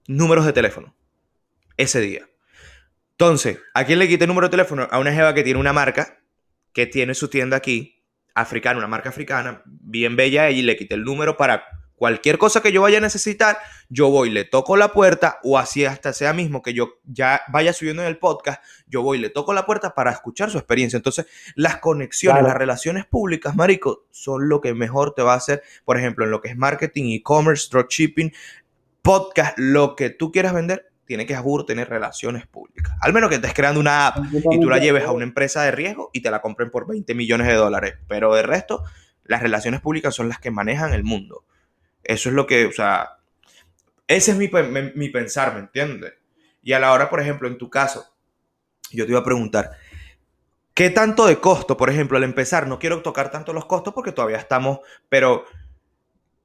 números 0.07 0.45
de 0.45 0.53
teléfono 0.53 0.95
ese 1.77 2.01
día. 2.01 2.29
Entonces, 3.11 3.59
¿a 3.73 3.85
quién 3.85 3.99
le 3.99 4.07
quité 4.07 4.25
el 4.25 4.29
número 4.29 4.47
de 4.47 4.51
teléfono? 4.51 4.87
A 4.91 4.99
una 4.99 5.13
jeva 5.13 5.33
que 5.33 5.43
tiene 5.43 5.59
una 5.59 5.73
marca, 5.73 6.19
que 6.73 6.85
tiene 6.85 7.13
su 7.13 7.29
tienda 7.29 7.57
aquí, 7.57 7.94
africana, 8.35 8.77
una 8.77 8.87
marca 8.87 9.09
africana, 9.09 9.63
bien 9.65 10.15
bella, 10.15 10.51
y 10.51 10.61
le 10.61 10.77
quité 10.77 10.95
el 10.95 11.03
número 11.03 11.37
para 11.37 11.63
cualquier 11.95 12.37
cosa 12.37 12.61
que 12.61 12.71
yo 12.71 12.81
vaya 12.81 12.97
a 12.97 13.01
necesitar, 13.01 13.57
yo 13.89 14.09
voy, 14.09 14.29
le 14.29 14.43
toco 14.43 14.75
la 14.77 14.91
puerta, 14.91 15.39
o 15.43 15.57
así 15.57 15.85
hasta 15.85 16.13
sea 16.13 16.33
mismo 16.33 16.61
que 16.61 16.73
yo 16.73 16.99
ya 17.05 17.41
vaya 17.47 17.73
subiendo 17.73 18.01
en 18.01 18.09
el 18.09 18.17
podcast, 18.17 18.61
yo 18.87 19.01
voy, 19.01 19.17
le 19.17 19.29
toco 19.29 19.53
la 19.53 19.65
puerta 19.65 19.95
para 19.95 20.11
escuchar 20.11 20.51
su 20.51 20.57
experiencia. 20.57 20.97
Entonces, 20.97 21.25
las 21.55 21.77
conexiones, 21.77 22.43
las 22.43 22.55
relaciones 22.55 23.05
públicas, 23.05 23.55
marico, 23.55 24.05
son 24.11 24.49
lo 24.49 24.61
que 24.61 24.73
mejor 24.73 25.13
te 25.13 25.21
va 25.21 25.33
a 25.33 25.37
hacer, 25.37 25.63
por 25.85 25.97
ejemplo, 25.97 26.25
en 26.25 26.31
lo 26.31 26.41
que 26.41 26.49
es 26.49 26.57
marketing, 26.57 27.15
e-commerce, 27.15 27.69
dropshipping, 27.71 28.33
podcast, 29.01 29.57
lo 29.57 29.95
que 29.95 30.09
tú 30.09 30.31
quieras 30.31 30.53
vender, 30.53 30.91
tiene 31.05 31.25
que 31.25 31.37
tener 31.67 31.89
relaciones 31.89 32.47
públicas. 32.47 32.93
Al 33.01 33.13
menos 33.13 33.29
que 33.29 33.35
estés 33.35 33.53
creando 33.53 33.79
una 33.79 34.07
app 34.07 34.25
y 34.51 34.59
tú 34.59 34.69
la 34.69 34.79
lleves 34.79 35.03
a 35.03 35.11
una 35.11 35.23
empresa 35.23 35.63
de 35.63 35.71
riesgo 35.71 36.09
y 36.13 36.21
te 36.21 36.31
la 36.31 36.41
compren 36.41 36.69
por 36.69 36.87
20 36.87 37.13
millones 37.13 37.47
de 37.47 37.53
dólares. 37.53 37.95
Pero 38.07 38.33
de 38.33 38.43
resto, 38.43 38.83
las 39.23 39.41
relaciones 39.41 39.81
públicas 39.81 40.13
son 40.13 40.29
las 40.29 40.39
que 40.39 40.51
manejan 40.51 40.93
el 40.93 41.03
mundo. 41.03 41.45
Eso 42.03 42.29
es 42.29 42.35
lo 42.35 42.47
que, 42.47 42.65
o 42.65 42.71
sea, 42.71 43.17
ese 44.07 44.31
es 44.31 44.37
mi, 44.37 44.49
mi 44.95 45.09
pensar, 45.09 45.53
¿me 45.53 45.61
entiendes? 45.61 46.13
Y 46.61 46.73
a 46.73 46.79
la 46.79 46.91
hora, 46.91 47.09
por 47.09 47.19
ejemplo, 47.19 47.47
en 47.47 47.57
tu 47.57 47.69
caso, 47.69 48.15
yo 48.91 49.05
te 49.05 49.11
iba 49.11 49.19
a 49.19 49.23
preguntar, 49.23 49.71
¿qué 50.73 50.89
tanto 50.89 51.25
de 51.25 51.39
costo, 51.39 51.77
por 51.77 51.89
ejemplo, 51.89 52.17
al 52.17 52.23
empezar? 52.23 52.67
No 52.67 52.79
quiero 52.79 53.01
tocar 53.01 53.31
tanto 53.31 53.53
los 53.53 53.65
costos 53.65 53.93
porque 53.93 54.11
todavía 54.11 54.37
estamos, 54.37 54.79
pero 55.09 55.45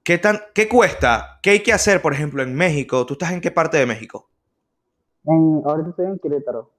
¿qué, 0.02 0.18
tan, 0.18 0.40
¿qué 0.54 0.68
cuesta? 0.68 1.38
¿Qué 1.42 1.50
hay 1.50 1.60
que 1.60 1.72
hacer, 1.72 2.00
por 2.00 2.14
ejemplo, 2.14 2.42
en 2.42 2.54
México? 2.54 3.04
¿Tú 3.04 3.14
estás 3.14 3.32
en 3.32 3.40
qué 3.40 3.50
parte 3.50 3.76
de 3.76 3.86
México? 3.86 4.29
En, 5.24 5.62
ahorita 5.64 5.90
estoy 5.90 6.06
en 6.06 6.18
Querétaro. 6.18 6.70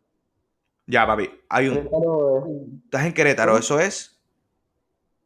Ya, 0.88 1.06
papi. 1.06 1.30
Hay 1.50 1.68
un... 1.70 2.82
¿Estás 2.86 3.06
en 3.06 3.14
Querétaro? 3.14 3.58
¿Eso 3.58 3.80
es? 3.80 4.20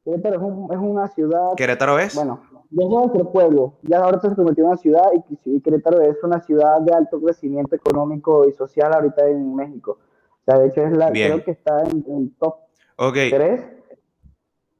Querétaro 0.03 0.35
es, 0.35 0.41
un, 0.41 0.73
es, 0.73 0.77
una 0.77 1.07
ciudad. 1.07 1.55
¿Querétaro 1.57 1.97
es? 1.97 2.15
Bueno, 2.15 2.41
es 2.71 2.87
nuestro 2.87 3.31
pueblo. 3.31 3.73
Ya 3.81 3.99
ahorita 3.99 4.29
se 4.29 4.35
convirtió 4.35 4.65
en 4.65 4.69
una 4.69 4.77
ciudad 4.77 5.03
y, 5.45 5.61
Querétaro 5.61 6.01
es 6.01 6.21
una 6.23 6.41
ciudad 6.41 6.81
de 6.81 6.93
alto 6.93 7.19
crecimiento 7.19 7.75
económico 7.75 8.47
y 8.47 8.53
social 8.53 8.93
ahorita 8.93 9.27
en 9.27 9.55
México. 9.55 9.97
O 10.41 10.43
sea, 10.45 10.59
de 10.59 10.67
hecho, 10.67 10.83
es 10.83 10.95
la, 10.95 11.09
creo 11.09 11.43
que 11.43 11.51
está 11.51 11.81
en, 11.83 12.05
en 12.07 12.35
top 12.35 12.57
okay. 12.97 13.31
3 13.31 13.75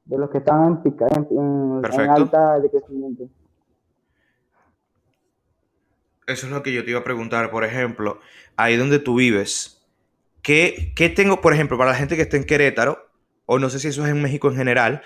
de 0.06 0.18
los 0.18 0.30
que 0.30 0.38
están 0.38 0.84
en, 0.86 1.28
en, 1.32 1.82
en 1.84 2.10
alta 2.10 2.60
de 2.60 2.70
crecimiento. 2.70 3.24
Eso 6.28 6.48
es 6.48 6.52
lo 6.52 6.64
que 6.64 6.74
yo 6.74 6.84
te 6.84 6.92
iba 6.92 7.00
a 7.00 7.04
preguntar, 7.04 7.52
por 7.52 7.64
ejemplo, 7.64 8.20
ahí 8.58 8.78
donde 8.78 9.00
tú 9.00 9.16
vives, 9.16 9.86
¿qué, 10.42 10.92
¿qué, 10.96 11.10
tengo, 11.10 11.42
por 11.42 11.54
ejemplo, 11.54 11.78
para 11.78 11.92
la 11.92 11.98
gente 11.98 12.16
que 12.16 12.24
está 12.24 12.38
en 12.38 12.46
Querétaro, 12.46 13.10
o 13.46 13.60
no 13.60 13.70
sé 13.70 13.80
si 13.80 13.90
eso 13.90 14.04
es 14.04 14.12
en 14.12 14.22
México 14.22 14.50
en 14.50 14.56
general, 14.56 15.04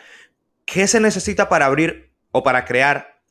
¿qué 0.65 0.87
se 0.87 0.99
necesita 0.99 1.49
para 1.49 1.65
abrir 1.65 2.11
o 2.31 2.43
para 2.43 2.63
crear 2.63 3.21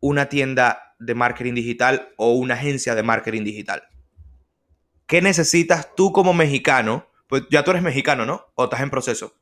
una 0.00 0.28
tienda 0.28 0.94
de 0.98 1.14
marketing 1.14 1.54
digital 1.54 2.10
o 2.16 2.32
una 2.32 2.54
agencia 2.54 2.94
de 2.94 3.02
marketing 3.02 3.44
digital? 3.44 3.82
¿Qué 5.06 5.22
necesitas 5.22 5.94
tú 5.94 6.12
como 6.12 6.34
mexicano? 6.34 7.06
Pues 7.28 7.44
ya 7.50 7.64
tú 7.64 7.70
eres 7.70 7.82
mexicano, 7.82 8.26
¿no? 8.26 8.42
¿O 8.54 8.64
estás 8.64 8.80
en 8.80 8.90
proceso? 8.90 9.32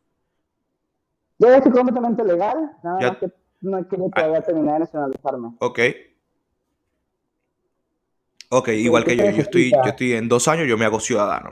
Yo 1.39 1.49
estoy 1.49 1.73
completamente 1.73 2.25
legal, 2.25 2.71
nada 2.85 3.11
más 3.11 3.19
que 3.19 3.31
no 3.63 3.87
quiero 3.89 4.09
todavía 4.15 4.41
terminar 4.43 4.75
de 4.75 4.81
nacionalizarme. 4.81 5.57
Ok. 5.59 5.81
Ok, 8.49 8.69
igual 8.69 9.05
que 9.05 9.17
yo, 9.17 9.25
yo 9.31 9.43
estoy, 9.43 9.71
yo 9.73 9.91
estoy 9.91 10.13
en 10.13 10.29
dos 10.29 10.47
años, 10.47 10.69
yo 10.69 10.79
me 10.79 10.85
hago 10.85 11.01
ciudadano. 11.01 11.51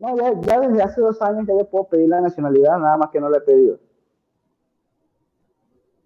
No, 0.00 0.16
ya, 0.42 0.60
desde 0.60 0.82
hace 0.82 1.00
dos 1.00 1.20
años 1.22 1.46
ya 1.46 1.54
yo 1.56 1.68
puedo 1.68 1.84
pedir 1.84 2.08
la 2.08 2.20
nacionalidad, 2.20 2.78
nada 2.78 2.96
más 2.96 3.10
que 3.10 3.20
no 3.20 3.28
la 3.28 3.36
he 3.38 3.42
pedido. 3.42 3.78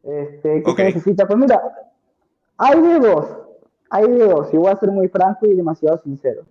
Este, 0.02 0.62
¿Qué 0.62 0.72
se 0.72 0.84
necesita? 0.84 1.26
Pues 1.26 1.38
mira, 1.38 1.62
hay 2.58 2.80
de 2.80 2.98
dos, 2.98 3.26
hay 3.88 4.10
de 4.10 4.26
dos, 4.26 4.52
y 4.52 4.56
voy 4.56 4.70
a 4.70 4.76
ser 4.76 4.90
muy 4.90 5.08
franco 5.08 5.46
y 5.46 5.54
demasiado 5.54 5.98
sincero. 6.02 6.44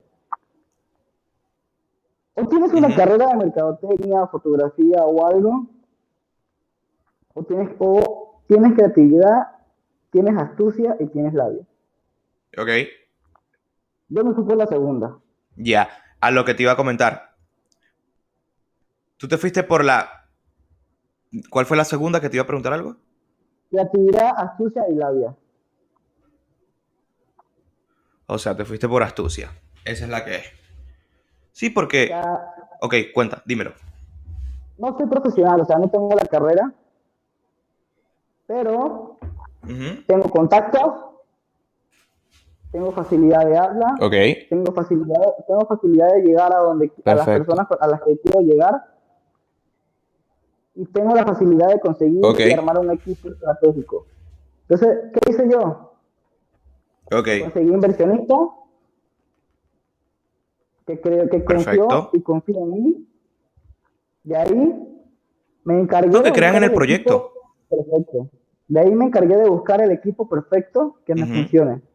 O 2.33 2.47
tienes 2.47 2.73
una 2.73 2.95
carrera 2.95 3.27
de 3.27 3.35
mercadotecnia, 3.35 4.25
fotografía 4.27 5.03
o 5.03 5.27
algo, 5.27 5.67
o 7.35 7.43
tienes, 7.43 7.69
o 7.77 8.41
tienes 8.47 8.73
creatividad, 8.73 9.49
tienes 10.11 10.35
astucia 10.37 10.95
y 10.99 11.05
tienes 11.07 11.33
labio. 11.33 11.65
Ok. 12.57 12.69
Yo 14.13 14.23
me 14.23 14.35
fui 14.35 14.43
por 14.43 14.55
la 14.55 14.67
segunda. 14.67 15.17
Ya, 15.55 15.89
a 16.21 16.29
lo 16.29 16.45
que 16.45 16.53
te 16.53 16.61
iba 16.61 16.73
a 16.73 16.75
comentar. 16.75 17.35
Tú 19.17 19.27
te 19.27 19.39
fuiste 19.39 19.63
por 19.63 19.83
la... 19.83 20.29
¿Cuál 21.49 21.65
fue 21.65 21.77
la 21.77 21.83
segunda 21.83 22.21
que 22.21 22.29
te 22.29 22.35
iba 22.35 22.43
a 22.43 22.47
preguntar 22.47 22.73
algo? 22.73 22.95
Creatividad, 23.71 24.33
astucia 24.37 24.83
y 24.87 24.93
labia. 24.93 25.35
O 28.27 28.37
sea, 28.37 28.55
te 28.55 28.65
fuiste 28.65 28.87
por 28.87 29.01
astucia. 29.01 29.49
Esa 29.83 30.03
es 30.03 30.11
la 30.11 30.23
que 30.23 30.35
es. 30.35 30.45
Sí, 31.51 31.71
porque... 31.71 32.15
Ok, 32.81 32.93
cuenta, 33.15 33.41
dímelo. 33.47 33.73
No 34.77 34.95
soy 34.95 35.07
profesional, 35.07 35.61
o 35.61 35.65
sea, 35.65 35.79
no 35.79 35.89
tengo 35.89 36.15
la 36.15 36.25
carrera, 36.25 36.71
pero 38.45 39.17
tengo 40.05 40.29
contactos 40.29 41.12
tengo 42.73 42.91
facilidad 42.91 43.45
de 43.45 43.55
habla, 43.55 43.93
tengo, 44.49 44.73
facilidad, 44.73 45.21
tengo 45.47 45.65
facilidad 45.67 46.11
de 46.11 46.21
llegar 46.23 46.51
a, 46.51 46.57
donde, 46.57 46.91
a 47.05 47.13
las 47.13 47.25
personas 47.27 47.67
a 47.79 47.87
las 47.87 48.01
que 48.01 48.17
quiero 48.17 48.41
llegar 48.41 48.83
y 50.73 50.83
tengo 50.87 51.13
la 51.13 51.23
facilidad 51.23 51.67
de 51.67 51.79
conseguir 51.79 52.19
y 52.19 52.51
armar 52.51 52.79
un 52.79 52.89
equipo 52.89 53.29
estratégico. 53.29 54.07
Entonces, 54.63 55.11
¿qué 55.13 55.29
hice 55.29 55.47
yo? 55.51 55.93
Conseguí 57.11 57.71
inversionista 57.71 58.35
que 60.87 60.99
creo 60.99 61.29
que 61.29 61.45
confió 61.45 62.09
y 62.11 62.21
confía 62.21 62.59
en 62.59 62.71
mí. 62.71 63.07
De 64.23 64.35
ahí 64.35 64.97
me 65.63 65.79
encargué. 65.79 66.09
No, 66.09 66.23
que 66.23 66.31
crean 66.31 66.55
en 66.55 66.63
el, 66.63 66.73
proyecto. 66.73 67.33
Perfecto. 67.69 68.29
De 68.67 68.79
ahí 68.79 68.91
me 68.95 69.05
encargué 69.05 69.37
de 69.37 69.47
buscar 69.47 69.79
el 69.79 69.91
equipo 69.91 70.27
perfecto 70.27 70.97
que 71.05 71.13
me 71.13 71.27
funcione 71.27 71.92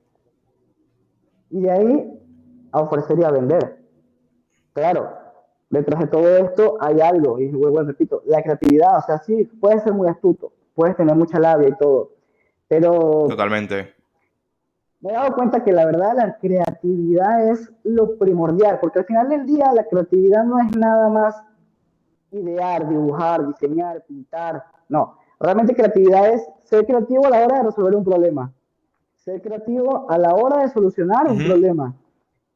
y 1.50 1.60
de 1.60 1.70
ahí 1.70 2.20
a 2.72 2.80
ofrecer 2.80 3.18
y 3.18 3.24
a 3.24 3.30
vender. 3.30 3.78
Claro, 4.72 5.10
detrás 5.70 6.00
de 6.00 6.06
todo 6.06 6.36
esto 6.36 6.76
hay 6.80 7.00
algo, 7.00 7.38
y 7.38 7.50
luego 7.50 7.82
repito, 7.82 8.22
la 8.26 8.42
creatividad, 8.42 8.98
o 8.98 9.02
sea, 9.02 9.18
sí, 9.18 9.44
puedes 9.60 9.82
ser 9.82 9.92
muy 9.92 10.08
astuto, 10.08 10.52
puedes 10.74 10.96
tener 10.96 11.14
mucha 11.14 11.38
labia 11.38 11.68
y 11.68 11.76
todo, 11.76 12.12
pero... 12.66 13.26
Totalmente. 13.28 13.94
Me 15.00 15.10
he 15.10 15.12
dado 15.12 15.32
cuenta 15.34 15.62
que 15.62 15.72
la 15.72 15.86
verdad 15.86 16.14
la 16.16 16.38
creatividad 16.38 17.48
es 17.50 17.72
lo 17.84 18.18
primordial, 18.18 18.78
porque 18.80 19.00
al 19.00 19.04
final 19.04 19.28
del 19.28 19.46
día 19.46 19.72
la 19.72 19.84
creatividad 19.84 20.44
no 20.44 20.58
es 20.58 20.76
nada 20.76 21.08
más 21.08 21.40
idear, 22.32 22.88
dibujar, 22.88 23.46
diseñar, 23.46 24.04
pintar, 24.06 24.64
no, 24.88 25.16
realmente 25.40 25.74
creatividad 25.74 26.28
es 26.28 26.48
ser 26.64 26.84
creativo 26.84 27.26
a 27.26 27.30
la 27.30 27.44
hora 27.44 27.58
de 27.58 27.64
resolver 27.64 27.94
un 27.94 28.04
problema, 28.04 28.52
ser 29.28 29.42
creativo 29.42 30.10
a 30.10 30.16
la 30.16 30.34
hora 30.34 30.62
de 30.62 30.70
solucionar 30.70 31.30
un 31.30 31.44
problema. 31.44 31.94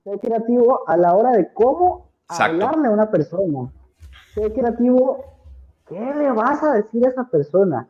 Ser 0.05 0.19
creativo 0.19 0.89
a 0.89 0.97
la 0.97 1.15
hora 1.15 1.33
de 1.33 1.53
cómo 1.53 2.11
hablarle 2.29 2.89
a 2.89 2.91
una 2.91 3.11
persona. 3.11 3.71
Ser 4.33 4.55
creativo, 4.55 5.23
¿qué 5.87 6.01
le 6.01 6.31
vas 6.33 6.63
a 6.63 6.73
decir 6.73 7.05
a 7.05 7.11
esa 7.11 7.25
persona? 7.25 7.87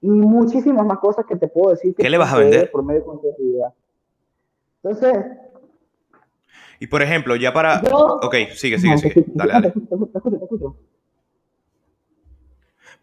Y 0.00 0.08
muchísimas 0.08 0.86
más 0.86 0.98
cosas 0.98 1.26
que 1.26 1.36
te 1.36 1.48
puedo 1.48 1.74
decir. 1.74 1.94
¿Qué 1.94 2.08
le 2.08 2.16
vas 2.16 2.32
a 2.32 2.38
vender? 2.38 2.70
Por 2.70 2.82
medio 2.82 3.02
de 3.02 3.20
creatividad. 3.20 3.74
Entonces. 4.82 5.26
Y 6.80 6.86
por 6.86 7.02
ejemplo, 7.02 7.36
ya 7.36 7.52
para. 7.52 7.82
ok, 7.82 8.34
sigue, 8.54 8.78
sigue, 8.78 8.98
sigue. 8.98 9.24
Dale, 9.28 9.52
dale. 9.52 9.74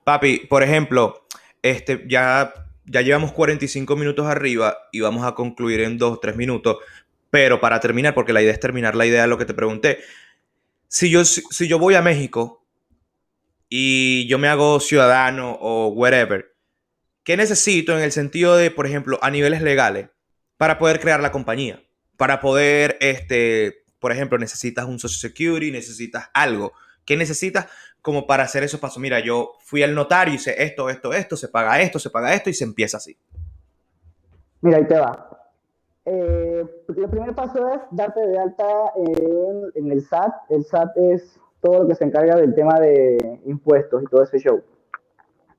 Papi, 0.04 0.48
por 0.50 0.64
ejemplo, 0.64 1.14
este, 1.62 2.08
ya 2.10 2.52
ya 2.86 3.02
llevamos 3.02 3.32
45 3.32 3.96
minutos 3.96 4.26
arriba 4.28 4.78
y 4.92 5.02
vamos 5.02 5.26
a 5.26 5.34
concluir 5.34 5.82
en 5.82 5.98
2, 5.98 6.20
3 6.22 6.36
minutos. 6.36 6.78
Pero 7.30 7.60
para 7.60 7.80
terminar, 7.80 8.14
porque 8.14 8.34
la 8.34 8.42
idea 8.42 8.52
es 8.52 8.60
terminar 8.60 8.96
la 8.96 9.06
idea 9.06 9.22
de 9.22 9.28
lo 9.28 9.38
que 9.38 9.46
te 9.46 9.54
pregunté. 9.54 10.00
Si 10.88 11.10
yo, 11.10 11.24
si 11.24 11.68
yo 11.68 11.80
voy 11.80 11.96
a 11.96 12.02
México 12.02 12.66
y 13.70 14.28
yo 14.28 14.38
me 14.38 14.50
hago 14.50 14.80
ciudadano 14.80 15.58
o 15.62 15.88
whatever, 15.88 16.54
¿qué 17.24 17.38
necesito 17.38 17.98
en 17.98 18.04
el 18.04 18.12
sentido 18.12 18.58
de, 18.58 18.72
por 18.72 18.86
ejemplo, 18.86 19.18
a 19.22 19.32
niveles 19.32 19.62
legales 19.62 20.10
para 20.58 20.78
poder 20.78 21.00
crear 21.00 21.22
la 21.22 21.32
compañía? 21.32 21.82
Para 22.18 22.42
poder, 22.42 22.98
este, 23.00 23.86
por 24.00 24.12
ejemplo, 24.12 24.38
necesitas 24.38 24.86
un 24.86 25.00
Social 25.00 25.32
Security, 25.32 25.72
necesitas 25.72 26.30
algo. 26.34 26.74
¿Qué 27.06 27.16
necesitas 27.16 27.68
como 28.02 28.26
para 28.26 28.44
hacer 28.44 28.64
esos 28.64 28.80
pasos? 28.80 29.02
Mira, 29.02 29.20
yo 29.20 29.54
fui 29.60 29.84
al 29.84 29.94
notario, 29.94 30.34
hice 30.34 30.62
esto, 30.64 30.90
esto, 30.90 31.14
esto, 31.14 31.36
se 31.36 31.48
paga 31.48 31.82
esto, 31.82 32.00
se 32.00 32.10
paga 32.10 32.34
esto 32.34 32.50
y 32.50 32.54
se 32.54 32.64
empieza 32.64 32.98
así. 32.98 33.18
Mira, 34.62 34.78
ahí 34.78 34.86
te 34.86 35.00
va. 35.00 35.28
Eh, 36.06 36.66
el 36.88 37.10
primer 37.10 37.36
paso 37.36 37.74
es 37.74 37.82
darte 37.92 38.26
de 38.26 38.40
alta 38.40 38.66
en, 38.96 39.72
en, 39.76 39.92
el 39.92 40.02
SAT. 40.02 40.34
El 40.50 40.64
SAT 40.66 40.98
es 40.98 41.40
todo 41.62 41.84
lo 41.84 41.88
que 41.88 41.96
se 41.96 42.04
encarga 42.04 42.36
del 42.36 42.56
tema 42.56 42.80
de 42.80 43.40
impuestos 43.46 44.02
y 44.04 44.06
todo 44.08 44.24
ese 44.24 44.40
show. 44.40 44.62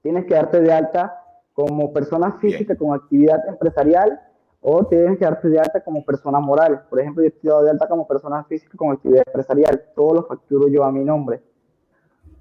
Tienes 0.03 0.25
que 0.27 0.35
darte 0.35 0.61
de 0.61 0.73
alta 0.73 1.19
como 1.53 1.93
persona 1.93 2.33
física 2.41 2.77
con 2.77 2.95
actividad 2.95 3.47
empresarial 3.49 4.21
o 4.61 4.87
tienes 4.87 5.19
que 5.19 5.25
darte 5.25 5.49
de 5.49 5.59
alta 5.59 5.81
como 5.83 6.05
persona 6.05 6.41
moral. 6.41 6.87
Por 6.89 7.01
ejemplo, 7.01 7.23
yo 7.23 7.29
estoy 7.29 7.51
dado 7.51 7.63
de 7.65 7.71
alta 7.71 7.89
como 7.89 8.07
persona 8.07 8.45
física 8.45 8.77
con 8.77 8.93
actividad 8.93 9.23
empresarial. 9.27 9.85
Todos 9.95 10.15
los 10.15 10.29
facturo 10.29 10.69
yo 10.69 10.85
a 10.85 10.93
mi 10.93 11.05
nombre. 11.05 11.43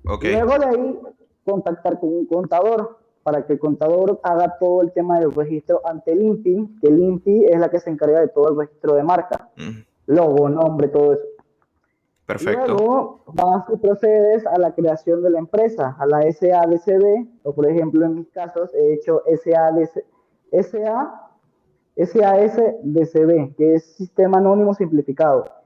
Okay. 0.06 0.34
Luego 0.34 0.58
de 0.60 0.66
ahí, 0.66 0.99
contactar 1.45 1.99
con 1.99 2.10
un 2.10 2.26
contador 2.26 2.97
para 3.24 3.45
que 3.45 3.54
el 3.54 3.60
contador 3.60 4.20
haga 4.24 4.58
todo 4.60 4.82
el 4.82 4.91
tema 4.91 5.20
del 5.20 5.32
registro 5.32 5.82
ante 5.86 6.12
el 6.12 6.22
INPI, 6.22 6.80
que 6.82 6.88
el 6.88 6.99
INPI 6.99 7.45
es 7.45 7.60
la 7.60 7.70
que 7.70 7.80
se 7.80 7.89
encarga 7.89 8.20
de 8.20 8.28
todo 8.30 8.49
el 8.49 8.58
registro 8.58 8.95
de 8.95 9.04
marca, 9.04 9.49
logo, 10.08 10.49
nombre, 10.49 10.88
todo 10.88 11.14
eso. 11.14 11.24
Perfecto. 12.26 12.68
Luego 12.68 13.24
vas 13.28 13.66
y 13.72 13.78
procedes 13.78 14.45
a 14.47 14.58
la 14.58 14.74
creación 14.74 15.22
de 15.22 15.30
la 15.30 15.39
empresa, 15.39 15.95
a 15.99 16.06
la 16.06 16.22
SADCB, 16.22 17.28
o 17.43 17.54
por 17.54 17.70
ejemplo 17.70 18.06
en 18.06 18.16
mis 18.16 18.30
casos 18.30 18.74
he 18.74 18.93
hecho 18.93 19.22
SADC, 19.28 20.06
SA, 20.52 21.30
SASDCB, 21.97 23.56
que 23.56 23.76
es 23.76 23.86
Sistema 23.95 24.38
Anónimo 24.38 24.74
Simplificado. 24.74 25.61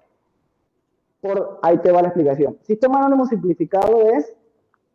Por, 1.25 1.59
ahí 1.63 1.77
te 1.79 1.91
va 1.91 2.01
la 2.01 2.09
explicación. 2.09 2.57
Sistema 2.61 2.99
Anónimo 2.99 3.25
Simplificado 3.25 4.01
es 4.01 4.35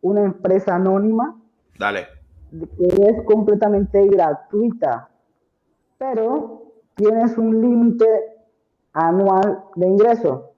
una 0.01 0.23
empresa 0.23 0.75
anónima 0.75 1.37
Dale 1.77 2.21
que 2.51 3.09
es 3.09 3.23
completamente 3.23 4.05
gratuita, 4.07 5.09
pero 5.97 6.63
tienes 6.95 7.37
un 7.37 7.61
límite 7.61 8.05
anual 8.93 9.63
de 9.75 9.87
ingreso. 9.87 10.51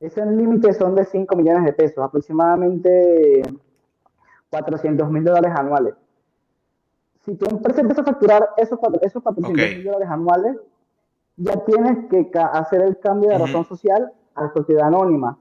Ese 0.00 0.24
límite 0.24 0.72
son 0.72 0.94
de 0.94 1.04
5 1.04 1.34
millones 1.36 1.64
de 1.64 1.72
pesos, 1.72 2.04
aproximadamente 2.04 3.42
400 4.50 5.10
mil 5.10 5.24
dólares 5.24 5.52
anuales. 5.56 5.94
Si 7.24 7.34
tu 7.34 7.46
empresa 7.46 7.80
empieza 7.80 8.02
a 8.02 8.04
facturar 8.04 8.50
esos, 8.56 8.78
esos 9.00 9.22
400 9.22 9.76
mil 9.76 9.84
dólares 9.84 10.08
anuales, 10.08 10.56
ya 11.36 11.56
tienes 11.64 12.06
que 12.08 12.30
hacer 12.38 12.82
el 12.82 12.98
cambio 12.98 13.30
de 13.30 13.38
razón 13.38 13.64
social 13.64 14.12
a 14.34 14.52
sociedad 14.52 14.86
anónima 14.86 15.38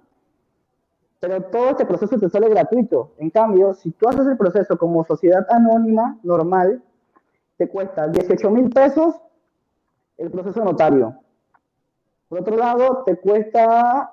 pero 1.23 1.41
todo 1.41 1.69
este 1.69 1.85
proceso 1.85 2.19
te 2.19 2.27
sale 2.27 2.49
gratuito. 2.49 3.13
En 3.17 3.29
cambio, 3.29 3.73
si 3.75 3.91
tú 3.91 4.09
haces 4.09 4.27
el 4.27 4.35
proceso 4.35 4.77
como 4.77 5.05
sociedad 5.05 5.47
anónima 5.49 6.19
normal, 6.21 6.83
te 7.55 7.69
cuesta 7.69 8.09
18 8.09 8.49
mil 8.49 8.69
pesos 8.69 9.15
el 10.17 10.29
proceso 10.29 10.65
notario. 10.65 11.15
Por 12.27 12.41
otro 12.41 12.57
lado, 12.57 13.03
te 13.05 13.15
cuesta 13.15 14.11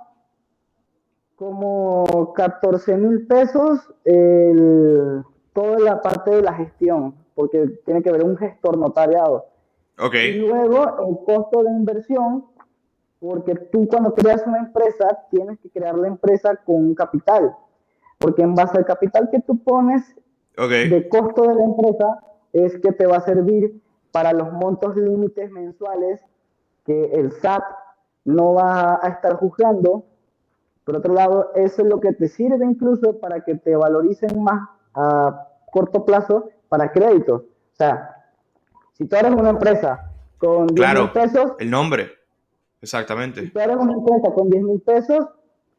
como 1.34 2.32
14 2.32 2.96
mil 2.96 3.26
pesos 3.26 3.92
el, 4.04 5.24
toda 5.52 5.80
la 5.80 6.00
parte 6.02 6.30
de 6.30 6.42
la 6.42 6.54
gestión, 6.54 7.16
porque 7.34 7.66
tiene 7.84 8.04
que 8.04 8.12
ver 8.12 8.22
un 8.22 8.36
gestor 8.36 8.78
notariado. 8.78 9.46
Okay. 9.98 10.36
Y 10.36 10.38
luego 10.46 11.08
el 11.08 11.24
costo 11.24 11.64
de 11.64 11.70
inversión 11.72 12.44
porque 13.20 13.54
tú 13.54 13.86
cuando 13.86 14.14
creas 14.14 14.44
una 14.46 14.58
empresa 14.58 15.26
tienes 15.30 15.58
que 15.60 15.70
crear 15.70 15.96
la 15.96 16.08
empresa 16.08 16.56
con 16.56 16.76
un 16.76 16.94
capital, 16.94 17.54
porque 18.18 18.42
en 18.42 18.54
base 18.54 18.78
al 18.78 18.86
capital 18.86 19.28
que 19.30 19.40
tú 19.40 19.62
pones 19.62 20.02
de 20.56 21.08
costo 21.08 21.42
de 21.42 21.54
la 21.54 21.64
empresa 21.64 22.20
es 22.52 22.78
que 22.80 22.92
te 22.92 23.06
va 23.06 23.18
a 23.18 23.20
servir 23.20 23.80
para 24.10 24.32
los 24.32 24.50
montos 24.52 24.96
límites 24.96 25.50
mensuales 25.50 26.20
que 26.84 27.12
el 27.12 27.30
SAT 27.30 27.62
no 28.24 28.54
va 28.54 28.98
a 29.02 29.08
estar 29.08 29.34
juzgando. 29.36 30.04
Por 30.84 30.96
otro 30.96 31.14
lado, 31.14 31.52
eso 31.54 31.82
es 31.82 31.88
lo 31.88 32.00
que 32.00 32.12
te 32.12 32.26
sirve 32.26 32.64
incluso 32.64 33.20
para 33.20 33.44
que 33.44 33.54
te 33.54 33.76
valoricen 33.76 34.42
más 34.42 34.68
a 34.94 35.46
corto 35.70 36.04
plazo 36.04 36.48
para 36.68 36.90
créditos. 36.90 37.42
O 37.42 37.76
sea, 37.76 38.16
si 38.92 39.06
tú 39.06 39.16
eres 39.16 39.32
una 39.32 39.50
empresa 39.50 40.10
con 40.38 40.66
10 40.66 40.94
mil 40.94 41.10
pesos, 41.10 41.52
el 41.58 41.70
nombre 41.70 42.19
Exactamente. 42.82 43.42
Si 43.42 43.50
tú 43.50 43.60
eres 43.60 43.76
una 43.76 43.92
empresa 43.92 44.32
con 44.34 44.50
10 44.50 44.62
mil 44.62 44.80
pesos, 44.80 45.26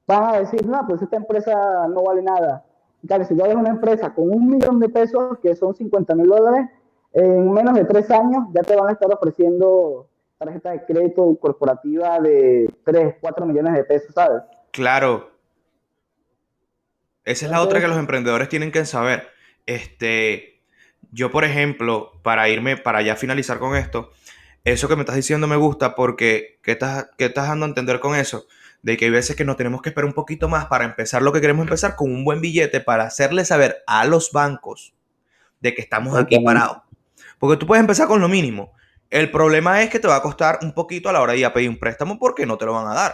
van 0.08 0.24
a 0.24 0.40
decir, 0.40 0.66
no, 0.66 0.86
pues 0.88 1.02
esta 1.02 1.18
empresa 1.18 1.88
no 1.88 2.04
vale 2.04 2.22
nada. 2.22 2.66
Claro, 3.08 3.26
si 3.26 3.36
tú 3.36 3.44
eres 3.44 3.56
una 3.56 3.70
empresa 3.70 4.14
con 4.14 4.30
un 4.30 4.48
millón 4.48 4.80
de 4.80 4.90
pesos, 4.90 5.40
que 5.42 5.56
son 5.56 5.76
50 5.76 6.16
mil 6.16 6.28
dólares, 6.28 6.70
en 7.14 7.52
menos 7.52 7.74
de 7.76 7.86
tres 7.86 8.10
años 8.12 8.46
ya 8.54 8.62
te 8.62 8.76
van 8.76 8.90
a 8.90 8.94
estar 8.94 9.12
ofreciendo 9.12 10.08
tarjeta 10.38 10.72
de 10.72 10.86
crédito 10.86 11.38
corporativa 11.40 12.20
de 12.20 12.68
3, 12.84 13.16
4 13.22 13.46
millones 13.46 13.74
de 13.74 13.84
pesos, 13.84 14.14
¿sabes? 14.14 14.42
Claro. 14.72 15.32
Esa 17.24 17.46
es 17.46 17.52
la 17.52 17.62
otra 17.62 17.80
que 17.80 17.88
los 17.88 17.98
emprendedores 17.98 18.50
tienen 18.50 18.72
que 18.72 18.86
saber. 18.86 19.28
Este, 19.68 20.62
yo, 21.12 21.30
por 21.30 21.44
ejemplo, 21.44 22.14
para 22.24 22.50
irme, 22.50 22.78
para 22.78 23.04
ya 23.04 23.16
finalizar 23.16 23.60
con 23.60 23.76
esto, 23.76 24.10
eso 24.64 24.88
que 24.88 24.96
me 24.96 25.02
estás 25.02 25.16
diciendo 25.16 25.48
me 25.48 25.56
gusta 25.56 25.96
porque, 25.96 26.60
¿qué 26.62 26.74
estás, 26.74 27.10
qué 27.18 27.26
estás 27.26 27.48
dando 27.48 27.66
a 27.66 27.70
entender 27.70 28.00
con 28.00 28.16
eso? 28.16 28.46
De 28.84 28.98
que 28.98 29.06
hay 29.06 29.12
veces 29.12 29.36
que 29.36 29.46
nos 29.46 29.58
tenemos 29.58 29.82
que 29.82 29.90
esperar 29.90 30.06
un 30.06 30.14
poquito 30.14 30.50
más 30.50 30.66
para 30.66 30.86
empezar 30.86 31.22
lo 31.22 31.32
que 31.32 31.42
queremos 31.42 31.64
empezar 31.64 31.96
con 31.96 32.12
un 32.12 32.24
buen 32.24 32.42
billete 32.42 32.80
para 32.80 33.06
hacerle 33.06 33.46
saber 33.46 33.84
a 33.88 34.06
los 34.06 34.32
bancos 34.32 34.94
de 35.60 35.74
que 35.74 35.82
estamos 35.82 36.18
aquí 36.18 36.40
parados. 36.40 36.80
Porque 37.40 37.58
tú 37.58 37.66
puedes 37.66 37.82
empezar 37.82 38.08
con 38.08 38.22
lo 38.22 38.28
mínimo. 38.28 38.74
El 39.10 39.30
problema 39.32 39.82
es 39.82 39.90
que 39.90 40.00
te 40.00 40.08
va 40.08 40.16
a 40.16 40.22
costar 40.22 40.60
un 40.62 40.74
poquito 40.74 41.10
a 41.10 41.14
la 41.14 41.22
hora 41.22 41.34
de 41.34 41.40
ir 41.40 41.46
a 41.46 41.54
pedir 41.54 41.70
un 41.70 41.78
préstamo 41.78 42.18
porque 42.18 42.46
no 42.46 42.58
te 42.58 42.66
lo 42.66 42.74
van 42.74 42.88
a 42.88 42.94
dar. 42.94 43.14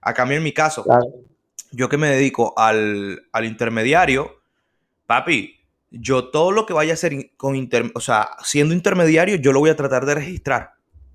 A 0.00 0.14
cambio, 0.14 0.36
en 0.36 0.42
mi 0.42 0.52
caso, 0.52 0.84
yo 1.70 1.88
que 1.88 1.96
me 1.96 2.08
dedico 2.08 2.54
al, 2.56 3.26
al, 3.32 3.44
intermediario, 3.44 4.42
papi, 5.06 5.60
yo 5.90 6.30
todo 6.30 6.50
lo 6.50 6.66
que 6.66 6.72
vaya 6.72 6.92
a 6.92 6.94
hacer 6.94 7.36
con 7.36 7.56
inter, 7.56 7.90
o 7.94 8.00
sea, 8.00 8.30
siendo 8.42 8.74
intermediario, 8.74 9.36
yo 9.36 9.52
lo 9.52 9.60
voy 9.60 9.70
a 9.70 9.76
tratar 9.76 10.06
de 10.06 10.14
registrar. 10.14 10.73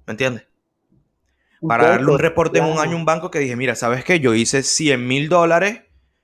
¿Me 0.09 0.13
entiendes? 0.13 0.47
Para 1.61 1.89
darle 1.89 2.11
un 2.11 2.17
reporte 2.17 2.57
en 2.57 2.65
un 2.65 2.79
año 2.79 2.93
a 2.93 2.95
un 2.95 3.05
banco 3.05 3.29
que 3.29 3.37
dije, 3.37 3.55
mira, 3.55 3.75
¿sabes 3.75 4.03
qué? 4.03 4.19
Yo 4.19 4.33
hice 4.33 4.63
100 4.63 5.07
mil 5.07 5.29
dólares, 5.29 5.83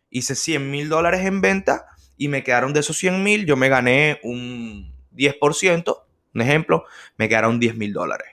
hice 0.10 0.34
100 0.34 0.72
mil 0.72 0.90
dólares 0.90 1.24
en 1.24 1.40
venta 1.40 1.86
y 2.18 2.28
me 2.28 2.44
quedaron 2.44 2.74
de 2.74 2.80
esos 2.80 2.98
100 2.98 3.22
mil, 3.22 3.46
yo 3.46 3.56
me 3.56 3.70
gané 3.70 4.20
un 4.24 4.92
10%, 5.12 6.04
un 6.34 6.42
ejemplo, 6.42 6.86
me 7.18 7.30
quedaron 7.30 7.60
10 7.60 7.78
mil 7.78 7.94
dólares, 7.94 8.28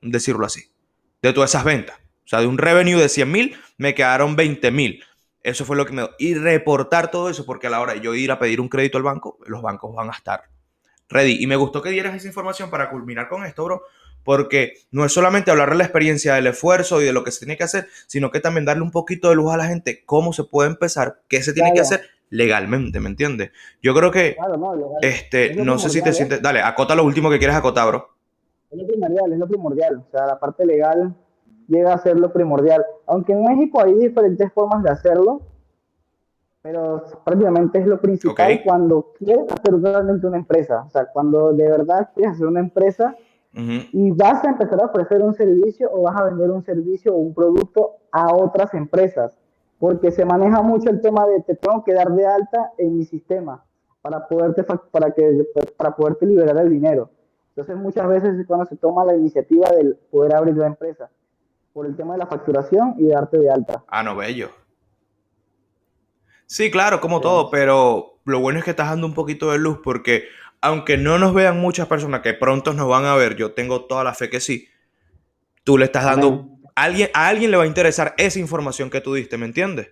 decirlo 0.00 0.46
así, 0.46 0.72
de 1.20 1.34
todas 1.34 1.50
esas 1.50 1.64
ventas. 1.64 1.98
O 2.24 2.28
sea, 2.28 2.40
de 2.40 2.46
un 2.46 2.56
revenue 2.56 2.98
de 2.98 3.10
100 3.10 3.30
mil, 3.30 3.58
me 3.76 3.94
quedaron 3.94 4.36
20 4.36 4.70
mil. 4.70 5.04
Eso 5.42 5.66
fue 5.66 5.76
lo 5.76 5.84
que 5.84 5.92
me... 5.92 6.08
Y 6.18 6.32
reportar 6.32 7.10
todo 7.10 7.28
eso, 7.28 7.44
porque 7.44 7.66
a 7.66 7.70
la 7.70 7.82
hora 7.82 7.92
de 7.92 8.00
yo 8.00 8.14
ir 8.14 8.30
a 8.30 8.38
pedir 8.38 8.58
un 8.58 8.70
crédito 8.70 8.96
al 8.96 9.04
banco, 9.04 9.38
los 9.44 9.60
bancos 9.60 9.94
van 9.94 10.08
a 10.08 10.12
estar 10.12 10.44
ready. 11.10 11.42
Y 11.42 11.46
me 11.46 11.56
gustó 11.56 11.82
que 11.82 11.90
dieras 11.90 12.14
esa 12.14 12.26
información 12.26 12.70
para 12.70 12.88
culminar 12.88 13.28
con 13.28 13.44
esto, 13.44 13.64
bro, 13.64 13.82
porque 14.24 14.74
no 14.90 15.04
es 15.04 15.12
solamente 15.12 15.50
hablar 15.50 15.70
de 15.70 15.76
la 15.76 15.84
experiencia, 15.84 16.34
del 16.34 16.46
esfuerzo 16.48 17.00
y 17.00 17.04
de 17.04 17.12
lo 17.12 17.24
que 17.24 17.30
se 17.30 17.40
tiene 17.40 17.56
que 17.56 17.64
hacer, 17.64 17.86
sino 18.06 18.30
que 18.30 18.40
también 18.40 18.64
darle 18.64 18.82
un 18.82 18.90
poquito 18.90 19.28
de 19.28 19.36
luz 19.36 19.52
a 19.52 19.56
la 19.56 19.66
gente, 19.66 20.02
cómo 20.04 20.32
se 20.32 20.44
puede 20.44 20.70
empezar, 20.70 21.20
qué 21.28 21.42
se 21.42 21.52
tiene 21.52 21.72
que 21.72 21.80
hacer 21.80 22.00
legalmente, 22.30 23.00
¿me 23.00 23.08
entiendes? 23.08 23.50
Yo 23.82 23.94
creo 23.94 24.10
que, 24.10 24.36
no, 24.58 24.74
este, 25.00 25.54
no 25.54 25.78
sé 25.78 25.90
si 25.90 26.02
te 26.02 26.12
sientes, 26.12 26.42
dale, 26.42 26.60
acota 26.60 26.94
lo 26.94 27.04
último 27.04 27.30
que 27.30 27.38
quieres 27.38 27.56
acotar, 27.56 27.86
bro. 27.86 28.08
Es 28.70 28.78
lo 28.78 28.86
primordial, 28.86 29.32
es 29.32 29.38
lo 29.38 29.46
primordial, 29.46 30.04
o 30.08 30.10
sea, 30.10 30.26
la 30.26 30.38
parte 30.38 30.66
legal 30.66 31.14
llega 31.68 31.94
a 31.94 31.98
ser 31.98 32.18
lo 32.18 32.32
primordial, 32.32 32.84
aunque 33.06 33.32
en 33.32 33.44
México 33.44 33.80
hay 33.80 33.94
diferentes 33.94 34.52
formas 34.52 34.82
de 34.82 34.90
hacerlo, 34.90 35.42
pero 36.62 37.04
prácticamente 37.24 37.78
es 37.78 37.86
lo 37.86 38.00
principal 38.00 38.62
cuando 38.64 39.12
quieres 39.18 39.44
hacer 39.52 39.80
realmente 39.80 40.26
una 40.26 40.38
empresa, 40.38 40.82
o 40.86 40.90
sea, 40.90 41.06
cuando 41.06 41.52
de 41.52 41.68
verdad 41.68 42.10
quieres 42.14 42.34
hacer 42.34 42.46
una 42.46 42.60
empresa, 42.60 43.14
y 43.56 44.10
vas 44.10 44.44
a 44.44 44.48
empezar 44.48 44.80
a 44.80 44.86
ofrecer 44.86 45.22
un 45.22 45.34
servicio 45.34 45.88
o 45.92 46.02
vas 46.02 46.20
a 46.20 46.24
vender 46.24 46.50
un 46.50 46.64
servicio 46.64 47.14
o 47.14 47.18
un 47.18 47.34
producto 47.34 47.92
a 48.10 48.34
otras 48.34 48.74
empresas, 48.74 49.38
porque 49.78 50.10
se 50.10 50.24
maneja 50.24 50.60
mucho 50.62 50.90
el 50.90 51.00
tema 51.00 51.26
de 51.26 51.40
te 51.42 51.54
tengo 51.54 51.84
que 51.84 51.94
dar 51.94 52.10
de 52.10 52.26
alta 52.26 52.72
en 52.78 52.98
mi 52.98 53.04
sistema 53.04 53.64
para 54.02 54.26
poderte, 54.26 54.64
para 54.64 55.12
que, 55.12 55.46
para 55.76 55.94
poderte 55.94 56.26
liberar 56.26 56.56
el 56.58 56.70
dinero. 56.70 57.10
Entonces 57.50 57.76
muchas 57.76 58.08
veces 58.08 58.38
es 58.38 58.46
cuando 58.46 58.66
se 58.66 58.76
toma 58.76 59.04
la 59.04 59.14
iniciativa 59.14 59.68
de 59.70 59.94
poder 60.10 60.34
abrir 60.34 60.56
la 60.56 60.66
empresa, 60.66 61.08
por 61.72 61.86
el 61.86 61.96
tema 61.96 62.14
de 62.14 62.18
la 62.18 62.26
facturación 62.26 62.94
y 62.98 63.08
darte 63.08 63.38
de 63.38 63.50
alta. 63.50 63.84
Ah, 63.88 64.02
no, 64.02 64.16
bello. 64.16 64.50
Sí, 66.46 66.70
claro, 66.70 67.00
como 67.00 67.20
todo, 67.20 67.50
pero 67.50 68.18
lo 68.24 68.40
bueno 68.40 68.58
es 68.58 68.64
que 68.64 68.70
estás 68.70 68.88
dando 68.88 69.06
un 69.06 69.14
poquito 69.14 69.50
de 69.52 69.58
luz 69.58 69.78
porque 69.82 70.24
aunque 70.64 70.96
no 70.96 71.18
nos 71.18 71.34
vean 71.34 71.60
muchas 71.60 71.86
personas 71.88 72.22
que 72.22 72.32
pronto 72.32 72.72
nos 72.72 72.88
van 72.88 73.04
a 73.04 73.14
ver, 73.14 73.36
yo 73.36 73.52
tengo 73.52 73.84
toda 73.84 74.02
la 74.02 74.14
fe 74.14 74.30
que 74.30 74.40
sí, 74.40 74.66
tú 75.62 75.76
le 75.76 75.84
estás 75.84 76.04
dando, 76.04 76.48
a 76.74 76.84
alguien, 76.84 77.10
a 77.12 77.28
alguien 77.28 77.50
le 77.50 77.58
va 77.58 77.64
a 77.64 77.66
interesar 77.66 78.14
esa 78.16 78.38
información 78.38 78.88
que 78.88 79.02
tú 79.02 79.12
diste, 79.12 79.36
¿me 79.36 79.44
entiendes? 79.44 79.90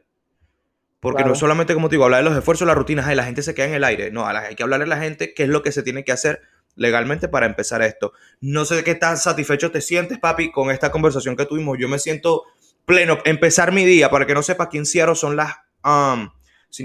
Porque 0.99 1.25
no 1.25 1.35
solamente, 1.35 1.75
como 1.75 1.91
te 1.91 1.97
digo, 1.97 2.05
hablar 2.05 2.25
de 2.25 2.31
los 2.31 2.39
esfuerzos, 2.39 2.67
las 2.67 2.75
rutinas, 2.75 3.07
de 3.07 3.17
la 3.17 3.25
gente 3.25 3.43
se 3.43 3.55
queda 3.55 3.67
en 3.67 3.75
el 3.75 3.85
aire. 3.85 4.11
No, 4.13 4.27
hay 4.27 4.55
que 4.55 4.63
hablarle 4.63 4.85
a 4.85 4.89
la 4.89 4.97
gente 4.97 5.35
qué 5.35 5.43
es 5.43 5.49
lo 5.51 5.61
que 5.61 5.73
se 5.73 5.83
tiene 5.83 6.05
que 6.05 6.13
hacer 6.13 6.41
legalmente 6.75 7.29
para 7.29 7.45
empezar 7.45 7.83
esto. 7.83 8.15
No 8.41 8.65
sé 8.65 8.83
qué 8.83 8.95
tan 8.95 9.19
satisfecho 9.19 9.71
te 9.71 9.83
sientes, 9.83 10.19
papi, 10.21 10.53
con 10.53 10.71
esta 10.71 10.91
conversación 10.91 11.37
que 11.37 11.45
tuvimos. 11.45 11.77
Yo 11.79 11.89
me 11.89 11.99
siento 11.99 12.45
pleno. 12.87 13.19
Empezar 13.27 13.73
mi 13.73 13.85
día, 13.85 14.09
para 14.11 14.27
que 14.27 14.33
no 14.33 14.43
sepa 14.43 14.71
quién 14.71 14.87
Ciaro, 14.87 15.17
son 15.17 15.37
las, 15.37 15.57
um, 15.85 16.31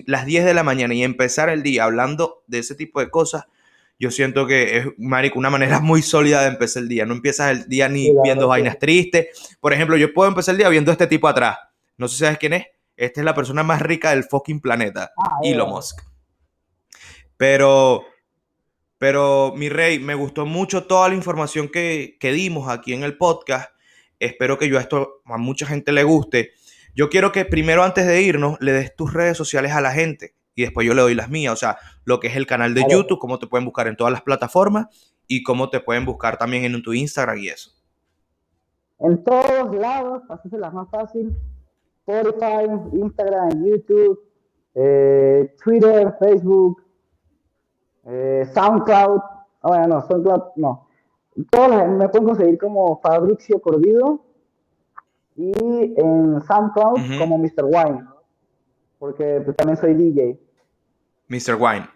las 0.07 0.25
10 0.25 0.43
de 0.43 0.53
la 0.55 0.63
mañana 0.63 0.93
y 0.93 1.03
empezar 1.03 1.47
el 1.49 1.63
día 1.63 1.85
hablando 1.85 2.43
de 2.47 2.59
ese 2.59 2.75
tipo 2.75 2.99
de 2.99 3.09
cosas 3.09 3.45
yo 3.99 4.11
siento 4.11 4.45
que 4.45 4.77
es, 4.77 4.85
marico, 4.97 5.39
una 5.39 5.49
manera 5.49 5.79
muy 5.81 6.01
sólida 6.01 6.41
de 6.41 6.49
empezar 6.49 6.83
el 6.83 6.89
día. 6.89 7.05
No 7.05 7.13
empiezas 7.13 7.51
el 7.51 7.67
día 7.67 7.89
ni 7.89 8.11
viendo 8.23 8.47
vainas 8.47 8.77
tristes. 8.77 9.57
Por 9.59 9.73
ejemplo, 9.73 9.97
yo 9.97 10.13
puedo 10.13 10.29
empezar 10.29 10.53
el 10.53 10.59
día 10.59 10.69
viendo 10.69 10.91
a 10.91 10.93
este 10.93 11.07
tipo 11.07 11.27
atrás. 11.27 11.57
No 11.97 12.07
sé 12.07 12.15
si 12.15 12.19
sabes 12.21 12.37
quién 12.37 12.53
es. 12.53 12.65
Esta 12.95 13.21
es 13.21 13.25
la 13.25 13.35
persona 13.35 13.63
más 13.63 13.81
rica 13.81 14.11
del 14.11 14.23
fucking 14.23 14.59
planeta. 14.59 15.11
Ah, 15.17 15.37
Elon 15.43 15.69
Musk. 15.69 16.01
Pero, 17.37 18.05
pero, 18.97 19.53
mi 19.55 19.69
rey, 19.69 19.99
me 19.99 20.15
gustó 20.15 20.45
mucho 20.47 20.85
toda 20.85 21.09
la 21.09 21.15
información 21.15 21.69
que, 21.69 22.17
que 22.19 22.31
dimos 22.31 22.69
aquí 22.69 22.93
en 22.93 23.03
el 23.03 23.17
podcast. 23.17 23.71
Espero 24.19 24.57
que 24.57 24.67
yo 24.67 24.79
a 24.79 24.81
esto 24.81 25.21
a 25.25 25.37
mucha 25.37 25.67
gente 25.67 25.91
le 25.91 26.03
guste. 26.03 26.53
Yo 26.95 27.09
quiero 27.09 27.31
que 27.31 27.45
primero, 27.45 27.83
antes 27.83 28.07
de 28.07 28.21
irnos, 28.23 28.57
le 28.59 28.73
des 28.73 28.95
tus 28.95 29.13
redes 29.13 29.37
sociales 29.37 29.73
a 29.73 29.81
la 29.81 29.91
gente 29.91 30.36
y 30.57 30.63
después 30.63 30.87
yo 30.87 30.95
le 30.95 31.03
doy 31.03 31.13
las 31.13 31.29
mías. 31.29 31.53
O 31.53 31.55
sea, 31.55 31.77
lo 32.03 32.19
que 32.19 32.27
es 32.27 32.35
el 32.35 32.47
canal 32.47 32.73
de 32.73 32.83
YouTube, 32.89 33.19
cómo 33.19 33.37
te 33.37 33.45
pueden 33.45 33.63
buscar 33.63 33.87
en 33.87 33.95
todas 33.95 34.11
las 34.11 34.23
plataformas 34.23 34.87
y 35.27 35.43
cómo 35.43 35.69
te 35.69 35.79
pueden 35.79 36.03
buscar 36.03 36.35
también 36.35 36.65
en 36.65 36.81
tu 36.81 36.93
Instagram 36.93 37.37
y 37.37 37.49
eso. 37.49 37.71
En 38.99 39.23
todos 39.23 39.75
lados, 39.75 40.23
así 40.29 40.49
es 40.51 40.59
la 40.59 40.71
más 40.71 40.89
fácil. 40.89 41.37
Spotify, 42.07 42.65
Instagram, 42.93 43.63
YouTube, 43.63 44.19
eh, 44.73 45.55
Twitter, 45.63 46.15
Facebook, 46.19 46.81
eh, 48.05 48.49
SoundCloud. 48.51 49.19
Ah, 49.61 49.67
bueno, 49.67 49.87
no, 49.87 50.01
SoundCloud 50.07 50.41
no. 50.55 50.87
Todos 51.51 51.87
me 51.87 52.09
pueden 52.09 52.27
conseguir 52.29 52.57
como 52.57 52.99
Fabricio 52.99 53.61
Cordido 53.61 54.25
y 55.35 55.51
en 55.97 56.41
SoundCloud 56.41 57.19
como 57.19 57.37
Mr. 57.37 57.63
Wine, 57.65 58.05
porque 58.97 59.41
pues, 59.45 59.55
también 59.55 59.77
soy 59.77 59.93
DJ. 59.93 60.46
Mr. 61.27 61.55
Wine. 61.59 61.89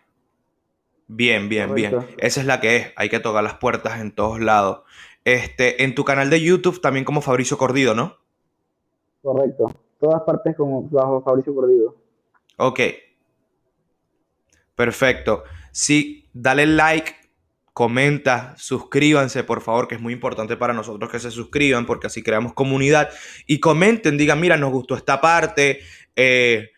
Bien, 1.07 1.49
bien, 1.49 1.73
bien. 1.75 2.07
Esa 2.17 2.39
es 2.39 2.45
la 2.47 2.61
que 2.61 2.77
es. 2.77 2.93
Hay 2.95 3.09
que 3.09 3.19
tocar 3.19 3.43
las 3.43 3.55
puertas 3.55 3.99
en 3.99 4.13
todos 4.13 4.39
lados. 4.39 4.83
Este, 5.25 5.83
en 5.83 5.93
tu 5.93 6.05
canal 6.05 6.29
de 6.29 6.41
YouTube 6.41 6.81
también 6.81 7.05
como 7.05 7.21
Fabricio 7.21 7.57
Cordido, 7.57 7.93
¿no? 7.93 8.17
Correcto. 9.21 9.71
Todas 9.99 10.21
partes 10.21 10.55
como 10.55 10.89
bajo 10.89 11.21
Fabricio 11.21 11.53
Cordido. 11.53 11.95
Ok. 12.57 12.79
Perfecto. 14.73 15.43
Sí, 15.71 16.29
dale 16.33 16.65
like, 16.65 17.13
comenta, 17.73 18.55
suscríbanse, 18.57 19.43
por 19.43 19.61
favor, 19.61 19.87
que 19.87 19.95
es 19.95 20.01
muy 20.01 20.13
importante 20.13 20.57
para 20.57 20.73
nosotros 20.73 21.11
que 21.11 21.19
se 21.19 21.29
suscriban, 21.29 21.85
porque 21.85 22.07
así 22.07 22.23
creamos 22.23 22.53
comunidad. 22.53 23.09
Y 23.47 23.59
comenten, 23.59 24.17
digan, 24.17 24.39
mira, 24.39 24.57
nos 24.57 24.71
gustó 24.71 24.95
esta 24.95 25.21
parte. 25.21 25.81
Eh, 26.15 26.71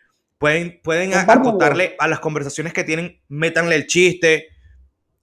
Pueden, 0.44 0.78
pueden 0.82 1.14
acotarle 1.14 1.96
a 1.98 2.06
las 2.06 2.20
conversaciones 2.20 2.74
que 2.74 2.84
tienen, 2.84 3.18
métanle 3.28 3.76
el 3.76 3.86
chiste, 3.86 4.48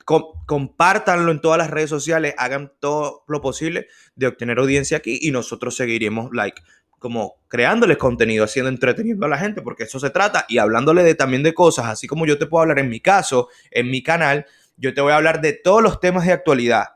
compártanlo 0.04 1.32
en 1.32 1.40
todas 1.40 1.60
las 1.60 1.70
redes 1.70 1.92
sociales, 1.92 2.34
hagan 2.40 2.74
todo 2.80 3.24
lo 3.28 3.40
posible 3.40 3.86
de 4.16 4.26
obtener 4.26 4.58
audiencia 4.58 4.98
aquí 4.98 5.20
y 5.22 5.30
nosotros 5.30 5.76
seguiremos, 5.76 6.32
like, 6.34 6.64
como 6.98 7.36
creándoles 7.50 7.98
contenido, 7.98 8.46
haciendo 8.46 8.70
entreteniendo 8.70 9.28
a 9.28 9.30
la 9.30 9.38
gente, 9.38 9.62
porque 9.62 9.84
eso 9.84 10.00
se 10.00 10.10
trata, 10.10 10.48
y 10.50 10.58
hablándole 10.58 11.04
de, 11.04 11.14
también 11.14 11.44
de 11.44 11.54
cosas, 11.54 11.86
así 11.86 12.08
como 12.08 12.26
yo 12.26 12.40
te 12.40 12.48
puedo 12.48 12.64
hablar 12.64 12.80
en 12.80 12.90
mi 12.90 13.00
caso, 13.00 13.50
en 13.70 13.92
mi 13.92 14.02
canal, 14.02 14.48
yo 14.76 14.92
te 14.96 15.02
voy 15.02 15.12
a 15.12 15.18
hablar 15.18 15.40
de 15.40 15.54
todos 15.54 15.84
los 15.84 16.00
temas 16.00 16.26
de 16.26 16.34
actualidad, 16.34 16.96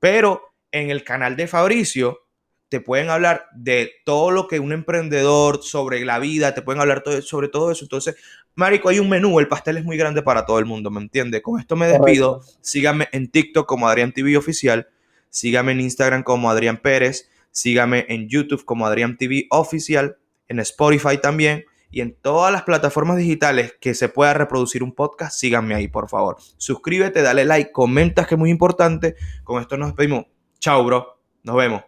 pero 0.00 0.54
en 0.72 0.88
el 0.88 1.04
canal 1.04 1.36
de 1.36 1.46
Fabricio 1.46 2.27
te 2.68 2.80
pueden 2.80 3.10
hablar 3.10 3.46
de 3.54 3.92
todo 4.04 4.30
lo 4.30 4.46
que 4.46 4.60
un 4.60 4.72
emprendedor, 4.72 5.62
sobre 5.62 6.04
la 6.04 6.18
vida, 6.18 6.54
te 6.54 6.62
pueden 6.62 6.80
hablar 6.80 7.02
sobre 7.22 7.48
todo 7.48 7.70
eso. 7.70 7.84
Entonces, 7.84 8.16
Marico, 8.54 8.88
hay 8.88 8.98
un 8.98 9.08
menú, 9.08 9.38
el 9.38 9.48
pastel 9.48 9.78
es 9.78 9.84
muy 9.84 9.96
grande 9.96 10.22
para 10.22 10.44
todo 10.44 10.58
el 10.58 10.66
mundo, 10.66 10.90
¿me 10.90 11.00
entiendes? 11.00 11.42
Con 11.42 11.60
esto 11.60 11.76
me 11.76 11.86
despido. 11.86 12.42
Síganme 12.60 13.08
en 13.12 13.30
TikTok 13.30 13.66
como 13.66 13.88
Adrián 13.88 14.12
TV 14.12 14.36
Oficial, 14.36 14.88
síganme 15.30 15.72
en 15.72 15.80
Instagram 15.80 16.22
como 16.22 16.50
Adrián 16.50 16.78
Pérez, 16.78 17.30
síganme 17.50 18.04
en 18.08 18.28
YouTube 18.28 18.64
como 18.64 18.86
Adrián 18.86 19.16
TV 19.16 19.46
Oficial, 19.50 20.18
en 20.48 20.58
Spotify 20.60 21.18
también. 21.20 21.64
Y 21.90 22.02
en 22.02 22.14
todas 22.14 22.52
las 22.52 22.64
plataformas 22.64 23.16
digitales 23.16 23.74
que 23.80 23.94
se 23.94 24.10
pueda 24.10 24.34
reproducir 24.34 24.82
un 24.82 24.92
podcast, 24.92 25.38
síganme 25.38 25.74
ahí, 25.74 25.88
por 25.88 26.08
favor. 26.10 26.36
Suscríbete, 26.58 27.22
dale 27.22 27.46
like, 27.46 27.72
comentas 27.72 28.26
que 28.26 28.34
es 28.34 28.38
muy 28.38 28.50
importante. 28.50 29.14
Con 29.42 29.62
esto 29.62 29.78
nos 29.78 29.88
despedimos. 29.88 30.26
Chao, 30.58 30.84
bro. 30.84 31.18
Nos 31.44 31.56
vemos. 31.56 31.82